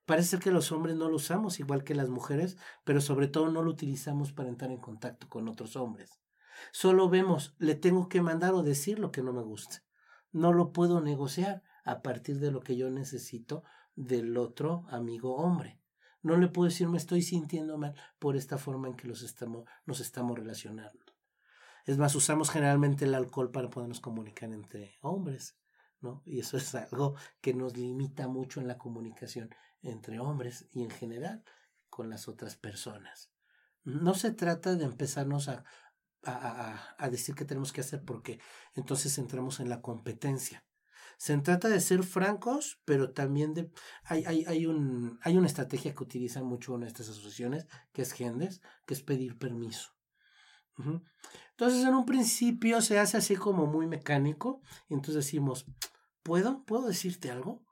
Parece 0.05 0.31
ser 0.31 0.41
que 0.41 0.51
los 0.53 0.71
hombres 0.71 0.97
no 0.97 1.09
lo 1.09 1.17
usamos 1.17 1.59
igual 1.59 1.83
que 1.83 1.95
las 1.95 2.09
mujeres, 2.09 2.57
pero 2.85 3.01
sobre 3.01 3.27
todo 3.27 3.51
no 3.51 3.63
lo 3.63 3.71
utilizamos 3.71 4.33
para 4.33 4.49
entrar 4.49 4.71
en 4.71 4.81
contacto 4.81 5.29
con 5.29 5.49
otros 5.49 5.77
hombres. 5.77 6.21
Solo 6.73 7.09
vemos, 7.09 7.55
le 7.59 7.75
tengo 7.75 8.09
que 8.09 8.23
mandar 8.23 8.55
o 8.55 8.63
decir 8.63 8.99
lo 8.99 9.11
que 9.11 9.23
no 9.23 9.33
me 9.33 9.43
gusta. 9.43 9.83
No 10.33 10.53
lo 10.53 10.73
puedo 10.73 11.01
negociar 11.01 11.63
a 11.85 12.03
partir 12.03 12.39
de 12.39 12.51
lo 12.51 12.61
que 12.61 12.77
yo 12.77 12.91
necesito 12.91 13.65
del 13.95 14.37
otro 14.37 14.85
amigo 14.91 15.37
hombre. 15.37 15.81
No 16.23 16.37
le 16.37 16.49
puedo 16.49 16.69
decir 16.69 16.89
me 16.89 16.99
estoy 16.99 17.23
sintiendo 17.23 17.79
mal 17.79 17.95
por 18.19 18.37
esta 18.37 18.59
forma 18.59 18.89
en 18.89 18.97
que 18.97 19.09
los 19.09 19.23
estamos, 19.23 19.65
nos 19.87 20.01
estamos 20.01 20.39
relacionando. 20.39 21.06
Es 21.87 21.99
más, 21.99 22.15
usamos 22.17 22.51
generalmente 22.51 23.05
el 23.05 23.15
alcohol 23.15 23.53
para 23.53 23.71
podernos 23.71 24.01
comunicar 24.01 24.53
entre 24.53 24.97
hombres, 25.03 25.57
¿no? 26.01 26.23
Y 26.27 26.41
eso 26.41 26.57
es 26.59 26.75
algo 26.75 27.15
que 27.41 27.55
nos 27.55 27.77
limita 27.77 28.29
mucho 28.29 28.61
en 28.61 28.69
la 28.69 28.77
comunicación 28.77 29.51
entre 29.83 30.19
hombres 30.19 30.67
y 30.73 30.83
en 30.83 30.91
general 30.91 31.45
con 31.89 32.11
las 32.11 32.29
otras 32.29 32.57
personas. 32.57 33.31
No 33.85 34.15
se 34.15 34.33
trata 34.33 34.75
de 34.75 34.85
empezarnos 34.85 35.49
a, 35.49 35.65
a, 36.25 36.97
a, 36.99 37.09
decir 37.09 37.37
qué 37.37 37.45
tenemos 37.45 37.73
que 37.73 37.83
hacer 37.83 38.05
porque 38.05 38.41
entonces 38.75 39.17
entramos 39.19 39.61
en 39.61 39.69
la 39.69 39.81
competencia. 39.81 40.67
Se 41.19 41.39
trata 41.39 41.69
de 41.69 41.81
ser 41.81 42.03
francos, 42.03 42.81
pero 42.85 43.13
también 43.13 43.55
de... 43.55 43.71
Hay, 44.03 44.25
hay, 44.25 44.45
hay, 44.45 44.67
un, 44.67 45.19
hay 45.23 45.37
una 45.39 45.47
estrategia 45.47 45.95
que 45.95 46.03
utilizan 46.03 46.45
mucho 46.45 46.75
en 46.75 46.83
estas 46.83 47.09
asociaciones, 47.09 47.69
que 47.93 48.03
es 48.03 48.13
GENDES, 48.13 48.61
que 48.85 48.95
es 48.95 49.03
pedir 49.03 49.39
permiso. 49.39 49.97
Entonces, 51.59 51.87
en 51.87 51.95
un 51.95 52.05
principio 52.05 52.83
se 52.83 52.99
hace 52.99 53.17
así 53.17 53.35
como 53.35 53.65
muy 53.67 53.87
mecánico, 53.87 54.61
y 54.91 54.95
entonces 54.95 55.25
decimos, 55.25 55.65
¿puedo? 56.23 56.63
¿Puedo 56.65 56.87
decirte 56.87 57.31
algo? 57.31 57.65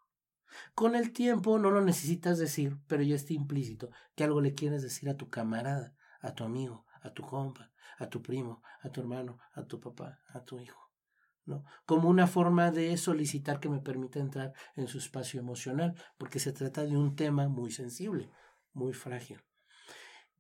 Con 0.75 0.95
el 0.95 1.13
tiempo 1.13 1.59
no 1.59 1.71
lo 1.71 1.83
necesitas 1.83 2.39
decir, 2.39 2.79
pero 2.87 3.03
ya 3.03 3.15
está 3.15 3.35
implícito 3.35 3.91
que 4.15 4.25
algo 4.25 4.41
le 4.41 4.55
quieres 4.55 4.83
decir 4.83 5.11
a 5.11 5.19
tu 5.19 5.29
camarada, 5.29 5.95
a 6.23 6.35
tu 6.35 6.45
amigo, 6.45 6.87
a 7.03 7.13
tu 7.13 7.25
compa, 7.25 7.73
a 7.99 8.09
tu 8.09 8.23
primo, 8.23 8.63
a 8.81 8.89
tu 8.89 9.03
hermano, 9.03 9.39
a 9.53 9.67
tu 9.67 9.79
papá, 9.79 10.19
a 10.29 10.43
tu 10.43 10.59
hijo. 10.59 10.91
¿no? 11.45 11.63
Como 11.85 12.09
una 12.09 12.27
forma 12.27 12.71
de 12.71 12.97
solicitar 12.97 13.61
que 13.61 13.69
me 13.69 13.81
permita 13.81 14.19
entrar 14.19 14.55
en 14.77 14.89
su 14.89 14.97
espacio 14.97 15.41
emocional, 15.41 15.95
porque 16.17 16.39
se 16.39 16.53
trata 16.53 16.85
de 16.85 16.97
un 16.97 17.17
tema 17.17 17.49
muy 17.49 17.71
sensible, 17.71 18.31
muy 18.73 18.95
frágil. 18.95 19.43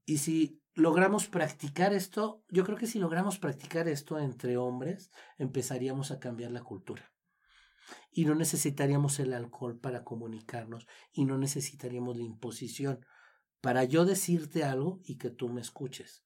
Y 0.06 0.16
si 0.16 0.62
logramos 0.74 1.26
practicar 1.26 1.92
esto, 1.92 2.42
yo 2.48 2.64
creo 2.64 2.76
que 2.76 2.86
si 2.86 2.98
logramos 2.98 3.38
practicar 3.38 3.88
esto 3.88 4.18
entre 4.18 4.56
hombres, 4.56 5.10
empezaríamos 5.38 6.10
a 6.10 6.18
cambiar 6.18 6.50
la 6.50 6.62
cultura. 6.62 7.12
Y 8.10 8.24
no 8.24 8.34
necesitaríamos 8.34 9.18
el 9.20 9.32
alcohol 9.34 9.78
para 9.78 10.04
comunicarnos 10.04 10.86
y 11.12 11.24
no 11.24 11.38
necesitaríamos 11.38 12.16
la 12.16 12.24
imposición 12.24 13.04
para 13.60 13.84
yo 13.84 14.04
decirte 14.04 14.64
algo 14.64 15.00
y 15.04 15.16
que 15.16 15.30
tú 15.30 15.48
me 15.48 15.60
escuches. 15.60 16.24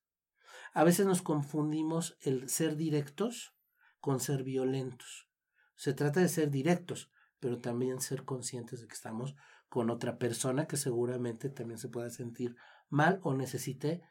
A 0.73 0.85
veces 0.85 1.07
nos 1.07 1.23
confundimos 1.23 2.17
el 2.21 2.49
ser 2.49 2.77
directos 2.77 3.55
con 4.01 4.21
ser 4.21 4.45
violentos. 4.45 5.29
Se 5.77 5.93
trata 5.95 6.21
de 6.21 6.29
ser 6.29 6.51
directos, 6.51 7.11
pero 7.41 7.61
también 7.61 8.01
ser 8.01 8.25
conscientes 8.25 8.81
de 8.81 8.89
que 8.89 8.95
estamos 8.95 9.35
con 9.69 9.91
otra 9.91 10.19
persona 10.19 10.67
que 10.67 10.77
seguramente 10.77 11.49
también 11.51 11.79
se 11.79 11.89
pueda 11.89 12.11
sentir 12.11 12.57
mal 12.89 13.21
o 13.23 13.35
necesite 13.35 14.03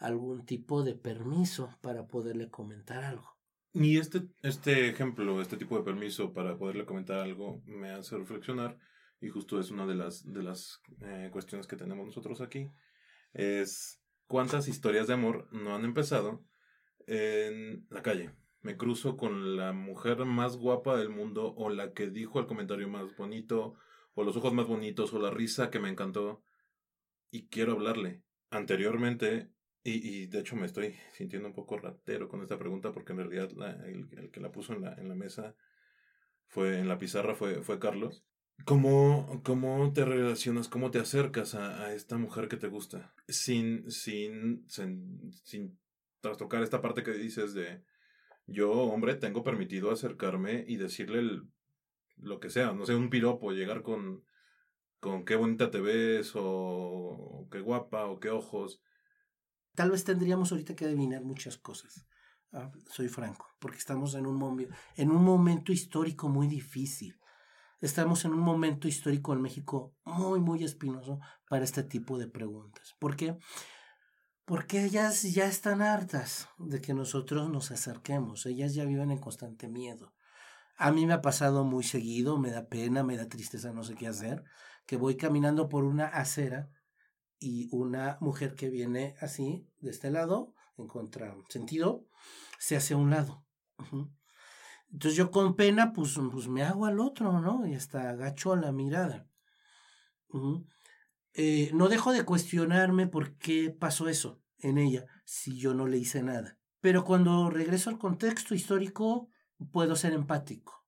algún 0.00 0.44
tipo 0.44 0.82
de 0.82 0.94
permiso 0.94 1.78
para 1.80 2.08
poderle 2.08 2.50
comentar 2.50 3.04
algo. 3.04 3.36
Y 3.72 3.98
este, 3.98 4.22
este 4.42 4.88
ejemplo, 4.88 5.40
este 5.40 5.56
tipo 5.56 5.76
de 5.76 5.84
permiso 5.84 6.32
para 6.32 6.58
poderle 6.58 6.86
comentar 6.86 7.20
algo 7.20 7.62
me 7.66 7.90
hace 7.90 8.16
reflexionar 8.16 8.76
y 9.20 9.28
justo 9.28 9.60
es 9.60 9.70
una 9.70 9.86
de 9.86 9.94
las, 9.94 10.24
de 10.32 10.42
las 10.42 10.80
eh, 11.02 11.28
cuestiones 11.30 11.66
que 11.66 11.76
tenemos 11.76 12.06
nosotros 12.06 12.40
aquí, 12.40 12.70
es 13.34 14.02
cuántas 14.26 14.66
historias 14.66 15.06
de 15.06 15.14
amor 15.14 15.48
no 15.52 15.74
han 15.74 15.84
empezado 15.84 16.42
en 17.06 17.86
la 17.90 18.02
calle. 18.02 18.34
Me 18.62 18.76
cruzo 18.76 19.16
con 19.16 19.56
la 19.56 19.72
mujer 19.72 20.24
más 20.24 20.56
guapa 20.56 20.96
del 20.96 21.10
mundo 21.10 21.54
o 21.56 21.68
la 21.68 21.92
que 21.92 22.08
dijo 22.08 22.40
el 22.40 22.46
comentario 22.46 22.88
más 22.88 23.14
bonito 23.16 23.74
o 24.14 24.24
los 24.24 24.36
ojos 24.36 24.52
más 24.52 24.66
bonitos 24.66 25.12
o 25.12 25.18
la 25.18 25.30
risa 25.30 25.70
que 25.70 25.78
me 25.78 25.90
encantó 25.90 26.42
y 27.30 27.48
quiero 27.48 27.72
hablarle. 27.72 28.22
Anteriormente 28.50 29.50
y, 29.82 30.22
y, 30.22 30.26
de 30.26 30.40
hecho 30.40 30.56
me 30.56 30.66
estoy 30.66 30.94
sintiendo 31.12 31.48
un 31.48 31.54
poco 31.54 31.78
ratero 31.78 32.28
con 32.28 32.42
esta 32.42 32.58
pregunta 32.58 32.92
porque 32.92 33.12
en 33.12 33.18
realidad 33.18 33.50
el, 33.86 34.30
que 34.30 34.40
la 34.40 34.52
puso 34.52 34.74
en 34.74 34.82
la, 34.82 34.94
en 34.94 35.08
la 35.08 35.14
mesa 35.14 35.54
fue 36.46 36.78
en 36.78 36.88
la 36.88 36.98
pizarra 36.98 37.34
fue, 37.34 37.62
fue 37.62 37.78
Carlos. 37.78 38.24
¿Cómo, 38.66 39.40
¿Cómo 39.42 39.92
te 39.94 40.04
relacionas, 40.04 40.68
cómo 40.68 40.90
te 40.90 40.98
acercas 40.98 41.54
a, 41.54 41.84
a 41.84 41.94
esta 41.94 42.18
mujer 42.18 42.48
que 42.48 42.58
te 42.58 42.66
gusta? 42.66 43.14
Sin, 43.26 43.90
sin, 43.90 44.68
sin, 44.68 45.32
sin 45.44 45.78
trastocar 46.20 46.62
esta 46.62 46.82
parte 46.82 47.02
que 47.02 47.12
dices 47.12 47.54
de 47.54 47.82
yo, 48.46 48.72
hombre, 48.72 49.14
tengo 49.14 49.44
permitido 49.44 49.90
acercarme 49.90 50.64
y 50.66 50.76
decirle 50.76 51.40
lo 52.16 52.40
que 52.40 52.50
sea, 52.50 52.72
no 52.72 52.84
sé, 52.84 52.94
un 52.94 53.08
piropo, 53.08 53.52
llegar 53.52 53.82
con, 53.82 54.24
con 54.98 55.24
qué 55.24 55.36
bonita 55.36 55.70
te 55.70 55.80
ves 55.80 56.32
o 56.34 57.48
qué 57.50 57.60
guapa 57.60 58.06
o 58.06 58.20
qué 58.20 58.30
ojos 58.30 58.82
Tal 59.74 59.90
vez 59.90 60.04
tendríamos 60.04 60.52
ahorita 60.52 60.74
que 60.74 60.84
adivinar 60.84 61.24
muchas 61.24 61.56
cosas. 61.56 62.06
Ah, 62.52 62.70
soy 62.90 63.08
franco, 63.08 63.46
porque 63.60 63.78
estamos 63.78 64.14
en 64.14 64.26
un, 64.26 64.68
en 64.96 65.10
un 65.10 65.24
momento 65.24 65.72
histórico 65.72 66.28
muy 66.28 66.48
difícil. 66.48 67.20
Estamos 67.80 68.24
en 68.24 68.32
un 68.32 68.40
momento 68.40 68.88
histórico 68.88 69.32
en 69.32 69.40
México 69.40 69.94
muy, 70.04 70.40
muy 70.40 70.64
espinoso 70.64 71.20
para 71.48 71.64
este 71.64 71.82
tipo 71.82 72.18
de 72.18 72.28
preguntas. 72.28 72.94
¿Por 72.98 73.16
qué? 73.16 73.38
Porque 74.44 74.84
ellas 74.84 75.22
ya 75.22 75.46
están 75.46 75.80
hartas 75.80 76.48
de 76.58 76.80
que 76.80 76.92
nosotros 76.92 77.48
nos 77.48 77.70
acerquemos. 77.70 78.44
Ellas 78.46 78.74
ya 78.74 78.84
viven 78.84 79.12
en 79.12 79.18
constante 79.18 79.68
miedo. 79.68 80.12
A 80.76 80.90
mí 80.90 81.06
me 81.06 81.12
ha 81.12 81.22
pasado 81.22 81.64
muy 81.64 81.84
seguido, 81.84 82.38
me 82.38 82.50
da 82.50 82.66
pena, 82.66 83.04
me 83.04 83.16
da 83.16 83.28
tristeza, 83.28 83.72
no 83.72 83.84
sé 83.84 83.94
qué 83.94 84.08
hacer, 84.08 84.42
que 84.86 84.96
voy 84.96 85.16
caminando 85.16 85.68
por 85.68 85.84
una 85.84 86.06
acera 86.06 86.68
y 87.40 87.68
una 87.72 88.18
mujer 88.20 88.54
que 88.54 88.68
viene 88.68 89.16
así, 89.20 89.66
de 89.80 89.90
este 89.90 90.10
lado, 90.10 90.54
en 90.76 90.86
contrasentido, 90.86 92.06
se 92.58 92.76
hace 92.76 92.94
a 92.94 92.98
un 92.98 93.10
lado. 93.10 93.44
Entonces 94.92 95.16
yo 95.16 95.30
con 95.30 95.56
pena, 95.56 95.92
pues, 95.92 96.18
pues 96.30 96.48
me 96.48 96.62
hago 96.62 96.86
al 96.86 97.00
otro, 97.00 97.40
¿no? 97.40 97.66
Y 97.66 97.74
hasta 97.74 98.10
agacho 98.10 98.54
la 98.56 98.72
mirada. 98.72 99.26
Eh, 101.32 101.70
no 101.72 101.88
dejo 101.88 102.12
de 102.12 102.24
cuestionarme 102.24 103.06
por 103.06 103.36
qué 103.38 103.70
pasó 103.70 104.08
eso 104.08 104.42
en 104.58 104.78
ella, 104.78 105.06
si 105.24 105.58
yo 105.58 105.74
no 105.74 105.86
le 105.86 105.96
hice 105.96 106.22
nada. 106.22 106.58
Pero 106.80 107.04
cuando 107.04 107.50
regreso 107.50 107.88
al 107.88 107.98
contexto 107.98 108.54
histórico, 108.54 109.28
puedo 109.72 109.96
ser 109.96 110.12
empático. 110.12 110.84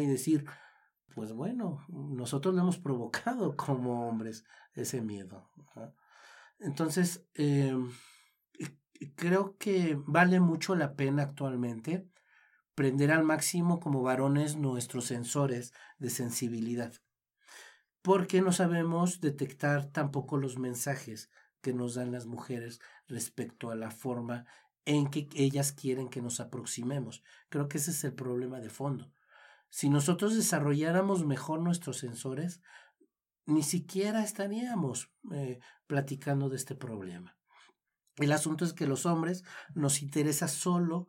Y 0.00 0.06
decir, 0.06 0.44
pues 1.14 1.32
bueno, 1.32 1.84
nosotros 1.88 2.54
lo 2.54 2.62
hemos 2.62 2.78
provocado 2.78 3.56
como 3.56 4.08
hombres 4.08 4.44
ese 4.76 5.00
miedo. 5.00 5.50
Entonces, 6.58 7.26
em, 7.34 7.90
creo 9.14 9.56
que 9.58 9.98
vale 10.06 10.40
mucho 10.40 10.74
la 10.74 10.94
pena 10.94 11.22
actualmente 11.22 12.08
prender 12.74 13.10
al 13.10 13.24
máximo 13.24 13.80
como 13.80 14.02
varones 14.02 14.56
nuestros 14.56 15.06
sensores 15.06 15.72
de 15.98 16.10
sensibilidad, 16.10 16.92
porque 18.02 18.42
no 18.42 18.52
sabemos 18.52 19.20
detectar 19.20 19.86
tampoco 19.86 20.36
los 20.36 20.58
mensajes 20.58 21.30
que 21.62 21.72
nos 21.72 21.94
dan 21.94 22.12
las 22.12 22.26
mujeres 22.26 22.80
respecto 23.08 23.70
a 23.70 23.76
la 23.76 23.90
forma 23.90 24.44
en 24.84 25.08
que 25.08 25.28
ellas 25.34 25.72
quieren 25.72 26.08
que 26.08 26.22
nos 26.22 26.38
aproximemos. 26.38 27.24
Creo 27.48 27.68
que 27.68 27.78
ese 27.78 27.90
es 27.90 28.04
el 28.04 28.12
problema 28.12 28.60
de 28.60 28.70
fondo. 28.70 29.10
Si 29.68 29.88
nosotros 29.88 30.36
desarrolláramos 30.36 31.26
mejor 31.26 31.60
nuestros 31.60 31.98
sensores, 31.98 32.62
ni 33.46 33.62
siquiera 33.62 34.22
estaríamos 34.22 35.10
eh, 35.32 35.60
platicando 35.86 36.48
de 36.48 36.56
este 36.56 36.74
problema. 36.74 37.36
El 38.16 38.32
asunto 38.32 38.64
es 38.64 38.72
que 38.72 38.86
los 38.86 39.06
hombres 39.06 39.44
nos 39.74 40.02
interesa 40.02 40.48
solo 40.48 41.08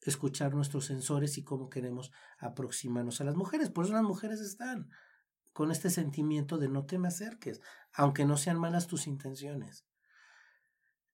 escuchar 0.00 0.54
nuestros 0.54 0.86
sensores 0.86 1.38
y 1.38 1.44
cómo 1.44 1.68
queremos 1.68 2.12
aproximarnos 2.38 3.20
a 3.20 3.24
las 3.24 3.36
mujeres. 3.36 3.70
Por 3.70 3.84
eso 3.84 3.94
las 3.94 4.02
mujeres 4.02 4.40
están 4.40 4.90
con 5.52 5.70
este 5.70 5.88
sentimiento 5.90 6.58
de 6.58 6.68
no 6.68 6.84
te 6.84 6.98
me 6.98 7.08
acerques, 7.08 7.60
aunque 7.92 8.24
no 8.24 8.36
sean 8.36 8.58
malas 8.58 8.86
tus 8.86 9.06
intenciones. 9.06 9.86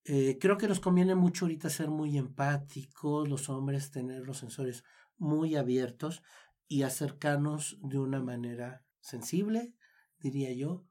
Eh, 0.05 0.39
creo 0.41 0.57
que 0.57 0.67
nos 0.67 0.81
conviene 0.81 1.15
mucho 1.15 1.45
ahorita 1.45 1.69
ser 1.69 1.91
muy 1.91 2.17
empáticos, 2.17 3.29
los 3.29 3.49
hombres 3.51 3.91
tener 3.91 4.23
los 4.27 4.39
sensores 4.39 4.83
muy 5.19 5.57
abiertos 5.57 6.23
y 6.67 6.83
acercarnos 6.83 7.79
de 7.83 7.99
una 7.99 8.21
manera 8.21 8.83
sensible, 9.01 9.75
diría 10.21 10.53
yo, 10.53 10.87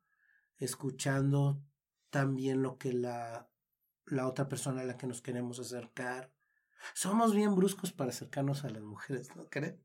escuchando 0.57 1.63
también 2.09 2.61
lo 2.61 2.77
que 2.77 2.93
la, 2.93 3.49
la 4.05 4.27
otra 4.27 4.49
persona 4.49 4.81
a 4.81 4.85
la 4.85 4.97
que 4.97 5.07
nos 5.07 5.21
queremos 5.21 5.59
acercar. 5.59 6.33
Somos 6.93 7.33
bien 7.33 7.55
bruscos 7.55 7.91
para 7.91 8.09
acercarnos 8.09 8.63
a 8.63 8.69
las 8.69 8.81
mujeres, 8.81 9.35
¿no 9.35 9.49
creen? 9.49 9.83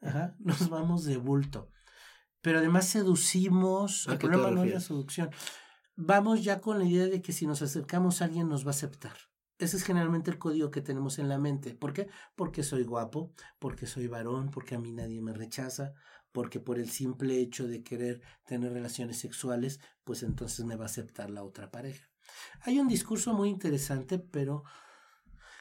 Ajá, 0.00 0.34
nos 0.38 0.68
vamos 0.68 1.04
de 1.04 1.16
bulto. 1.16 1.70
Pero 2.40 2.58
además 2.58 2.86
seducimos, 2.86 4.06
el 4.06 4.18
problema 4.18 4.50
no 4.50 4.64
es 4.64 4.72
la 4.72 4.80
seducción. 4.80 5.30
Vamos 5.96 6.44
ya 6.44 6.60
con 6.60 6.78
la 6.78 6.84
idea 6.84 7.06
de 7.06 7.22
que 7.22 7.32
si 7.32 7.46
nos 7.46 7.62
acercamos 7.62 8.22
alguien 8.22 8.48
nos 8.48 8.64
va 8.64 8.68
a 8.68 8.70
aceptar. 8.70 9.16
Ese 9.58 9.78
es 9.78 9.84
generalmente 9.84 10.30
el 10.30 10.38
código 10.38 10.70
que 10.70 10.82
tenemos 10.82 11.18
en 11.18 11.28
la 11.28 11.38
mente. 11.38 11.74
¿Por 11.74 11.94
qué? 11.94 12.08
Porque 12.34 12.62
soy 12.62 12.84
guapo, 12.84 13.32
porque 13.58 13.86
soy 13.86 14.06
varón, 14.06 14.50
porque 14.50 14.74
a 14.74 14.78
mí 14.78 14.92
nadie 14.92 15.22
me 15.22 15.32
rechaza, 15.32 15.94
porque 16.36 16.60
por 16.60 16.78
el 16.78 16.90
simple 16.90 17.40
hecho 17.40 17.66
de 17.66 17.82
querer 17.82 18.20
tener 18.44 18.70
relaciones 18.70 19.16
sexuales, 19.16 19.80
pues 20.04 20.22
entonces 20.22 20.66
me 20.66 20.76
va 20.76 20.82
a 20.82 20.92
aceptar 20.92 21.30
la 21.30 21.42
otra 21.42 21.70
pareja. 21.70 22.10
Hay 22.60 22.78
un 22.78 22.88
discurso 22.88 23.32
muy 23.32 23.48
interesante, 23.48 24.18
pero 24.18 24.62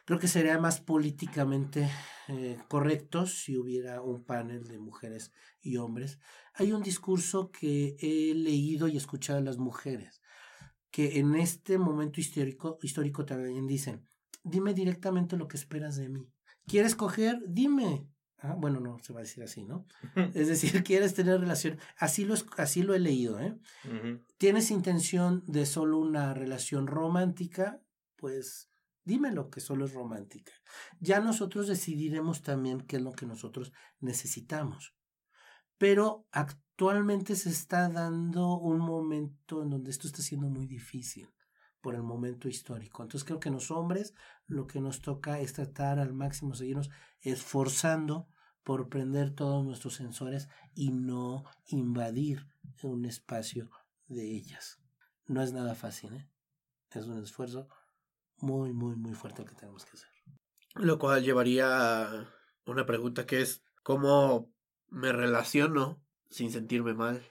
Creo 0.04 0.20
que 0.20 0.28
sería 0.28 0.60
más 0.60 0.82
políticamente 0.82 1.90
eh, 2.28 2.60
correcto 2.68 3.26
si 3.26 3.58
hubiera 3.58 4.02
un 4.04 4.24
panel 4.24 4.68
de 4.68 4.78
mujeres 4.78 5.32
y 5.62 5.78
hombres. 5.78 6.20
Hay 6.54 6.74
un 6.74 6.84
discurso 6.84 7.50
que 7.50 7.96
he 8.00 8.36
leído 8.36 8.88
y 8.88 8.98
escuchado 8.98 9.40
de 9.40 9.46
las 9.46 9.58
mujeres, 9.58 10.22
que 10.92 11.18
en 11.18 11.34
este 11.34 11.80
momento 11.80 12.22
histórico, 12.22 12.78
histórico 12.84 13.26
también 13.26 13.66
dicen, 13.66 14.08
dime 14.44 14.76
directamente 14.76 15.38
lo 15.38 15.48
que 15.48 15.58
esperas 15.58 15.96
de 15.96 16.10
mí. 16.10 16.30
¿Quieres 16.68 16.94
coger? 16.94 17.42
Dime. 17.48 18.08
Ah, 18.40 18.56
bueno, 18.58 18.80
no 18.80 19.00
se 19.00 19.14
va 19.14 19.20
a 19.20 19.24
decir 19.24 19.44
así, 19.44 19.64
¿no? 19.64 19.88
es 20.34 20.48
decir, 20.48 20.84
quieres 20.84 21.14
tener 21.14 21.40
relación. 21.40 21.80
Así 21.98 22.26
lo, 22.26 22.36
así 22.58 22.84
lo 22.84 22.94
he 22.94 23.00
leído, 23.00 23.40
¿eh? 23.40 23.58
¿Tienes 24.38 24.72
intención 24.72 25.44
de 25.48 25.66
solo 25.66 26.00
una 26.00 26.34
relación 26.34 26.88
romántica? 26.88 27.82
Pues 28.18 28.70
Dímelo 29.06 29.52
que 29.52 29.62
solo 29.62 29.86
es 29.86 29.94
romántica. 29.94 30.52
Ya 31.00 31.20
nosotros 31.20 31.68
decidiremos 31.68 32.42
también 32.42 32.82
qué 32.82 32.96
es 32.96 33.04
lo 33.04 33.12
que 33.12 33.28
nosotros 33.28 33.72
necesitamos. 34.00 34.96
Pero 35.78 36.28
actualmente 36.32 37.36
se 37.36 37.50
está 37.50 37.88
dando 37.88 38.58
un 38.58 38.80
momento 38.80 39.62
en 39.62 39.70
donde 39.70 39.92
esto 39.92 40.08
está 40.08 40.24
siendo 40.24 40.50
muy 40.50 40.66
difícil 40.66 41.30
por 41.86 41.94
el 41.94 42.02
momento 42.02 42.50
histórico. 42.50 43.04
Entonces 43.04 43.24
creo 43.24 43.40
que 43.40 43.52
los 43.52 43.70
hombres 43.70 44.16
lo 44.48 44.66
que 44.66 44.82
nos 44.82 45.02
toca 45.02 45.40
es 45.40 45.54
tratar 45.54 46.00
al 46.00 46.16
máximo, 46.16 46.56
seguirnos 46.56 46.90
esforzando 47.22 48.28
por 48.64 48.90
prender 48.90 49.36
todos 49.36 49.64
nuestros 49.64 49.94
sensores 49.94 50.50
y 50.74 50.90
no 50.90 51.44
invadir 51.68 52.48
un 52.82 53.06
espacio 53.06 53.70
de 54.08 54.24
ellas. 54.24 54.82
No 55.28 55.44
es 55.44 55.54
nada 55.54 55.76
fácil, 55.76 56.16
¿eh? 56.16 56.28
Es 56.90 57.06
un 57.06 57.22
esfuerzo 57.22 57.68
muy, 58.38 58.74
muy, 58.74 58.96
muy 58.96 59.14
fuerte 59.14 59.46
que 59.46 59.54
tenemos 59.54 59.86
que 59.86 59.92
hacer. 59.92 60.10
Lo 60.74 60.98
cual 60.98 61.24
llevaría 61.24 61.68
a 61.68 62.34
una 62.66 62.88
pregunta 62.88 63.28
que 63.28 63.44
es, 63.44 63.62
¿cómo 63.84 64.52
me 64.90 65.12
relaciono 65.12 66.02
sin 66.32 66.50
sentirme 66.50 66.96
mal? 66.96 67.22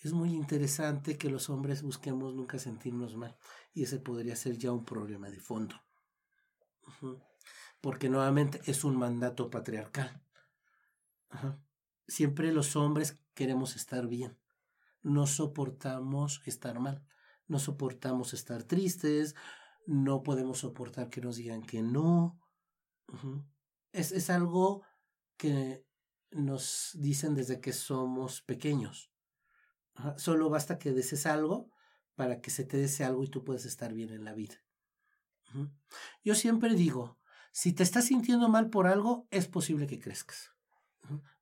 Es 0.00 0.12
muy 0.12 0.34
interesante 0.34 1.18
que 1.18 1.30
los 1.30 1.50
hombres 1.50 1.82
busquemos 1.82 2.34
nunca 2.34 2.58
sentirnos 2.58 3.16
mal 3.16 3.36
y 3.74 3.82
ese 3.82 3.98
podría 3.98 4.36
ser 4.36 4.56
ya 4.56 4.72
un 4.72 4.84
problema 4.84 5.30
de 5.30 5.40
fondo. 5.40 5.74
Porque 7.80 8.08
nuevamente 8.08 8.60
es 8.66 8.84
un 8.84 8.96
mandato 8.96 9.50
patriarcal. 9.50 10.22
Siempre 12.06 12.52
los 12.52 12.76
hombres 12.76 13.18
queremos 13.34 13.76
estar 13.76 14.06
bien. 14.06 14.38
No 15.02 15.26
soportamos 15.26 16.42
estar 16.46 16.78
mal. 16.78 17.04
No 17.48 17.58
soportamos 17.58 18.34
estar 18.34 18.64
tristes, 18.64 19.36
no 19.86 20.22
podemos 20.22 20.58
soportar 20.58 21.10
que 21.10 21.20
nos 21.20 21.36
digan 21.36 21.62
que 21.62 21.82
no. 21.82 22.40
es, 23.92 24.12
es 24.12 24.30
algo 24.30 24.82
que 25.36 25.84
nos 26.30 26.90
dicen 26.94 27.34
desde 27.34 27.60
que 27.60 27.72
somos 27.72 28.42
pequeños. 28.42 29.12
Solo 30.16 30.50
basta 30.50 30.78
que 30.78 30.92
desees 30.92 31.26
algo 31.26 31.70
para 32.14 32.40
que 32.40 32.50
se 32.50 32.64
te 32.64 32.76
dese 32.76 33.04
algo 33.04 33.24
y 33.24 33.28
tú 33.28 33.44
puedes 33.44 33.64
estar 33.64 33.92
bien 33.92 34.10
en 34.10 34.24
la 34.24 34.34
vida. 34.34 34.56
Yo 36.24 36.34
siempre 36.34 36.74
digo, 36.74 37.18
si 37.52 37.72
te 37.72 37.82
estás 37.82 38.06
sintiendo 38.06 38.48
mal 38.48 38.68
por 38.68 38.86
algo, 38.86 39.26
es 39.30 39.46
posible 39.46 39.86
que 39.86 40.00
crezcas, 40.00 40.52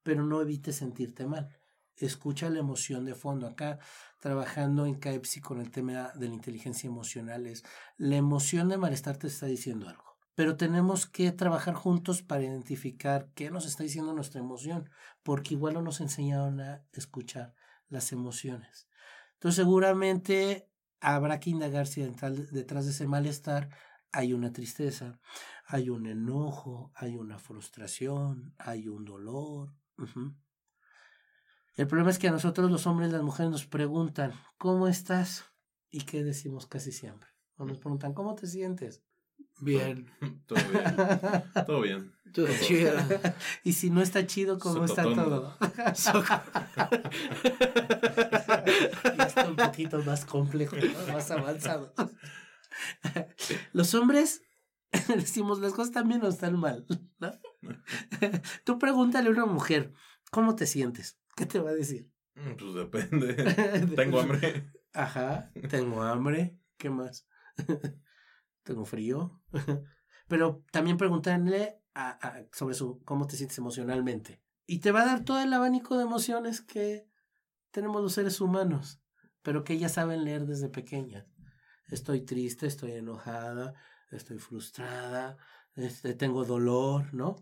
pero 0.02 0.24
no 0.24 0.40
evites 0.40 0.76
sentirte 0.76 1.26
mal 1.26 1.48
escucha 1.96 2.50
la 2.50 2.58
emoción 2.58 3.04
de 3.04 3.14
fondo. 3.14 3.46
Acá 3.46 3.78
trabajando 4.20 4.86
en 4.86 4.94
CAEPSI 4.94 5.40
con 5.40 5.60
el 5.60 5.70
tema 5.70 6.12
de 6.14 6.28
la 6.28 6.34
inteligencia 6.34 6.88
emocional 6.88 7.46
es 7.46 7.62
la 7.96 8.16
emoción 8.16 8.68
de 8.68 8.78
malestar 8.78 9.16
te 9.16 9.26
está 9.26 9.46
diciendo 9.46 9.88
algo. 9.88 10.16
Pero 10.34 10.56
tenemos 10.56 11.06
que 11.06 11.30
trabajar 11.30 11.74
juntos 11.74 12.22
para 12.22 12.42
identificar 12.42 13.30
qué 13.34 13.50
nos 13.50 13.66
está 13.66 13.84
diciendo 13.84 14.12
nuestra 14.12 14.40
emoción, 14.40 14.90
porque 15.22 15.54
igual 15.54 15.74
no 15.74 15.82
nos 15.82 16.00
enseñaron 16.00 16.60
a 16.60 16.84
escuchar 16.92 17.54
las 17.88 18.12
emociones. 18.12 18.88
Entonces 19.34 19.56
seguramente 19.56 20.68
habrá 21.00 21.40
que 21.40 21.50
indagar 21.50 21.86
si 21.86 22.02
detrás 22.02 22.84
de 22.84 22.90
ese 22.90 23.06
malestar 23.06 23.70
hay 24.12 24.32
una 24.32 24.52
tristeza, 24.52 25.20
hay 25.66 25.90
un 25.90 26.06
enojo, 26.06 26.92
hay 26.94 27.16
una 27.16 27.38
frustración, 27.38 28.54
hay 28.58 28.88
un 28.88 29.04
dolor. 29.04 29.74
El 31.76 31.88
problema 31.88 32.10
es 32.10 32.18
que 32.18 32.28
a 32.28 32.32
nosotros 32.32 32.70
los 32.70 32.86
hombres 32.86 33.08
y 33.08 33.12
las 33.12 33.22
mujeres 33.22 33.50
nos 33.50 33.66
preguntan, 33.66 34.32
¿cómo 34.56 34.86
estás? 34.86 35.44
¿Y 35.90 36.02
qué 36.02 36.22
decimos 36.22 36.66
casi 36.66 36.92
siempre? 36.92 37.28
O 37.56 37.64
nos 37.64 37.78
preguntan, 37.78 38.14
¿cómo 38.14 38.34
te 38.34 38.46
sientes? 38.46 39.02
Bien. 39.60 40.08
Todo 40.46 40.60
bien. 40.70 40.96
Todo 41.66 41.80
bien. 41.80 42.12
Todo 42.34 42.48
chido. 42.60 42.92
y 43.62 43.72
si 43.74 43.90
no 43.90 44.02
está 44.02 44.26
chido, 44.26 44.58
¿cómo 44.58 44.84
está 44.84 45.04
todo? 45.04 45.56
ya 49.16 49.24
está 49.24 49.48
un 49.48 49.54
poquito 49.54 50.02
más 50.02 50.24
complejo, 50.24 50.74
más 51.12 51.30
avanzado. 51.30 51.94
Los 53.72 53.94
hombres 53.94 54.42
decimos 55.16 55.60
las 55.60 55.72
cosas 55.74 55.92
también 55.92 56.20
no 56.20 56.28
están 56.28 56.58
mal. 56.58 56.84
¿no? 57.20 57.32
Tú 58.64 58.80
pregúntale 58.80 59.28
a 59.28 59.32
una 59.32 59.46
mujer, 59.46 59.92
¿cómo 60.32 60.56
te 60.56 60.66
sientes? 60.66 61.16
¿Qué 61.36 61.46
te 61.46 61.60
va 61.60 61.70
a 61.70 61.74
decir? 61.74 62.10
Mm, 62.34 62.54
pues 62.56 62.74
depende. 62.74 63.34
tengo 63.94 64.18
hambre. 64.20 64.72
Ajá, 64.92 65.52
tengo 65.70 66.02
hambre. 66.02 66.58
¿Qué 66.78 66.90
más? 66.90 67.28
tengo 68.64 68.84
frío. 68.84 69.40
Pero 70.26 70.64
también 70.72 70.96
preguntarle 70.96 71.83
sobre 72.52 72.74
su, 72.74 73.02
cómo 73.04 73.26
te 73.26 73.36
sientes 73.36 73.58
emocionalmente. 73.58 74.42
Y 74.66 74.78
te 74.78 74.92
va 74.92 75.02
a 75.02 75.06
dar 75.06 75.24
todo 75.24 75.40
el 75.40 75.52
abanico 75.52 75.96
de 75.96 76.04
emociones 76.04 76.60
que 76.60 77.08
tenemos 77.70 78.02
los 78.02 78.14
seres 78.14 78.40
humanos, 78.40 79.00
pero 79.42 79.64
que 79.64 79.74
ellas 79.74 79.92
saben 79.92 80.24
leer 80.24 80.46
desde 80.46 80.68
pequeñas. 80.68 81.26
Estoy 81.88 82.22
triste, 82.22 82.66
estoy 82.66 82.92
enojada, 82.92 83.74
estoy 84.10 84.38
frustrada, 84.38 85.36
este, 85.74 86.14
tengo 86.14 86.44
dolor, 86.44 87.12
¿no? 87.12 87.36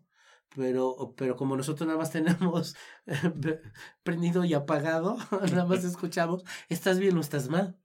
pero, 0.54 1.14
pero 1.16 1.36
como 1.36 1.56
nosotros 1.56 1.86
nada 1.86 1.98
más 1.98 2.10
tenemos 2.10 2.76
prendido 4.02 4.44
y 4.44 4.54
apagado, 4.54 5.16
nada 5.50 5.64
más 5.64 5.84
escuchamos, 5.84 6.44
¿estás 6.68 6.98
bien 6.98 7.16
o 7.16 7.20
estás 7.20 7.48
mal? 7.48 7.78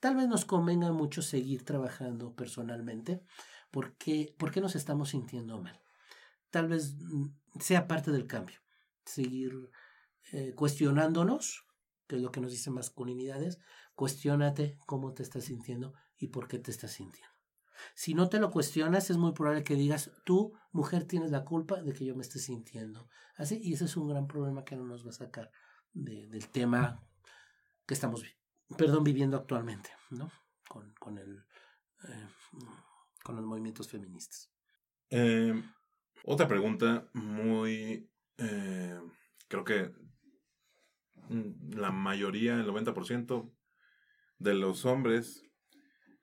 Tal 0.00 0.16
vez 0.16 0.28
nos 0.28 0.44
convenga 0.44 0.92
mucho 0.92 1.22
seguir 1.22 1.64
trabajando 1.64 2.34
personalmente, 2.34 3.22
porque, 3.70 4.34
porque 4.38 4.60
nos 4.60 4.76
estamos 4.76 5.10
sintiendo 5.10 5.60
mal. 5.60 5.80
Tal 6.50 6.68
vez 6.68 6.94
mm, 6.98 7.26
sea 7.60 7.86
parte 7.86 8.10
del 8.10 8.26
cambio, 8.26 8.58
seguir 9.04 9.70
eh, 10.32 10.54
cuestionándonos, 10.54 11.64
que 12.06 12.16
es 12.16 12.22
lo 12.22 12.30
que 12.30 12.40
nos 12.40 12.52
dicen 12.52 12.74
masculinidades, 12.74 13.58
cuestionate 13.94 14.78
cómo 14.86 15.12
te 15.12 15.22
estás 15.22 15.44
sintiendo 15.44 15.94
y 16.16 16.28
por 16.28 16.48
qué 16.48 16.58
te 16.58 16.70
estás 16.70 16.92
sintiendo. 16.92 17.28
Si 17.94 18.14
no 18.14 18.28
te 18.28 18.40
lo 18.40 18.50
cuestionas, 18.50 19.10
es 19.10 19.16
muy 19.16 19.32
probable 19.32 19.62
que 19.62 19.74
digas, 19.74 20.10
tú, 20.24 20.52
mujer, 20.72 21.04
tienes 21.04 21.30
la 21.30 21.44
culpa 21.44 21.80
de 21.82 21.92
que 21.92 22.04
yo 22.04 22.16
me 22.16 22.22
esté 22.22 22.38
sintiendo 22.38 23.08
así. 23.36 23.60
Y 23.62 23.74
ese 23.74 23.84
es 23.84 23.96
un 23.96 24.08
gran 24.08 24.26
problema 24.26 24.64
que 24.64 24.76
no 24.76 24.84
nos 24.84 25.06
va 25.06 25.10
a 25.10 25.14
sacar 25.14 25.50
del 25.92 26.48
tema 26.48 27.02
que 27.86 27.94
estamos 27.94 28.22
perdón, 28.76 29.04
viviendo 29.04 29.36
actualmente, 29.36 29.90
¿no? 30.10 30.30
Con, 30.68 30.92
con, 30.94 31.18
el, 31.18 31.44
eh, 32.04 32.28
con 33.28 33.36
los 33.36 33.44
movimientos 33.44 33.90
feministas. 33.90 34.50
Eh, 35.10 35.52
otra 36.24 36.48
pregunta 36.48 37.10
muy... 37.12 38.08
Eh, 38.38 38.98
creo 39.48 39.64
que 39.64 39.92
la 41.76 41.90
mayoría, 41.90 42.54
el 42.54 42.66
90% 42.66 43.52
de 44.38 44.54
los 44.54 44.86
hombres 44.86 45.44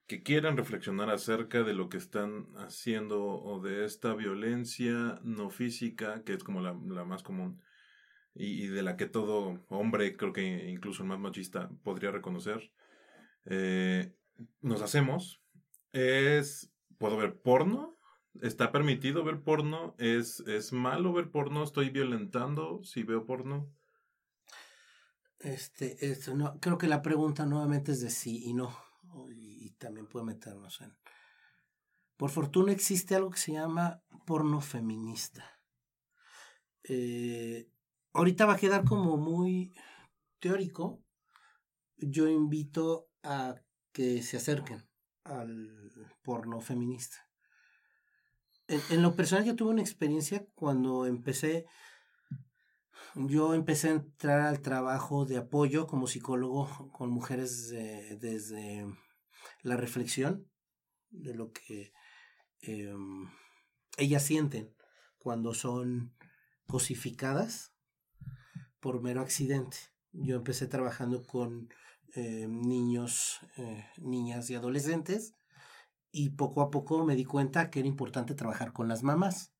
que 0.07 0.23
quieran 0.23 0.57
reflexionar 0.57 1.11
acerca 1.11 1.61
de 1.61 1.75
lo 1.75 1.89
que 1.89 1.97
están 1.97 2.47
haciendo 2.55 3.23
o 3.23 3.61
de 3.61 3.85
esta 3.85 4.15
violencia 4.15 5.19
no 5.21 5.51
física, 5.51 6.23
que 6.23 6.33
es 6.33 6.43
como 6.43 6.59
la, 6.59 6.73
más 6.73 7.21
común, 7.21 7.61
y, 8.33 8.65
de 8.65 8.81
la 8.81 8.97
que 8.97 9.05
todo 9.05 9.63
hombre, 9.69 10.17
creo 10.17 10.33
que 10.33 10.71
incluso 10.71 11.03
el 11.03 11.09
más 11.09 11.19
machista, 11.19 11.69
podría 11.83 12.09
reconocer, 12.09 12.71
eh, 13.45 14.15
nos 14.61 14.81
hacemos, 14.81 15.43
es, 15.91 16.74
¿puedo 16.97 17.17
ver 17.17 17.39
porno? 17.39 17.97
¿Está 18.41 18.71
permitido 18.71 19.23
ver 19.23 19.41
porno? 19.41 19.95
¿Es, 19.97 20.41
¿Es 20.41 20.73
malo 20.73 21.13
ver 21.13 21.31
porno? 21.31 21.63
¿Estoy 21.63 21.89
violentando 21.89 22.83
si 22.83 23.03
veo 23.03 23.25
porno? 23.25 23.71
Este, 25.39 26.11
esto, 26.11 26.35
no, 26.35 26.59
creo 26.59 26.77
que 26.77 26.87
la 26.87 27.01
pregunta 27.01 27.45
nuevamente 27.45 27.91
es 27.91 28.01
de 28.01 28.09
sí 28.09 28.43
y 28.45 28.53
no 28.53 28.75
y, 29.31 29.71
también 29.71 30.07
puede 30.07 30.25
meternos 30.25 30.81
en... 30.81 30.95
Por 32.17 32.29
fortuna 32.29 32.71
existe 32.71 33.15
algo 33.15 33.29
que 33.29 33.39
se 33.39 33.51
llama 33.51 34.01
porno 34.25 34.61
feminista. 34.61 35.59
Eh, 36.83 37.69
ahorita 38.13 38.45
va 38.45 38.53
a 38.53 38.57
quedar 38.57 38.85
como 38.85 39.17
muy 39.17 39.73
teórico. 40.39 41.03
Yo 41.97 42.27
invito 42.27 43.09
a 43.21 43.55
que 43.91 44.21
se 44.21 44.37
acerquen 44.37 44.87
al 45.25 45.91
porno 46.23 46.61
feminista. 46.61 47.17
en, 48.67 49.01
lo 49.01 49.15
personal 49.15 49.45
yo 49.45 49.55
tuve 49.55 49.71
una 49.71 49.81
experiencia 49.81 50.45
cuando 50.55 51.05
empecé, 51.05 51.65
yo 53.15 53.53
empecé 53.53 53.89
a 53.89 53.93
entrar 53.93 54.41
al 54.41 54.61
trabajo 54.61 55.25
de 55.25 55.37
apoyo 55.37 55.87
como 55.87 56.07
psicólogo 56.07 56.91
con 56.91 57.09
mujeres 57.09 57.69
desde 57.69 58.85
la 59.61 59.77
reflexión 59.77 60.47
de 61.09 61.33
lo 61.33 61.51
que 61.51 61.93
eh, 62.61 62.93
ellas 63.97 64.23
sienten 64.23 64.73
cuando 65.17 65.53
son 65.53 66.15
cosificadas 66.67 67.73
por 68.79 69.01
mero 69.01 69.21
accidente. 69.21 69.77
Yo 70.11 70.35
empecé 70.35 70.67
trabajando 70.67 71.25
con 71.25 71.69
eh, 72.15 72.47
niños, 72.49 73.39
eh, 73.57 73.85
niñas 73.97 74.49
y 74.49 74.55
adolescentes 74.55 75.35
y 76.11 76.29
poco 76.29 76.61
a 76.61 76.71
poco 76.71 77.03
me 77.03 77.15
di 77.15 77.25
cuenta 77.25 77.69
que 77.69 77.79
era 77.79 77.87
importante 77.87 78.35
trabajar 78.35 78.71
con 78.71 78.87
las 78.87 79.03
mamás. 79.03 79.53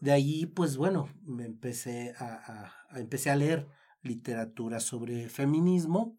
De 0.00 0.12
ahí, 0.12 0.46
pues 0.46 0.76
bueno, 0.76 1.08
me 1.22 1.44
empecé 1.44 2.14
a, 2.18 2.72
a, 2.90 2.98
empecé 2.98 3.30
a 3.30 3.36
leer 3.36 3.68
literatura 4.02 4.80
sobre 4.80 5.28
feminismo 5.28 6.18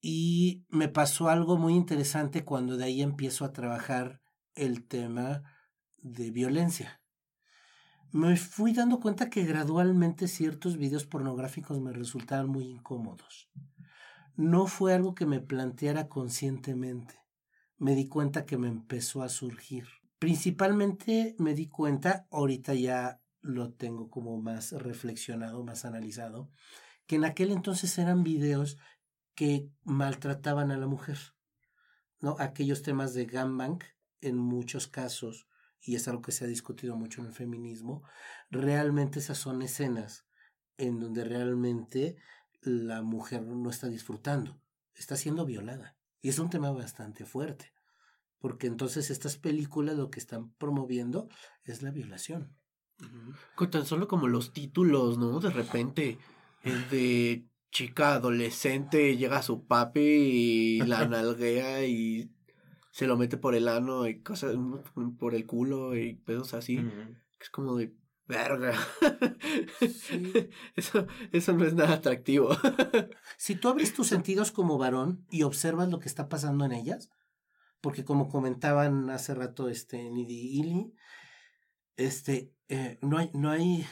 y 0.00 0.64
me 0.68 0.88
pasó 0.88 1.28
algo 1.28 1.56
muy 1.56 1.74
interesante 1.74 2.44
cuando 2.44 2.76
de 2.76 2.84
ahí 2.84 3.02
empiezo 3.02 3.44
a 3.44 3.52
trabajar 3.52 4.20
el 4.54 4.86
tema 4.86 5.44
de 5.98 6.30
violencia. 6.30 7.00
Me 8.12 8.36
fui 8.36 8.72
dando 8.72 9.00
cuenta 9.00 9.30
que 9.30 9.44
gradualmente 9.44 10.28
ciertos 10.28 10.76
videos 10.78 11.04
pornográficos 11.04 11.80
me 11.80 11.92
resultaban 11.92 12.48
muy 12.48 12.64
incómodos. 12.64 13.48
No 14.36 14.66
fue 14.66 14.92
algo 14.92 15.14
que 15.14 15.24
me 15.24 15.40
planteara 15.40 16.08
conscientemente. 16.08 17.18
Me 17.78 17.94
di 17.94 18.06
cuenta 18.06 18.44
que 18.44 18.58
me 18.58 18.68
empezó 18.68 19.22
a 19.22 19.30
surgir. 19.30 19.86
Principalmente 20.18 21.34
me 21.38 21.54
di 21.54 21.68
cuenta, 21.68 22.26
ahorita 22.30 22.74
ya 22.74 23.22
lo 23.40 23.72
tengo 23.72 24.10
como 24.10 24.40
más 24.40 24.72
reflexionado, 24.72 25.64
más 25.64 25.86
analizado, 25.86 26.50
que 27.06 27.16
en 27.16 27.24
aquel 27.24 27.50
entonces 27.50 27.96
eran 27.96 28.24
videos 28.24 28.76
que 29.34 29.70
maltrataban 29.84 30.70
a 30.70 30.76
la 30.76 30.86
mujer. 30.86 31.18
¿no? 32.20 32.36
Aquellos 32.38 32.82
temas 32.82 33.14
de 33.14 33.24
gangbang, 33.24 33.78
en 34.20 34.36
muchos 34.36 34.86
casos, 34.86 35.48
y 35.80 35.94
es 35.94 36.08
algo 36.08 36.20
que 36.20 36.32
se 36.32 36.44
ha 36.44 36.48
discutido 36.48 36.96
mucho 36.96 37.22
en 37.22 37.28
el 37.28 37.32
feminismo, 37.32 38.02
realmente 38.50 39.18
esas 39.18 39.38
son 39.38 39.62
escenas 39.62 40.26
en 40.78 41.00
donde 41.00 41.24
realmente 41.24 42.16
la 42.66 43.02
mujer 43.02 43.42
no 43.42 43.70
está 43.70 43.88
disfrutando, 43.88 44.60
está 44.94 45.16
siendo 45.16 45.46
violada. 45.46 45.96
Y 46.20 46.28
es 46.28 46.38
un 46.38 46.50
tema 46.50 46.70
bastante 46.72 47.24
fuerte, 47.24 47.72
porque 48.38 48.66
entonces 48.66 49.10
estas 49.10 49.36
películas 49.36 49.96
lo 49.96 50.10
que 50.10 50.18
están 50.18 50.50
promoviendo 50.54 51.28
es 51.64 51.82
la 51.82 51.90
violación. 51.90 52.56
Tan 53.70 53.86
solo 53.86 54.08
como 54.08 54.26
los 54.26 54.52
títulos, 54.52 55.18
¿no? 55.18 55.38
De 55.40 55.50
repente, 55.50 56.18
el 56.62 56.88
de 56.88 57.46
chica 57.70 58.14
adolescente 58.14 59.16
llega 59.16 59.38
a 59.38 59.42
su 59.42 59.66
papi 59.66 60.00
y 60.00 60.80
la 60.80 61.06
nalguea 61.08 61.84
y 61.86 62.30
se 62.90 63.06
lo 63.06 63.16
mete 63.16 63.36
por 63.36 63.54
el 63.54 63.68
ano 63.68 64.06
y 64.06 64.22
cosas 64.22 64.56
por 65.18 65.34
el 65.34 65.46
culo 65.46 65.94
y 65.94 66.14
pedos 66.14 66.54
así. 66.54 66.80
Es 67.38 67.50
como 67.50 67.76
de 67.76 67.94
verga. 68.26 68.74
Eso, 70.76 71.06
eso 71.32 71.52
no 71.52 71.64
es 71.64 71.74
nada 71.74 71.94
atractivo. 71.94 72.50
si 73.36 73.54
tú 73.54 73.68
abres 73.68 73.94
tus 73.94 74.08
sentidos 74.08 74.52
como 74.52 74.78
varón 74.78 75.26
y 75.30 75.42
observas 75.42 75.88
lo 75.88 76.00
que 76.00 76.08
está 76.08 76.28
pasando 76.28 76.64
en 76.64 76.72
ellas, 76.72 77.10
porque 77.80 78.04
como 78.04 78.28
comentaban 78.28 79.10
hace 79.10 79.34
rato 79.34 79.68
este 79.68 80.10
Nidi 80.10 80.58
Ili, 80.58 80.94
este, 81.96 82.52
eh, 82.68 82.98
no 83.00 83.18
hay, 83.18 83.30
no 83.32 83.50
hay, 83.50 83.86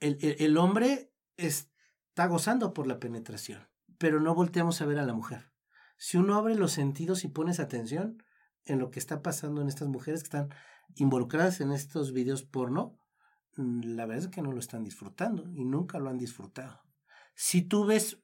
el, 0.00 0.18
el, 0.20 0.36
el 0.38 0.56
hombre 0.58 1.12
es, 1.36 1.70
está 2.08 2.26
gozando 2.26 2.74
por 2.74 2.86
la 2.86 2.98
penetración, 2.98 3.68
pero 3.96 4.20
no 4.20 4.34
volteamos 4.34 4.80
a 4.80 4.86
ver 4.86 4.98
a 4.98 5.06
la 5.06 5.14
mujer. 5.14 5.52
Si 5.96 6.16
uno 6.16 6.36
abre 6.36 6.54
los 6.54 6.72
sentidos 6.72 7.24
y 7.24 7.28
pones 7.28 7.58
atención 7.58 8.22
en 8.64 8.78
lo 8.78 8.90
que 8.90 8.98
está 8.98 9.22
pasando 9.22 9.62
en 9.62 9.68
estas 9.68 9.88
mujeres 9.88 10.22
que 10.22 10.26
están 10.26 10.48
involucradas 10.94 11.60
en 11.60 11.72
estos 11.72 12.12
videos 12.12 12.42
porno, 12.42 12.97
la 13.58 14.06
verdad 14.06 14.24
es 14.24 14.30
que 14.30 14.42
no 14.42 14.52
lo 14.52 14.60
están 14.60 14.84
disfrutando 14.84 15.50
y 15.52 15.64
nunca 15.64 15.98
lo 15.98 16.10
han 16.10 16.18
disfrutado. 16.18 16.80
Si 17.34 17.62
tú 17.62 17.84
ves 17.84 18.22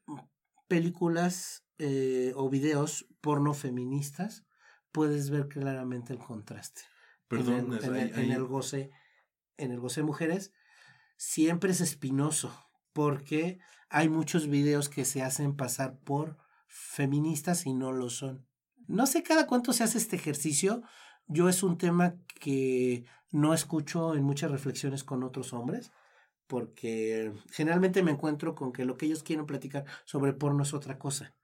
películas 0.69 1.67
eh, 1.79 2.33
o 2.37 2.49
videos 2.49 3.07
porno 3.21 3.53
feministas, 3.53 4.47
puedes 4.93 5.31
ver 5.31 5.49
claramente 5.49 6.13
el 6.13 6.21
contraste. 6.21 6.83
Perdón, 7.27 7.77
en 7.83 7.97
el, 7.97 8.19
en 8.19 8.31
el 8.31 8.45
goce, 8.45 8.91
en 9.57 9.73
el 9.73 9.81
goce 9.81 10.01
de 10.01 10.07
mujeres, 10.07 10.53
siempre 11.17 11.73
es 11.73 11.81
espinoso 11.81 12.55
porque 12.93 13.59
hay 13.89 14.09
muchos 14.09 14.49
videos 14.49 14.89
que 14.89 15.05
se 15.05 15.23
hacen 15.23 15.57
pasar 15.57 15.99
por 15.99 16.39
feministas 16.69 17.67
y 17.67 17.75
no 17.75 17.93
lo 17.93 18.09
son. 18.09 18.47
No 18.87 19.07
sé 19.07 19.23
cada 19.23 19.47
cuánto 19.47 19.73
se 19.73 19.83
hace 19.83 19.99
este 19.99 20.17
ejercicio. 20.17 20.83
Yo 21.27 21.49
es 21.49 21.63
un 21.63 21.79
tema 21.79 22.15
que 22.41 23.05
no 23.35 23.53
escucho 23.53 24.15
en 24.15 24.23
muchas 24.23 24.53
reflexiones 24.53 25.03
con 25.03 25.25
otros 25.25 25.53
hombres, 25.53 25.91
porque 26.47 27.33
generalmente 27.51 28.05
me 28.05 28.13
encuentro 28.13 28.55
con 28.55 28.73
que 28.73 28.85
lo 28.85 28.97
que 28.97 29.07
ellos 29.07 29.25
quieren 29.25 29.45
platicar 29.45 29.85
sobre 30.05 30.33
porno 30.33 30.63
es 30.63 30.73
otra 30.73 30.99
cosa. 30.99 31.35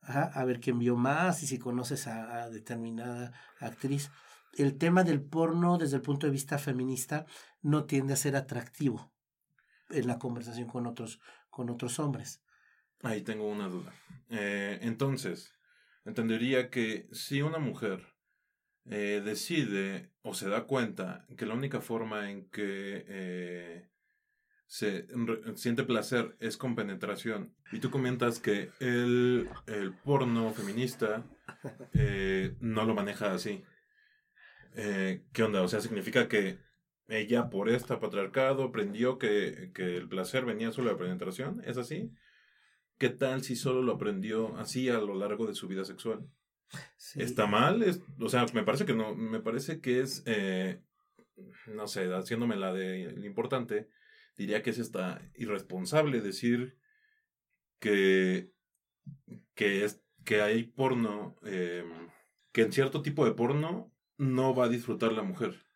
a 0.00 0.44
ver 0.44 0.58
quién 0.58 0.80
vio 0.80 0.96
más 0.96 1.44
y 1.44 1.46
si 1.46 1.60
conoces 1.60 2.08
a, 2.08 2.50
determinada 2.50 3.32
actriz. 3.60 4.10
El 4.54 4.76
tema 4.76 5.04
del 5.04 5.22
porno 5.22 5.78
desde 5.78 5.94
el 5.94 6.02
punto 6.02 6.26
de 6.26 6.32
vista 6.32 6.58
feminista 6.58 7.24
no 7.60 7.84
tiende 7.84 8.14
a 8.14 8.16
ser 8.16 8.34
atractivo 8.34 9.12
en 9.90 10.08
la 10.08 10.18
conversación 10.18 10.66
con 10.66 10.88
otros, 10.88 11.20
con 11.50 11.70
otros 11.70 12.00
hombres. 12.00 12.42
Ahí 13.04 13.22
tengo 13.22 13.48
una 13.48 13.68
duda. 13.68 13.92
Eh, 14.28 14.80
entonces, 14.82 15.54
entendería 16.04 16.68
que 16.68 17.08
si 17.12 17.42
una 17.42 17.60
mujer 17.60 18.11
eh, 18.90 19.22
decide 19.24 20.10
o 20.22 20.34
se 20.34 20.48
da 20.48 20.64
cuenta 20.64 21.26
que 21.36 21.46
la 21.46 21.54
única 21.54 21.80
forma 21.80 22.30
en 22.30 22.48
que 22.50 23.04
eh, 23.08 23.88
se 24.66 25.06
siente 25.54 25.84
placer 25.84 26.36
es 26.40 26.56
con 26.56 26.74
penetración, 26.74 27.54
y 27.72 27.78
tú 27.78 27.90
comentas 27.90 28.40
que 28.40 28.70
el, 28.80 29.48
el 29.66 29.92
porno 30.04 30.52
feminista 30.54 31.24
no 32.60 32.84
lo 32.84 32.94
maneja 32.94 33.34
así. 33.34 33.64
¿Qué 34.74 35.42
onda? 35.42 35.60
O 35.60 35.68
sea, 35.68 35.82
significa 35.82 36.26
que 36.26 36.58
ella 37.08 37.50
por 37.50 37.68
este 37.68 37.96
patriarcado 37.96 38.64
aprendió 38.64 39.18
que, 39.18 39.70
que, 39.74 39.96
el 39.96 40.08
placer 40.08 40.44
venía 40.44 40.72
solo 40.72 40.88
de 40.88 40.94
la 40.94 40.98
penetración, 40.98 41.62
¿es 41.64 41.76
así? 41.76 42.10
¿Qué 42.98 43.10
tal 43.10 43.42
si 43.42 43.56
solo 43.56 43.82
lo 43.82 43.94
aprendió 43.94 44.56
así 44.56 44.88
a 44.88 44.98
lo 44.98 45.14
largo 45.14 45.46
de 45.46 45.54
su 45.54 45.68
vida 45.68 45.84
sexual? 45.84 46.26
¿Está 47.14 47.46
mal? 47.46 47.82
Es, 47.82 48.00
o 48.18 48.28
sea, 48.28 48.46
me 48.54 48.62
parece 48.62 48.86
que 48.86 48.94
no, 48.94 49.14
me 49.14 49.40
parece 49.40 49.80
que 49.80 50.00
es, 50.00 50.22
eh, 50.26 50.80
no 51.66 51.86
sé, 51.86 52.06
haciéndome 52.12 52.56
la 52.56 52.72
de 52.72 53.12
lo 53.12 53.26
importante, 53.26 53.88
diría 54.36 54.62
que 54.62 54.70
es 54.70 54.78
esta 54.78 55.20
irresponsable 55.34 56.20
decir 56.20 56.78
que, 57.78 58.52
que, 59.54 59.84
es, 59.84 60.02
que 60.24 60.40
hay 60.40 60.64
porno, 60.64 61.36
eh, 61.44 61.84
que 62.52 62.62
en 62.62 62.72
cierto 62.72 63.02
tipo 63.02 63.24
de 63.24 63.32
porno 63.32 63.92
no 64.16 64.54
va 64.54 64.66
a 64.66 64.70
disfrutar 64.70 65.12
la 65.12 65.22
mujer. 65.22 65.66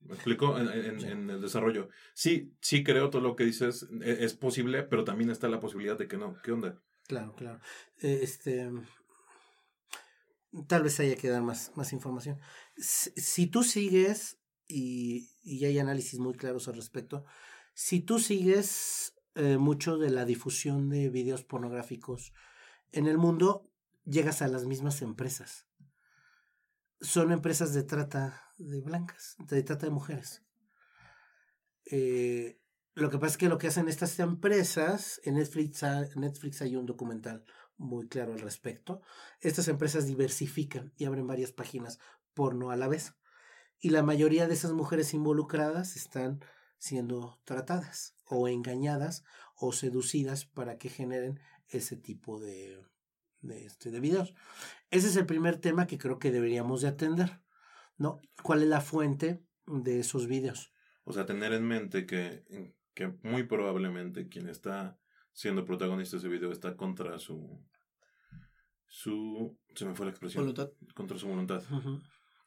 ¿Me 0.00 0.14
explico? 0.14 0.58
En, 0.58 1.30
el 1.30 1.40
desarrollo. 1.42 1.90
Sí, 2.14 2.54
sí 2.60 2.82
creo 2.82 3.10
todo 3.10 3.20
lo 3.20 3.36
que 3.36 3.44
dices 3.44 3.86
e, 4.02 4.24
es, 4.24 4.34
posible, 4.34 4.82
pero 4.82 5.04
también 5.04 5.28
está 5.30 5.48
la 5.48 5.60
posibilidad 5.60 5.98
de 5.98 6.08
que 6.08 6.16
no. 6.16 6.40
¿Qué 6.42 6.52
onda? 6.52 6.80
Claro, 7.06 7.34
claro. 7.34 7.60
Este. 7.98 8.70
Tal 10.66 10.82
vez 10.82 10.98
haya 11.00 11.16
que 11.16 11.28
dar 11.28 11.42
más, 11.42 11.72
más 11.76 11.92
información. 11.92 12.38
Si, 12.76 13.46
tú 13.46 13.62
sigues, 13.62 14.38
y, 14.66 15.30
y, 15.42 15.64
hay 15.64 15.78
análisis 15.78 16.18
muy 16.18 16.34
claros 16.34 16.66
al 16.68 16.74
respecto, 16.74 17.24
si 17.74 18.00
tú 18.00 18.18
sigues 18.18 19.14
eh, 19.36 19.58
mucho 19.58 19.96
de 19.96 20.10
la 20.10 20.24
difusión 20.24 20.90
de 20.90 21.08
videos 21.08 21.44
pornográficos 21.44 22.32
en 22.90 23.06
el 23.06 23.16
mundo, 23.16 23.70
llegas 24.04 24.42
a 24.42 24.48
las 24.48 24.66
mismas 24.66 25.02
empresas. 25.02 25.66
Son 27.00 27.30
empresas 27.30 27.72
de 27.72 27.84
trata 27.84 28.42
de 28.58 28.80
blancas, 28.80 29.36
de 29.38 29.62
trata 29.62 29.86
de 29.86 29.92
mujeres. 29.92 30.42
Eh, 31.86 32.60
lo 32.94 33.08
que 33.08 33.18
pasa 33.18 33.32
es 33.32 33.36
que 33.38 33.48
lo 33.48 33.56
que 33.56 33.68
hacen 33.68 33.88
estas 33.88 34.18
empresas, 34.18 35.20
en 35.24 35.36
Netflix, 35.36 35.82
Netflix 36.16 36.60
hay 36.60 36.76
un 36.76 36.86
documental 36.86 37.44
muy 37.80 38.06
claro 38.08 38.34
al 38.34 38.40
respecto, 38.40 39.00
estas 39.40 39.66
empresas 39.68 40.06
diversifican 40.06 40.92
y 40.96 41.06
abren 41.06 41.26
varias 41.26 41.50
páginas 41.50 41.98
porno 42.34 42.70
a 42.70 42.76
la 42.76 42.88
vez. 42.88 43.14
Y 43.80 43.90
la 43.90 44.02
mayoría 44.02 44.46
de 44.46 44.54
esas 44.54 44.72
mujeres 44.72 45.14
involucradas 45.14 45.96
están 45.96 46.44
siendo 46.78 47.40
tratadas 47.44 48.14
o 48.26 48.48
engañadas 48.48 49.24
o 49.56 49.72
seducidas 49.72 50.44
para 50.44 50.76
que 50.76 50.90
generen 50.90 51.40
ese 51.68 51.96
tipo 51.96 52.38
de, 52.38 52.84
de, 53.40 53.64
este, 53.64 53.90
de 53.90 54.00
videos. 54.00 54.34
Ese 54.90 55.08
es 55.08 55.16
el 55.16 55.26
primer 55.26 55.56
tema 55.56 55.86
que 55.86 55.98
creo 55.98 56.18
que 56.18 56.30
deberíamos 56.30 56.82
de 56.82 56.88
atender. 56.88 57.40
¿no? 57.96 58.20
¿Cuál 58.42 58.62
es 58.62 58.68
la 58.68 58.80
fuente 58.80 59.42
de 59.66 60.00
esos 60.00 60.26
videos? 60.26 60.72
O 61.04 61.12
sea, 61.12 61.26
tener 61.26 61.52
en 61.52 61.64
mente 61.64 62.06
que, 62.06 62.74
que 62.94 63.08
muy 63.22 63.44
probablemente 63.44 64.28
quien 64.28 64.48
está 64.48 64.98
siendo 65.32 65.64
protagonista 65.64 66.16
de 66.16 66.20
ese 66.20 66.28
video 66.28 66.52
está 66.52 66.76
contra 66.76 67.18
su 67.18 67.64
su 68.86 69.56
se 69.74 69.86
me 69.86 69.94
fue 69.94 70.06
la 70.06 70.10
expresión 70.10 70.42
voluntad. 70.42 70.70
contra 70.94 71.18
su 71.18 71.28
voluntad. 71.28 71.62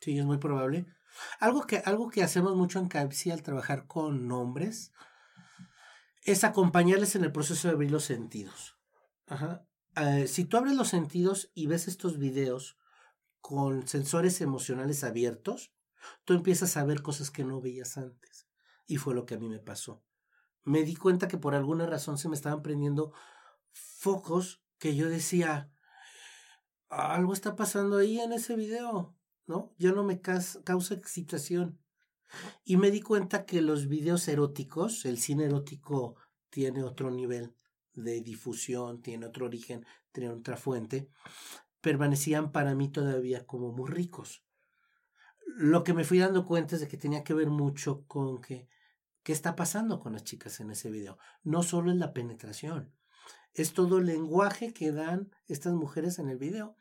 Sí 0.01 0.17
es 0.17 0.25
muy 0.25 0.37
probable. 0.37 0.85
Algo 1.39 1.65
que 1.65 1.77
algo 1.77 2.09
que 2.09 2.23
hacemos 2.23 2.55
mucho 2.55 2.79
en 2.79 2.87
CAPSI 2.87 3.31
al 3.31 3.43
trabajar 3.43 3.87
con 3.87 4.27
nombres 4.27 4.91
es 6.23 6.43
acompañarles 6.43 7.15
en 7.15 7.23
el 7.23 7.31
proceso 7.31 7.67
de 7.67 7.73
abrir 7.75 7.91
los 7.91 8.03
sentidos. 8.03 8.77
Ajá. 9.27 9.65
Eh, 9.95 10.27
si 10.27 10.45
tú 10.45 10.57
abres 10.57 10.75
los 10.75 10.89
sentidos 10.89 11.51
y 11.53 11.67
ves 11.67 11.87
estos 11.87 12.17
videos 12.17 12.77
con 13.39 13.87
sensores 13.87 14.41
emocionales 14.41 15.03
abiertos 15.03 15.71
tú 16.25 16.33
empiezas 16.33 16.77
a 16.77 16.83
ver 16.83 17.01
cosas 17.01 17.31
que 17.31 17.43
no 17.43 17.61
veías 17.61 17.97
antes. 17.97 18.47
Y 18.85 18.97
fue 18.97 19.15
lo 19.15 19.25
que 19.25 19.35
a 19.35 19.39
mí 19.39 19.47
me 19.47 19.59
pasó 19.59 20.03
me 20.63 20.83
di 20.83 20.95
cuenta 20.95 21.27
que 21.27 21.37
por 21.37 21.55
alguna 21.55 21.85
razón 21.85 22.17
se 22.17 22.29
me 22.29 22.35
estaban 22.35 22.61
prendiendo 22.61 23.13
focos 23.71 24.63
que 24.77 24.95
yo 24.95 25.09
decía, 25.09 25.71
algo 26.89 27.33
está 27.33 27.55
pasando 27.55 27.97
ahí 27.97 28.19
en 28.19 28.33
ese 28.33 28.55
video, 28.55 29.15
¿no? 29.45 29.73
Ya 29.77 29.91
no 29.91 30.03
me 30.03 30.21
causa 30.21 30.93
excitación. 30.93 31.79
Y 32.63 32.77
me 32.77 32.91
di 32.91 33.01
cuenta 33.01 33.45
que 33.45 33.61
los 33.61 33.87
videos 33.87 34.27
eróticos, 34.27 35.05
el 35.05 35.19
cine 35.19 35.45
erótico 35.45 36.15
tiene 36.49 36.83
otro 36.83 37.11
nivel 37.11 37.55
de 37.93 38.21
difusión, 38.21 39.01
tiene 39.01 39.27
otro 39.27 39.45
origen, 39.45 39.85
tiene 40.11 40.29
otra 40.29 40.57
fuente, 40.57 41.09
permanecían 41.81 42.51
para 42.51 42.73
mí 42.75 42.89
todavía 42.89 43.45
como 43.45 43.71
muy 43.71 43.89
ricos. 43.89 44.43
Lo 45.45 45.83
que 45.83 45.93
me 45.93 46.03
fui 46.03 46.19
dando 46.19 46.45
cuenta 46.45 46.75
es 46.75 46.81
de 46.81 46.87
que 46.87 46.97
tenía 46.97 47.23
que 47.23 47.33
ver 47.33 47.49
mucho 47.49 48.03
con 48.07 48.41
que 48.41 48.67
qué 49.23 49.31
está 49.31 49.55
pasando 49.55 49.99
con 49.99 50.13
las 50.13 50.23
chicas 50.23 50.59
en 50.59 50.71
ese 50.71 50.91
video. 50.91 51.17
No 51.43 51.63
solo 51.63 51.91
es 51.91 51.97
la 51.97 52.13
penetración, 52.13 52.93
es 53.53 53.73
todo 53.73 53.99
el 53.99 54.05
lenguaje 54.05 54.73
que 54.73 54.91
dan 54.91 55.31
estas 55.47 55.73
mujeres 55.73 56.19
en 56.19 56.29
el 56.29 56.37
video 56.37 56.77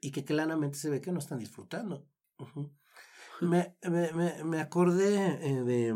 y 0.00 0.10
que 0.10 0.24
claramente 0.24 0.78
se 0.78 0.90
ve 0.90 1.00
que 1.00 1.12
no 1.12 1.18
están 1.18 1.38
disfrutando. 1.38 2.06
me, 3.40 3.76
me, 3.82 4.44
me, 4.44 4.60
acordé 4.60 5.38
eh, 5.42 5.62
de 5.62 5.94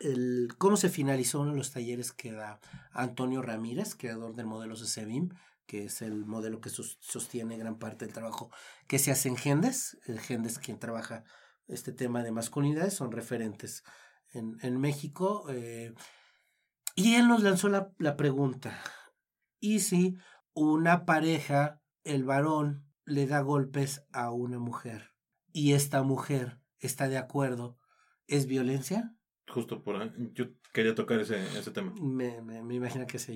el, 0.00 0.48
cómo 0.58 0.76
se 0.76 0.88
finalizó 0.88 1.40
uno 1.40 1.52
de 1.52 1.58
los 1.58 1.72
talleres 1.72 2.12
que 2.12 2.32
da 2.32 2.60
Antonio 2.92 3.42
Ramírez, 3.42 3.94
creador 3.94 4.34
del 4.34 4.46
modelo 4.46 4.74
CCBIM, 4.74 5.30
que 5.66 5.84
es 5.84 6.02
el 6.02 6.24
modelo 6.24 6.60
que 6.60 6.70
sostiene 6.70 7.58
gran 7.58 7.78
parte 7.78 8.06
del 8.06 8.14
trabajo 8.14 8.50
que 8.86 8.98
se 8.98 9.10
hace 9.10 9.28
en 9.28 9.36
Gendes. 9.36 9.98
El 10.06 10.20
Gendes 10.20 10.58
quien 10.58 10.78
trabaja 10.78 11.24
este 11.68 11.92
tema 11.92 12.22
de 12.22 12.32
masculinidades, 12.32 12.94
son 12.94 13.12
referentes 13.12 13.84
en, 14.32 14.58
en 14.62 14.80
México. 14.80 15.46
Eh, 15.50 15.94
y 16.96 17.14
él 17.14 17.28
nos 17.28 17.42
lanzó 17.42 17.68
la, 17.68 17.92
la 17.98 18.16
pregunta, 18.16 18.82
¿y 19.60 19.80
si 19.80 20.16
una 20.54 21.04
pareja, 21.04 21.80
el 22.02 22.24
varón, 22.24 22.86
le 23.04 23.26
da 23.26 23.40
golpes 23.40 24.04
a 24.12 24.30
una 24.30 24.58
mujer 24.58 25.14
y 25.52 25.72
esta 25.72 26.02
mujer 26.02 26.60
está 26.78 27.08
de 27.08 27.18
acuerdo, 27.18 27.78
¿es 28.26 28.46
violencia? 28.46 29.14
Justo 29.46 29.82
por 29.82 29.96
ahí, 29.96 30.12
yo 30.34 30.46
quería 30.72 30.94
tocar 30.94 31.20
ese, 31.20 31.40
ese 31.58 31.70
tema. 31.70 31.94
Me, 32.00 32.42
me, 32.42 32.62
me 32.62 32.74
imagino 32.74 33.06
que 33.06 33.18
se 33.18 33.34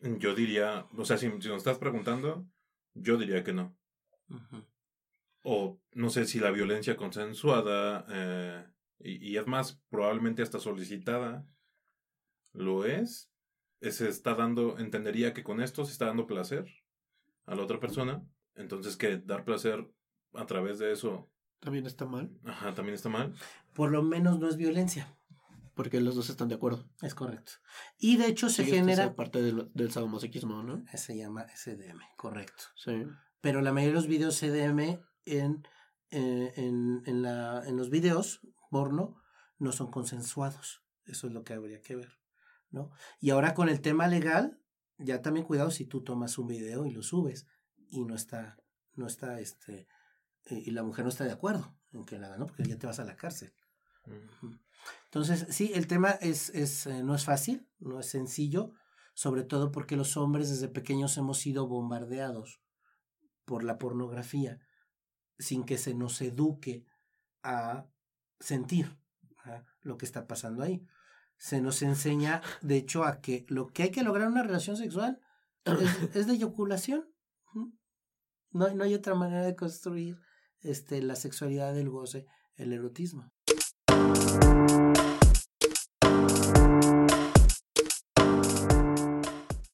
Yo 0.00 0.34
diría, 0.34 0.86
o 0.96 1.04
sea, 1.04 1.18
si, 1.18 1.28
si, 1.40 1.48
nos 1.48 1.58
estás 1.58 1.78
preguntando, 1.78 2.46
yo 2.94 3.18
diría 3.18 3.44
que 3.44 3.52
no 3.52 3.76
o 5.42 5.80
no 5.92 6.10
sé 6.10 6.24
si 6.24 6.38
la 6.38 6.50
violencia 6.50 6.96
consensuada 6.96 8.06
eh, 8.08 8.66
y, 9.00 9.36
es 9.36 9.46
más 9.46 9.82
probablemente 9.90 10.42
hasta 10.42 10.60
solicitada 10.60 11.46
lo 12.52 12.84
es 12.84 13.30
se 13.80 14.08
está 14.08 14.34
dando 14.34 14.78
entendería 14.78 15.34
que 15.34 15.42
con 15.42 15.60
esto 15.60 15.84
se 15.84 15.92
está 15.92 16.06
dando 16.06 16.26
placer 16.26 16.66
a 17.46 17.54
la 17.54 17.62
otra 17.62 17.80
persona 17.80 18.24
entonces 18.54 18.96
que 18.96 19.18
dar 19.18 19.44
placer 19.44 19.90
a 20.34 20.46
través 20.46 20.78
de 20.78 20.92
eso 20.92 21.32
también 21.62 21.86
está 21.86 22.06
mal. 22.06 22.28
Ajá 22.44 22.74
también 22.74 22.96
está 22.96 23.08
mal. 23.08 23.34
Por 23.72 23.92
lo 23.92 24.02
menos 24.02 24.40
no 24.40 24.48
es 24.48 24.56
violencia. 24.56 25.16
Porque 25.74 26.00
los 26.00 26.16
dos 26.16 26.28
están 26.28 26.48
de 26.48 26.56
acuerdo. 26.56 26.90
Es 27.00 27.14
correcto. 27.14 27.52
Y 27.98 28.16
de 28.16 28.26
hecho 28.26 28.50
se 28.50 28.64
genera 28.64 29.14
parte 29.14 29.40
del, 29.40 29.70
del 29.72 29.90
sadomasoquismo 29.90 30.62
no 30.62 30.84
se 30.92 31.16
llama 31.16 31.46
SDM 31.54 32.00
correcto. 32.16 32.64
Sí. 32.74 33.04
Pero 33.40 33.62
la 33.62 33.72
mayoría 33.72 33.94
de 33.94 34.00
los 34.00 34.08
videos 34.08 34.36
SDM 34.36 35.00
en, 35.24 35.66
eh, 36.10 36.52
en, 36.56 37.02
en, 37.06 37.22
la, 37.22 37.62
en 37.66 37.76
los 37.76 37.90
videos 37.90 38.40
porno 38.70 39.22
no 39.58 39.72
son 39.72 39.90
consensuados. 39.90 40.82
Eso 41.04 41.26
es 41.26 41.32
lo 41.32 41.44
que 41.44 41.54
habría 41.54 41.80
que 41.80 41.96
ver. 41.96 42.18
¿no? 42.70 42.90
Y 43.20 43.30
ahora 43.30 43.54
con 43.54 43.68
el 43.68 43.80
tema 43.80 44.08
legal, 44.08 44.60
ya 44.98 45.22
también 45.22 45.46
cuidado 45.46 45.70
si 45.70 45.84
tú 45.84 46.02
tomas 46.02 46.38
un 46.38 46.48
video 46.48 46.86
y 46.86 46.90
lo 46.90 47.02
subes 47.02 47.46
y 47.90 48.04
no 48.04 48.14
está, 48.14 48.56
no 48.94 49.06
está, 49.06 49.40
este, 49.40 49.86
y 50.46 50.70
la 50.70 50.82
mujer 50.82 51.04
no 51.04 51.10
está 51.10 51.24
de 51.24 51.32
acuerdo 51.32 51.76
en 51.92 52.04
que 52.04 52.18
la 52.18 52.28
haga, 52.28 52.38
¿no? 52.38 52.46
Porque 52.46 52.64
ya 52.64 52.78
te 52.78 52.86
vas 52.86 52.98
a 52.98 53.04
la 53.04 53.16
cárcel. 53.16 53.52
Entonces, 55.04 55.46
sí, 55.50 55.70
el 55.74 55.86
tema 55.86 56.10
es, 56.10 56.48
es, 56.50 56.86
eh, 56.86 57.02
no 57.02 57.14
es 57.14 57.24
fácil, 57.24 57.68
no 57.78 58.00
es 58.00 58.06
sencillo, 58.06 58.72
sobre 59.14 59.44
todo 59.44 59.70
porque 59.70 59.96
los 59.96 60.16
hombres 60.16 60.48
desde 60.48 60.68
pequeños 60.68 61.16
hemos 61.18 61.38
sido 61.38 61.68
bombardeados 61.68 62.62
por 63.44 63.62
la 63.62 63.78
pornografía 63.78 64.60
sin 65.38 65.64
que 65.64 65.78
se 65.78 65.94
nos 65.94 66.20
eduque 66.20 66.84
a 67.42 67.86
sentir 68.40 68.96
lo 69.80 69.96
que 69.98 70.06
está 70.06 70.26
pasando 70.26 70.62
ahí. 70.62 70.84
Se 71.36 71.60
nos 71.60 71.82
enseña, 71.82 72.40
de 72.60 72.76
hecho, 72.76 73.04
a 73.04 73.20
que 73.20 73.44
lo 73.48 73.68
que 73.68 73.84
hay 73.84 73.90
que 73.90 74.04
lograr 74.04 74.26
en 74.26 74.32
una 74.32 74.42
relación 74.44 74.76
sexual 74.76 75.20
es, 75.64 76.26
de 76.26 76.32
eyaculación. 76.32 77.08
No, 78.50 78.68
no 78.74 78.84
hay 78.84 78.94
otra 78.94 79.14
manera 79.14 79.42
de 79.42 79.56
construir 79.56 80.18
este, 80.60 81.02
la 81.02 81.16
sexualidad, 81.16 81.76
el 81.76 81.88
goce, 81.88 82.26
el 82.56 82.72
erotismo. 82.72 83.32